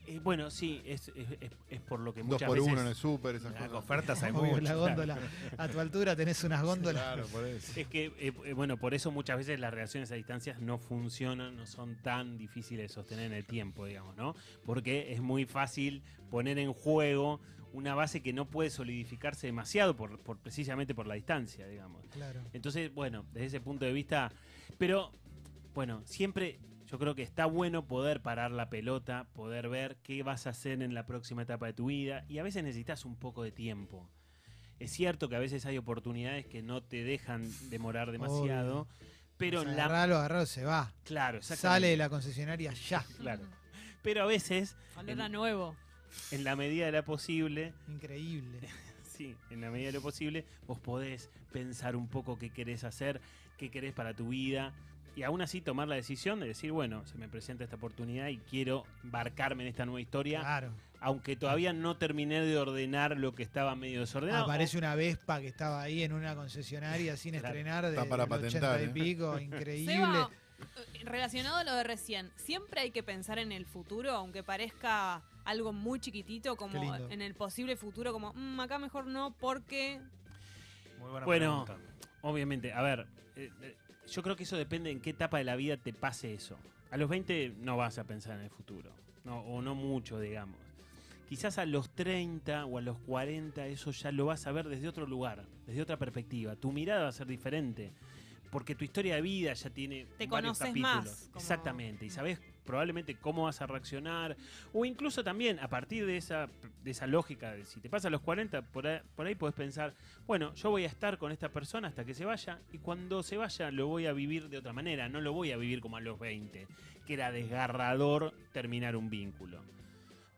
Eh, 0.05 0.19
bueno, 0.21 0.51
sí, 0.51 0.81
es, 0.85 1.07
es- 1.15 1.31
es- 1.39 1.51
es 1.69 1.81
por 1.81 1.99
lo 2.01 2.13
que 2.13 2.21
Dos 2.21 2.29
muchas 2.31 2.47
por 2.47 2.57
veces... 2.57 2.71
uno 2.73 2.81
en 2.81 2.87
el 2.87 2.95
súper, 2.95 3.35
esas 3.35 3.53
Las 3.53 3.63
cosas. 3.69 3.83
ofertas 3.83 4.23
hay 4.23 4.31
la 4.33 4.75
góndola, 4.75 5.17
a 5.57 5.67
tu 5.69 5.79
altura 5.79 6.15
tenés 6.15 6.43
unas 6.43 6.61
góndolas. 6.61 7.01
Claro, 7.01 7.25
por 7.27 7.45
eso. 7.45 7.79
Es 7.79 7.87
que, 7.87 8.05
eh, 8.19 8.33
eh, 8.45 8.53
bueno, 8.53 8.75
por 8.77 8.93
eso 8.93 9.11
muchas 9.11 9.37
veces 9.37 9.59
las 9.59 9.73
relaciones 9.73 10.11
a 10.11 10.15
distancias 10.15 10.59
no 10.59 10.77
funcionan, 10.77 11.55
no 11.55 11.65
son 11.65 11.95
tan 12.01 12.37
difíciles 12.37 12.89
de 12.89 12.93
sostener 12.93 13.27
en 13.27 13.33
el 13.33 13.45
tiempo, 13.45 13.85
digamos, 13.85 14.15
¿no? 14.17 14.35
Porque 14.65 15.13
es 15.13 15.21
muy 15.21 15.45
fácil 15.45 16.03
poner 16.29 16.57
en 16.59 16.73
juego 16.73 17.39
una 17.71 17.95
base 17.95 18.21
que 18.21 18.33
no 18.33 18.45
puede 18.45 18.69
solidificarse 18.69 19.47
demasiado 19.47 19.95
por, 19.95 20.19
por- 20.19 20.37
precisamente 20.37 20.93
por 20.93 21.07
la 21.07 21.15
distancia, 21.15 21.65
digamos. 21.67 22.05
Claro. 22.11 22.41
Entonces, 22.53 22.93
bueno, 22.93 23.25
desde 23.33 23.47
ese 23.47 23.61
punto 23.61 23.85
de 23.85 23.93
vista, 23.93 24.31
pero 24.77 25.11
bueno, 25.73 26.01
siempre 26.05 26.59
yo 26.93 26.99
creo 26.99 27.15
que 27.15 27.23
está 27.23 27.47
bueno 27.47 27.88
poder 27.88 28.21
parar 28.21 28.51
la 28.51 28.69
pelota, 28.69 29.25
poder 29.34 29.67
ver 29.67 29.97
qué 30.03 30.21
vas 30.21 30.45
a 30.45 30.51
hacer 30.51 30.84
en 30.84 30.93
la 30.93 31.08
próxima 31.08 31.41
etapa 31.41 31.65
de 31.65 31.73
tu 31.73 31.88
vida 31.88 32.23
y 32.29 32.38
a 32.38 32.43
veces 32.43 32.63
necesitas 32.63 33.03
un 33.03 33.15
poco 33.15 33.41
de 33.41 33.51
tiempo. 33.51 34.08
Es 34.79 34.91
cierto 34.91 35.27
que 35.27 35.36
a 35.36 35.39
veces 35.39 35.65
hay 35.65 35.79
oportunidades 35.79 36.45
que 36.45 36.62
no 36.62 36.84
te 36.84 37.03
dejan 37.03 37.49
demorar 37.71 38.12
demasiado, 38.12 38.88
pero 39.38 39.62
O 39.62 39.63
sea, 39.63 39.71
la 39.73 39.86
agarralo, 39.86 40.17
agarralo, 40.17 40.45
se 40.45 40.65
va. 40.65 40.93
claro, 41.03 41.41
Sale 41.41 41.88
de 41.88 41.97
la 41.97 42.10
concesionaria 42.10 42.71
ya. 42.73 43.03
claro. 43.17 43.41
Pero 44.03 44.21
a 44.21 44.25
veces, 44.27 44.75
Olor 44.95 45.19
a 45.19 45.25
En- 45.25 45.32
nuevo. 45.32 45.75
en 46.29 46.43
la 46.43 46.56
medida 46.56 46.86
de 46.86 46.91
lo 46.91 47.03
posible, 47.03 47.73
Increíble. 47.88 48.60
Sí, 49.17 49.36
en 49.49 49.62
la 49.62 49.71
medida 49.71 49.88
de 49.88 49.93
lo 49.93 50.01
posible, 50.01 50.45
vos 50.67 50.77
podés 50.79 51.32
pensar 51.51 51.95
un 51.95 52.08
poco 52.08 52.38
qué 52.38 52.51
querés 52.51 52.84
hacer, 52.84 53.19
qué 53.58 53.71
querés 53.71 53.93
para 53.93 54.13
tu 54.13 54.29
vida. 54.29 54.73
Y 55.15 55.23
aún 55.23 55.41
así 55.41 55.62
tomar 55.62 55.88
la 55.88 55.95
decisión 55.95 56.39
de 56.39 56.47
decir, 56.47 56.71
bueno, 56.71 57.06
se 57.06 57.17
me 57.17 57.28
presenta 57.28 57.63
esta 57.63 57.76
oportunidad 57.76 58.28
y 58.30 58.38
quiero 58.39 58.86
embarcarme 59.04 59.63
en 59.63 59.69
esta 59.69 59.86
nueva 59.86 60.02
historia, 60.02 60.39
Claro. 60.39 60.71
aunque 61.02 61.36
todavía 61.36 61.71
no 61.71 61.97
terminé 61.97 62.41
de 62.41 62.58
ordenar 62.58 63.17
lo 63.17 63.36
que 63.36 63.43
estaba 63.43 63.76
medio 63.76 63.99
desordenado. 63.99 64.43
Aparece 64.45 64.78
una 64.78 64.95
Vespa 64.95 65.39
que 65.39 65.47
estaba 65.47 65.82
ahí 65.84 66.02
en 66.04 66.13
una 66.13 66.36
concesionaria 66.36 67.15
sin 67.15 67.32
Claro. 67.34 67.47
estrenar 67.47 67.84
de 67.86 67.89
Está 67.97 68.10
para 68.10 68.26
patentar, 68.26 68.80
80 68.80 68.82
y 68.82 68.86
¿eh? 68.86 68.89
pico, 68.89 69.39
increíble. 69.39 69.93
Seba, 69.93 70.30
eh, 70.95 71.04
relacionado 71.04 71.58
a 71.58 71.63
lo 71.63 71.76
de 71.76 71.84
recién, 71.84 72.32
siempre 72.36 72.82
hay 72.82 72.89
que 72.91 73.04
pensar 73.04 73.38
en 73.38 73.52
el 73.52 73.65
futuro, 73.67 74.12
aunque 74.13 74.41
parezca 74.43 75.21
algo 75.45 75.73
muy 75.73 75.99
chiquitito, 75.99 76.56
como 76.56 76.95
en 76.95 77.21
el 77.21 77.36
posible 77.36 77.76
futuro, 77.76 78.13
como 78.13 78.34
"Mm, 78.34 78.60
acá 78.62 78.80
mejor 78.80 79.06
no, 79.06 79.36
porque 79.39 79.99
Muy 80.99 81.12
buena 81.12 81.26
Bueno, 81.26 81.65
pregunta. 81.65 81.91
Obviamente, 82.21 82.71
a 82.71 82.82
ver, 82.82 83.06
eh, 83.36 83.52
eh, 83.62 83.76
yo 84.07 84.21
creo 84.23 84.35
que 84.35 84.43
eso 84.43 84.57
depende 84.57 84.91
en 84.91 84.99
qué 84.99 85.11
etapa 85.11 85.37
de 85.37 85.43
la 85.43 85.55
vida 85.55 85.77
te 85.77 85.93
pase 85.93 86.33
eso. 86.33 86.57
A 86.91 86.97
los 86.97 87.09
20 87.09 87.53
no 87.59 87.77
vas 87.77 87.97
a 87.97 88.03
pensar 88.03 88.37
en 88.37 88.43
el 88.43 88.49
futuro, 88.49 88.91
no, 89.23 89.39
o 89.41 89.61
no 89.61 89.75
mucho, 89.75 90.19
digamos. 90.19 90.57
Quizás 91.27 91.57
a 91.57 91.65
los 91.65 91.89
30 91.89 92.65
o 92.65 92.77
a 92.77 92.81
los 92.81 92.99
40 92.99 93.65
eso 93.67 93.89
ya 93.91 94.11
lo 94.11 94.25
vas 94.27 94.45
a 94.45 94.51
ver 94.51 94.67
desde 94.67 94.87
otro 94.87 95.07
lugar, 95.07 95.43
desde 95.65 95.81
otra 95.81 95.97
perspectiva. 95.97 96.55
Tu 96.55 96.71
mirada 96.71 97.03
va 97.03 97.09
a 97.09 97.13
ser 97.13 97.25
diferente, 97.25 97.91
porque 98.51 98.75
tu 98.75 98.83
historia 98.83 99.15
de 99.15 99.21
vida 99.23 99.53
ya 99.53 99.69
tiene 99.71 100.05
Te 100.17 100.27
varios 100.27 100.59
conoces 100.59 100.67
capítulos. 100.67 101.05
más, 101.05 101.29
como- 101.31 101.39
Exactamente, 101.41 102.05
y 102.05 102.09
sabes 102.11 102.39
probablemente 102.65 103.15
cómo 103.15 103.43
vas 103.43 103.62
a 103.62 103.67
reaccionar, 103.67 104.36
o 104.73 104.86
incluso 104.86 105.23
también 105.23 105.60
a 105.60 105.67
partir 105.67 106.06
de 106.06 106.17
esa, 106.17 106.47
de 106.84 106.91
esa 106.91 107.08
lógica, 107.08 107.52
de 107.54 107.65
si 107.65 107.80
te 107.80 107.89
pasa 107.89 108.08
a 108.08 108.12
los 108.12 108.21
40, 108.21 108.62
por 108.62 108.88
ahí, 108.88 109.36
por 109.36 109.54
pensar, 109.54 109.93
bueno, 110.26 110.54
yo 110.56 110.69
voy 110.69 110.84
a 110.84 110.88
estar 110.88 111.17
con 111.17 111.32
esta 111.32 111.49
persona 111.49 111.88
hasta 111.88 112.06
que 112.06 112.13
se 112.13 112.26
vaya 112.26 112.60
y 112.71 112.78
cuando 112.80 113.23
se 113.23 113.38
vaya 113.38 113.71
lo 113.71 113.88
voy 113.88 114.06
a 114.06 114.13
vivir 114.13 114.49
de 114.49 114.58
otra 114.58 114.73
manera, 114.73 115.10
no 115.10 115.21
lo 115.21 115.34
voy 115.34 115.52
a 115.52 115.58
vivir 115.58 115.82
como 115.82 115.97
a 115.97 116.02
los 116.02 116.19
20, 116.19 116.67
que 117.06 117.13
era 117.13 117.32
desgarrador 117.32 118.34
terminar 118.52 118.95
un 118.95 119.10
vínculo. 119.10 119.60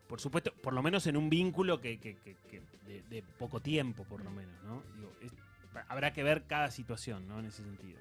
Por 0.07 0.19
supuesto, 0.21 0.53
por 0.53 0.73
lo 0.73 0.83
menos 0.83 1.07
en 1.07 1.17
un 1.17 1.29
vínculo 1.29 1.81
que, 1.81 1.97
que- 1.99 2.15
que- 2.17 2.35
de, 3.09 3.23
poco 3.39 3.59
tiempo, 3.59 4.03
por 4.03 4.23
lo 4.23 4.29
menos, 4.29 4.53
¿no? 4.63 4.83
Es- 5.21 5.33
habrá 5.89 6.13
que 6.13 6.21
ver 6.23 6.43
cada 6.43 6.69
situación, 6.71 7.27
¿no? 7.27 7.39
En 7.39 7.47
ese 7.47 7.63
sentido. 7.63 7.99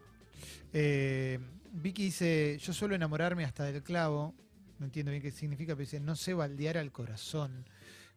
Eh, 0.73 1.39
Vicky 1.75 2.05
dice, 2.05 2.59
yo 2.61 2.73
suelo 2.73 2.95
enamorarme 2.95 3.45
hasta 3.45 3.65
del 3.65 3.83
clavo. 3.83 4.35
No 4.79 4.87
entiendo 4.87 5.11
bien 5.11 5.23
qué 5.23 5.31
significa, 5.31 5.75
pero 5.75 5.81
dice, 5.81 6.01
no 6.01 6.17
sé 6.17 6.35
baldear 6.35 6.79
al 6.79 6.93
corazón. 6.93 7.65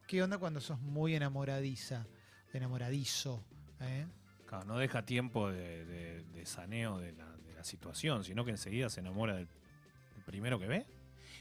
¿Qué 0.08 0.22
onda 0.24 0.38
cuando 0.38 0.62
sos 0.62 0.80
muy 0.80 1.16
enamoradiza? 1.16 2.06
Enamoradizo. 2.54 3.44
¿eh? 3.82 4.06
Claro, 4.46 4.66
no 4.66 4.78
deja 4.78 5.06
tiempo 5.06 5.50
de, 5.52 5.86
de- 5.86 6.24
de 6.24 6.46
saneo 6.46 6.98
de 7.00 7.12
la, 7.14 7.26
de 7.38 7.54
la 7.54 7.64
situación, 7.64 8.24
sino 8.24 8.46
que 8.46 8.52
enseguida 8.52 8.90
se 8.90 9.00
enamora 9.02 9.36
del, 9.36 9.48
del 9.48 10.24
primero 10.26 10.60
que 10.60 10.68
ve. 10.68 10.86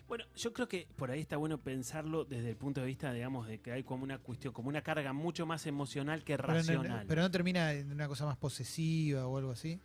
Bueno, 0.09 0.25
yo 0.37 0.53
creo 0.53 0.69
que 0.69 0.87
por 0.97 1.11
ahí 1.11 1.21
está 1.21 1.37
bueno 1.37 1.59
pensarlo 1.59 2.25
desde 2.25 2.51
el 2.51 2.57
punto 2.57 2.81
de 2.81 2.87
vista, 2.87 3.13
digamos, 3.13 3.47
de 3.49 3.61
que 3.61 3.73
hay 3.73 3.83
como 3.83 4.05
una 4.05 4.19
cuestión, 4.19 4.53
como 4.53 4.69
una 4.69 4.83
carga 4.83 5.13
mucho 5.13 5.47
más 5.47 5.67
emocional 5.67 6.23
que 6.25 6.37
Pero 6.37 6.49
no, 6.49 6.55
racional. 6.55 7.07
pero 7.09 7.23
no 7.23 7.31
termina 7.31 7.73
en 7.73 7.91
una 7.93 8.07
cosa 8.09 8.25
más 8.25 8.37
posesiva 8.37 9.27
o 9.27 9.37
algo 9.39 9.51
así. 9.53 9.81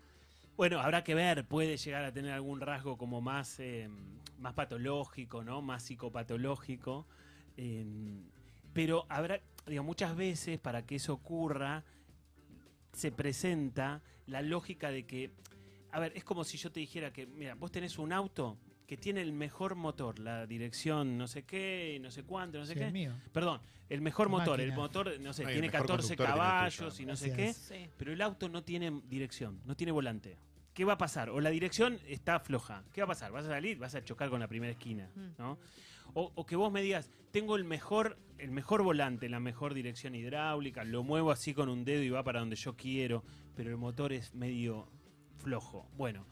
Bueno, 0.58 0.80
habrá 0.80 1.04
que 1.04 1.16
ver, 1.16 1.46
puede 1.46 1.78
llegar 1.78 2.04
a 2.06 2.12
tener 2.12 2.34
algún 2.34 2.62
rasgo 2.62 2.98
como 2.98 3.22
más, 3.22 3.60
eh, 3.60 3.90
más 4.38 4.54
patológico, 4.54 5.44
¿no? 5.44 5.62
Más 5.62 5.84
psicopatológico. 5.84 7.08
eh, 7.58 7.86
pero 8.74 9.06
habrá, 9.10 9.42
digo, 9.68 9.84
muchas 9.84 10.16
veces 10.16 10.60
para 10.60 10.86
que 10.86 10.96
eso 10.96 11.14
ocurra, 11.14 11.84
se 12.94 13.12
presenta 13.12 14.02
la 14.28 14.42
lógica 14.42 14.92
de 14.92 15.06
que, 15.06 15.32
a 15.92 16.00
ver, 16.00 16.14
es 16.16 16.24
como 16.24 16.44
si 16.46 16.58
yo 16.58 16.72
te 16.72 16.80
dijera 16.80 17.12
que, 17.12 17.26
mira, 17.28 17.56
vos 17.56 17.72
tenés 17.72 17.98
un 17.98 18.14
auto 18.14 18.58
que 18.92 18.98
tiene 18.98 19.22
el 19.22 19.32
mejor 19.32 19.76
motor, 19.76 20.20
la 20.20 20.46
dirección 20.46 21.18
no 21.18 21.26
sé 21.26 21.44
qué, 21.44 21.98
no 22.02 22.12
sé 22.12 22.24
cuánto, 22.24 22.58
no 22.60 22.66
sé 22.66 22.74
Sí, 22.74 22.80
qué. 22.80 22.88
el 22.88 22.92
mío. 22.92 23.14
Perdón, 23.32 23.62
el 23.88 24.02
mejor 24.02 24.28
motor, 24.28 24.60
el 24.60 24.74
motor, 24.74 25.18
no 25.22 25.32
sé, 25.32 25.44
Ay, 25.46 25.54
tiene 25.54 25.68
mejor 25.70 25.88
14 25.88 26.18
conductor 26.18 26.18
que 26.18 26.18
tenés 26.18 26.36
caballos 26.36 27.00
y 27.00 27.06
no 27.06 27.16
sé 27.16 27.32
qué. 27.34 27.54
Sí. 27.54 27.90
Pero 27.96 28.12
el 28.12 28.22
auto 28.22 28.50
no 28.50 28.66
tiene 28.66 29.02
dirección, 29.08 29.62
no 29.64 29.78
tiene 29.78 29.94
volante. 29.94 30.38
¿Qué 30.74 30.84
va 30.84 30.92
a 30.92 30.98
pasar? 30.98 31.30
O 31.30 31.40
la 31.40 31.52
dirección 31.52 32.00
está 32.06 32.42
floja. 32.42 32.84
¿Qué 32.92 33.00
va 33.00 33.06
a 33.06 33.08
pasar? 33.08 33.32
¿Vas 33.32 33.46
a 33.46 33.48
salir? 33.48 33.78
Vas 33.78 33.96
a 33.96 34.04
chocar 34.04 34.30
con 34.30 34.42
la 34.42 34.50
primera 34.50 34.74
esquina, 34.74 35.10
Mm. 35.16 35.28
¿no? 35.38 35.58
O, 36.14 36.34
o 36.36 36.46
que 36.46 36.58
vos 36.58 36.70
me 36.70 36.82
digas, 36.82 37.10
tengo 37.32 37.56
el 37.56 37.64
mejor, 37.64 38.18
el 38.40 38.52
mejor 38.52 38.84
volante, 38.84 39.30
la 39.30 39.40
mejor 39.40 39.74
dirección 39.74 40.16
hidráulica, 40.16 40.84
lo 40.84 41.02
muevo 41.04 41.32
así 41.32 41.54
con 41.54 41.70
un 41.70 41.86
dedo 41.86 42.04
y 42.04 42.10
va 42.10 42.26
para 42.26 42.42
donde 42.42 42.58
yo 42.58 42.76
quiero, 42.76 43.24
pero 43.56 43.70
el 43.70 43.78
motor 43.78 44.12
es 44.12 44.36
medio 44.36 44.90
flojo. 45.38 45.88
Bueno, 45.96 46.26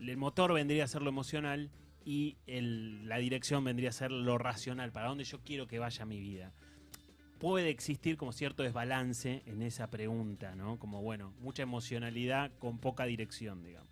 el 0.00 0.16
motor 0.16 0.52
vendría 0.54 0.82
a 0.82 0.88
ser 0.88 1.02
lo 1.02 1.10
emocional 1.10 1.70
y 2.04 2.36
la 2.46 3.18
dirección 3.18 3.64
vendría 3.64 3.90
a 3.90 3.92
ser 3.92 4.10
lo 4.10 4.38
racional, 4.38 4.92
para 4.92 5.08
donde 5.08 5.24
yo 5.24 5.40
quiero 5.40 5.66
que 5.66 5.78
vaya 5.78 6.04
mi 6.04 6.20
vida 6.20 6.52
puede 7.40 7.70
existir 7.70 8.18
como 8.18 8.32
cierto 8.32 8.62
desbalance 8.62 9.42
en 9.46 9.62
esa 9.62 9.88
pregunta, 9.90 10.54
¿no? 10.54 10.78
Como, 10.78 11.00
bueno, 11.02 11.32
mucha 11.40 11.62
emocionalidad 11.62 12.52
con 12.58 12.78
poca 12.78 13.06
dirección, 13.06 13.64
digamos. 13.64 13.90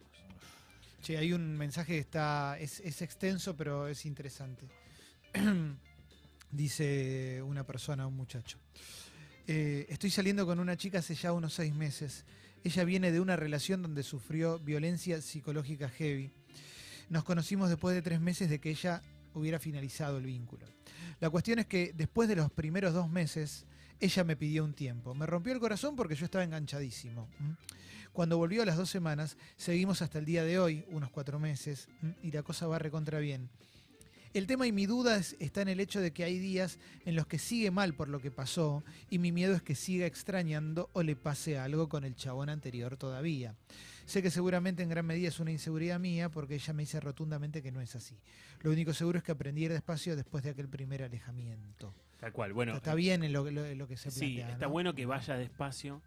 Che, 1.03 1.17
hay 1.17 1.33
un 1.33 1.57
mensaje 1.57 1.95
que 1.95 1.99
está. 1.99 2.59
Es, 2.61 2.81
es 2.81 3.03
extenso, 3.03 3.57
pero 3.57 3.89
es 3.89 4.05
interesante. 4.05 4.69
Dice 6.51 7.43
una 7.43 7.65
persona, 7.65 8.07
un 8.07 8.17
muchacho. 8.17 8.59
Eh, 9.47 9.87
estoy 9.89 10.11
saliendo 10.11 10.45
con 10.45 10.61
una 10.61 10.77
chica 10.77 10.99
hace 10.99 11.15
ya 11.15 11.33
unos 11.33 11.55
seis 11.55 11.75
meses. 11.75 12.27
Ella 12.65 12.85
viene 12.85 13.13
de 13.13 13.21
una 13.21 13.37
relación 13.37 13.81
donde 13.81 14.03
sufrió 14.03 14.59
violencia 14.59 15.23
psicológica 15.23 15.89
heavy. 15.89 16.33
Nos 17.09 17.25
conocimos 17.25 17.69
después 17.69 17.95
de 17.95 18.03
tres 18.03 18.21
meses 18.21 18.51
de 18.51 18.61
que 18.61 18.71
ella 18.71 19.03
hubiera 19.35 19.59
finalizado 19.59 20.19
el 20.19 20.27
vínculo. 20.27 20.67
La 21.21 21.31
cuestión 21.31 21.59
es 21.59 21.67
que 21.67 21.93
después 21.95 22.29
de 22.29 22.37
los 22.37 22.51
primeros 22.51 22.93
dos 22.93 23.09
meses, 23.09 23.67
ella 24.01 24.25
me 24.25 24.37
pidió 24.37 24.65
un 24.65 24.75
tiempo. 24.75 25.15
Me 25.15 25.27
rompió 25.27 25.53
el 25.53 25.61
corazón 25.61 25.97
porque 25.97 26.15
yo 26.15 26.25
estaba 26.25 26.45
enganchadísimo. 26.45 27.29
Cuando 28.13 28.39
volvió 28.39 28.63
a 28.63 28.67
las 28.67 28.77
dos 28.77 28.91
semanas, 28.91 29.37
seguimos 29.57 30.03
hasta 30.03 30.19
el 30.19 30.25
día 30.25 30.45
de 30.45 30.59
hoy, 30.59 30.85
unos 30.89 31.11
cuatro 31.11 31.39
meses, 31.39 31.89
y 32.23 32.31
la 32.31 32.43
cosa 32.43 32.67
va 32.67 32.79
recontra 32.79 33.19
bien. 33.19 33.49
El 34.35 34.47
tema 34.47 34.67
y 34.67 34.73
mi 34.73 34.87
duda 34.87 35.17
es- 35.17 35.37
está 35.41 35.63
en 35.63 35.69
el 35.69 35.81
hecho 35.81 36.01
de 36.01 36.13
que 36.13 36.25
hay 36.25 36.39
días 36.39 36.79
en 37.05 37.17
los 37.17 37.27
que 37.27 37.39
sigue 37.39 37.71
mal 37.71 37.95
por 37.95 38.09
lo 38.09 38.21
que 38.21 38.31
pasó 38.31 38.85
y 39.11 39.19
mi 39.19 39.33
miedo 39.33 39.55
es 39.55 39.63
que 39.63 39.75
siga 39.75 40.07
extrañando 40.07 40.91
o 40.93 41.03
le 41.03 41.17
pase 41.17 41.59
algo 41.59 41.89
con 41.89 42.05
el 42.05 42.15
chabón 42.15 42.49
anterior 42.49 42.97
todavía. 42.97 43.55
Sé 44.07 44.23
que 44.23 44.31
seguramente 44.31 44.83
en 44.83 44.89
gran 44.89 45.05
medida 45.07 45.29
es 45.29 45.39
una 45.41 45.51
inseguridad 45.51 45.99
mía 46.01 46.31
porque 46.31 46.55
ella 46.55 46.73
me 46.73 46.83
dice 46.83 46.99
rotundamente 47.01 47.63
que 47.63 47.71
no 47.73 47.81
es 47.81 47.95
así. 47.95 48.17
Lo 48.61 48.71
único 48.71 48.95
seguro 48.95 49.19
es 49.19 49.25
que 49.25 49.33
aprendí 49.33 49.63
a 49.63 49.65
ir 49.67 49.73
despacio 49.73 50.17
después 50.17 50.43
de 50.45 50.51
aquel 50.51 50.69
primer 50.69 51.03
alejamiento. 51.03 51.95
Tal 52.19 52.33
cual. 52.33 52.53
Bueno, 52.53 52.75
está 52.75 52.95
bien 52.95 53.23
en 53.23 53.33
lo, 53.33 53.51
lo- 53.51 53.75
lo 53.75 53.87
que 53.87 53.97
se 53.97 54.11
sí, 54.11 54.19
plantea. 54.37 54.51
está 54.51 54.67
¿no? 54.67 54.73
bueno 54.73 54.95
que 54.95 55.07
vaya 55.07 55.37
despacio. 55.37 56.01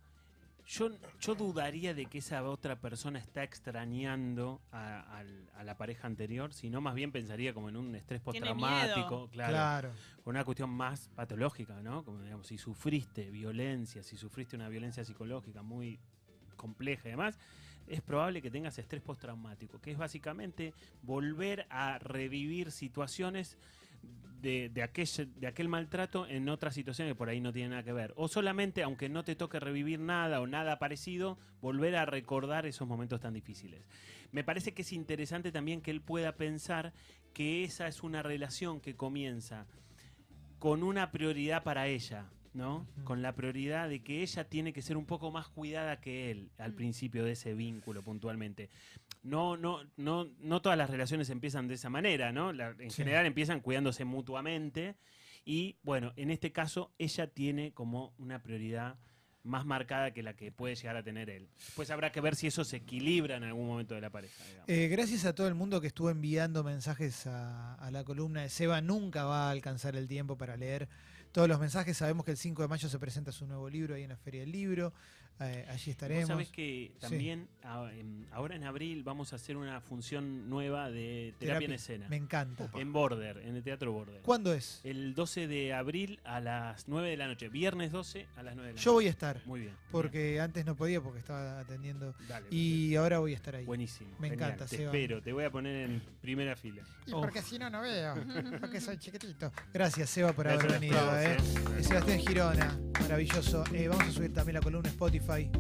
Yo, 0.67 0.89
yo 1.19 1.35
dudaría 1.35 1.93
de 1.93 2.05
que 2.05 2.19
esa 2.19 2.43
otra 2.43 2.79
persona 2.79 3.19
está 3.19 3.43
extrañando 3.43 4.61
a, 4.71 5.23
la 5.63 5.77
pareja 5.77 6.07
anterior, 6.07 6.53
sino 6.53 6.81
más 6.81 6.95
bien 6.95 7.11
pensaría 7.11 7.53
como 7.53 7.69
en 7.69 7.77
un 7.77 7.95
estrés 7.95 8.21
Tiene 8.21 8.47
postraumático, 8.47 9.15
miedo. 9.17 9.29
claro, 9.29 9.51
Claro. 9.51 9.91
con 10.23 10.35
una 10.35 10.43
cuestión 10.45 10.69
más 10.69 11.09
patológica, 11.15 11.81
¿no? 11.81 12.03
Como 12.03 12.21
digamos, 12.21 12.47
si 12.47 12.57
sufriste 12.57 13.29
violencia, 13.29 14.03
si 14.03 14.17
sufriste 14.17 14.55
una 14.55 14.69
violencia 14.69 15.03
psicológica 15.03 15.61
muy 15.61 15.99
compleja 16.55 17.07
y 17.07 17.11
demás, 17.11 17.37
es 17.87 18.01
probable 18.01 18.41
que 18.41 18.49
tengas 18.49 18.77
estrés 18.77 19.01
postraumático, 19.01 19.79
que 19.81 19.91
es 19.91 19.97
básicamente 19.97 20.73
volver 21.01 21.65
a 21.69 21.99
revivir 21.99 22.71
situaciones 22.71 23.57
de, 24.41 24.69
de, 24.69 24.83
aquel, 24.83 25.07
de 25.35 25.47
aquel 25.47 25.69
maltrato 25.69 26.27
en 26.27 26.49
otras 26.49 26.73
situaciones 26.73 27.13
que 27.13 27.17
por 27.17 27.29
ahí 27.29 27.39
no 27.39 27.53
tienen 27.53 27.71
nada 27.71 27.83
que 27.83 27.93
ver. 27.93 28.13
O 28.15 28.27
solamente, 28.27 28.83
aunque 28.83 29.09
no 29.09 29.23
te 29.23 29.35
toque 29.35 29.59
revivir 29.59 29.99
nada 29.99 30.41
o 30.41 30.47
nada 30.47 30.79
parecido, 30.79 31.37
volver 31.61 31.95
a 31.95 32.05
recordar 32.05 32.65
esos 32.65 32.87
momentos 32.87 33.21
tan 33.21 33.33
difíciles. 33.33 33.81
Me 34.31 34.43
parece 34.43 34.73
que 34.73 34.81
es 34.81 34.93
interesante 34.93 35.51
también 35.51 35.81
que 35.81 35.91
él 35.91 36.01
pueda 36.01 36.35
pensar 36.35 36.93
que 37.33 37.63
esa 37.63 37.87
es 37.87 38.03
una 38.03 38.23
relación 38.23 38.81
que 38.81 38.95
comienza 38.95 39.67
con 40.59 40.83
una 40.83 41.11
prioridad 41.11 41.63
para 41.63 41.87
ella, 41.87 42.29
¿no? 42.53 42.85
Con 43.03 43.21
la 43.21 43.33
prioridad 43.33 43.87
de 43.89 44.03
que 44.03 44.21
ella 44.21 44.43
tiene 44.49 44.73
que 44.73 44.81
ser 44.81 44.97
un 44.97 45.05
poco 45.05 45.31
más 45.31 45.47
cuidada 45.47 46.01
que 46.01 46.31
él 46.31 46.49
al 46.57 46.73
Mm. 46.73 46.75
principio 46.75 47.23
de 47.23 47.31
ese 47.31 47.53
vínculo 47.53 48.03
puntualmente. 48.03 48.69
No, 49.23 49.55
no, 49.55 49.79
no, 49.97 50.27
no 50.39 50.61
todas 50.61 50.77
las 50.77 50.89
relaciones 50.89 51.29
empiezan 51.29 51.67
de 51.67 51.75
esa 51.75 51.89
manera, 51.89 52.31
¿no? 52.31 52.51
La- 52.51 52.75
en 52.79 52.89
Sí. 52.91 52.97
general 52.97 53.25
empiezan 53.25 53.59
cuidándose 53.61 54.03
mutuamente 54.03 54.95
y 55.45 55.77
bueno, 55.83 56.11
en 56.15 56.31
este 56.31 56.51
caso 56.51 56.91
ella 56.97 57.27
tiene 57.27 57.71
como 57.71 58.13
una 58.17 58.41
prioridad 58.41 58.97
más 59.43 59.65
marcada 59.65 60.11
que 60.11 60.21
la 60.21 60.35
que 60.35 60.51
puede 60.51 60.75
llegar 60.75 60.95
a 60.97 61.03
tener 61.03 61.27
él. 61.31 61.49
Pues 61.75 61.89
habrá 61.89 62.11
que 62.11 62.21
ver 62.21 62.35
si 62.35 62.45
eso 62.45 62.63
se 62.63 62.77
equilibra 62.77 63.37
en 63.37 63.43
algún 63.43 63.65
momento 63.65 63.95
de 63.95 64.01
la 64.01 64.11
pareja. 64.11 64.35
Eh, 64.67 64.87
gracias 64.87 65.25
a 65.25 65.33
todo 65.33 65.47
el 65.47 65.55
mundo 65.55 65.81
que 65.81 65.87
estuvo 65.87 66.11
enviando 66.11 66.63
mensajes 66.63 67.25
a, 67.25 67.73
a 67.75 67.89
la 67.89 68.03
columna 68.03 68.41
de 68.43 68.49
Seba. 68.49 68.81
Nunca 68.81 69.23
va 69.25 69.47
a 69.47 69.51
alcanzar 69.51 69.95
el 69.95 70.07
tiempo 70.07 70.37
para 70.37 70.57
leer 70.57 70.87
todos 71.31 71.47
los 71.47 71.59
mensajes. 71.59 71.97
Sabemos 71.97 72.25
que 72.25 72.31
el 72.31 72.37
5 72.37 72.61
de 72.61 72.67
mayo 72.67 72.89
se 72.89 72.99
presenta 72.99 73.31
su 73.31 73.45
nuevo 73.45 73.69
libro 73.69 73.95
ahí 73.95 74.03
en 74.03 74.09
la 74.09 74.17
Feria 74.17 74.41
del 74.41 74.51
Libro. 74.51 74.93
Eh, 75.41 75.65
allí 75.69 75.91
estaremos. 75.91 76.21
Vos 76.23 76.29
sabés 76.29 76.49
que 76.49 76.91
también 76.99 77.47
a- 77.63 77.89
ahora 78.31 78.55
en 78.55 78.63
abril 78.63 79.03
vamos 79.03 79.33
a 79.33 79.37
hacer 79.37 79.57
una 79.57 79.81
función 79.81 80.49
nueva 80.49 80.89
de 80.91 81.33
terapia, 81.39 81.65
en 81.65 81.73
escena. 81.73 82.07
Me 82.09 82.17
encanta. 82.17 82.69
En 82.75 82.93
Border, 82.93 83.37
en 83.39 83.55
el 83.55 83.63
Teatro 83.63 83.91
Border. 83.91 84.21
¿Cuándo 84.21 84.53
es? 84.53 84.81
El 84.83 85.13
12 85.15 85.47
de 85.47 85.73
abril 85.73 86.19
a 86.23 86.39
las 86.39 86.87
9 86.87 87.09
de 87.09 87.17
la 87.17 87.27
noche. 87.27 87.49
Viernes 87.49 87.91
12 87.91 88.27
a 88.35 88.43
las 88.43 88.55
9 88.55 88.67
de 88.67 88.73
la 88.73 88.77
noche. 88.77 88.83
Yo 88.85 88.93
voy 88.93 89.07
a 89.07 89.09
estar. 89.09 89.41
Muy 89.45 89.61
bien. 89.61 89.73
Porque 89.91 90.39
antes 90.39 90.65
no 90.65 90.75
podía 90.75 91.01
porque 91.01 91.19
estaba 91.19 91.59
atendiendo. 91.59 92.13
Dale, 92.27 92.47
Y 92.51 92.95
ahora 92.95 93.19
voy 93.19 93.33
a 93.33 93.35
estar 93.35 93.55
ahí. 93.55 93.65
Buenísimo. 93.65 94.11
Me 94.19 94.29
genial. 94.29 94.49
encanta, 94.51 94.65
Te 94.67 94.77
Seba. 94.77 94.91
espero, 94.91 95.21
te 95.21 95.33
voy 95.33 95.43
a 95.45 95.49
poner 95.51 95.89
en 95.89 96.01
primera 96.21 96.55
fila. 96.55 96.83
Y 97.07 97.11
Oh. 97.13 97.21
porque 97.21 97.41
si 97.41 97.57
no, 97.57 97.69
no 97.69 97.81
veo. 97.81 98.13
Porque 98.61 98.79
soy 98.79 98.97
chiquitito. 98.97 99.51
Gracias, 99.73 100.09
Seba, 100.09 100.33
por 100.33 100.45
Gracias 100.45 100.65
haber 100.65 100.79
venido. 100.79 100.99
todos, 100.99 101.17
eh. 101.19 101.37
eh. 101.79 101.83
Sebastián 101.83 102.19
Girona, 102.19 102.79
maravilloso. 103.01 103.63
Eh, 103.73 103.87
vamos 103.87 104.05
a 104.07 104.11
subir 104.11 104.33
también 104.33 104.55
la 104.55 104.61
columna 104.61 104.89
en 104.89 104.95
Spotify. 105.31 105.51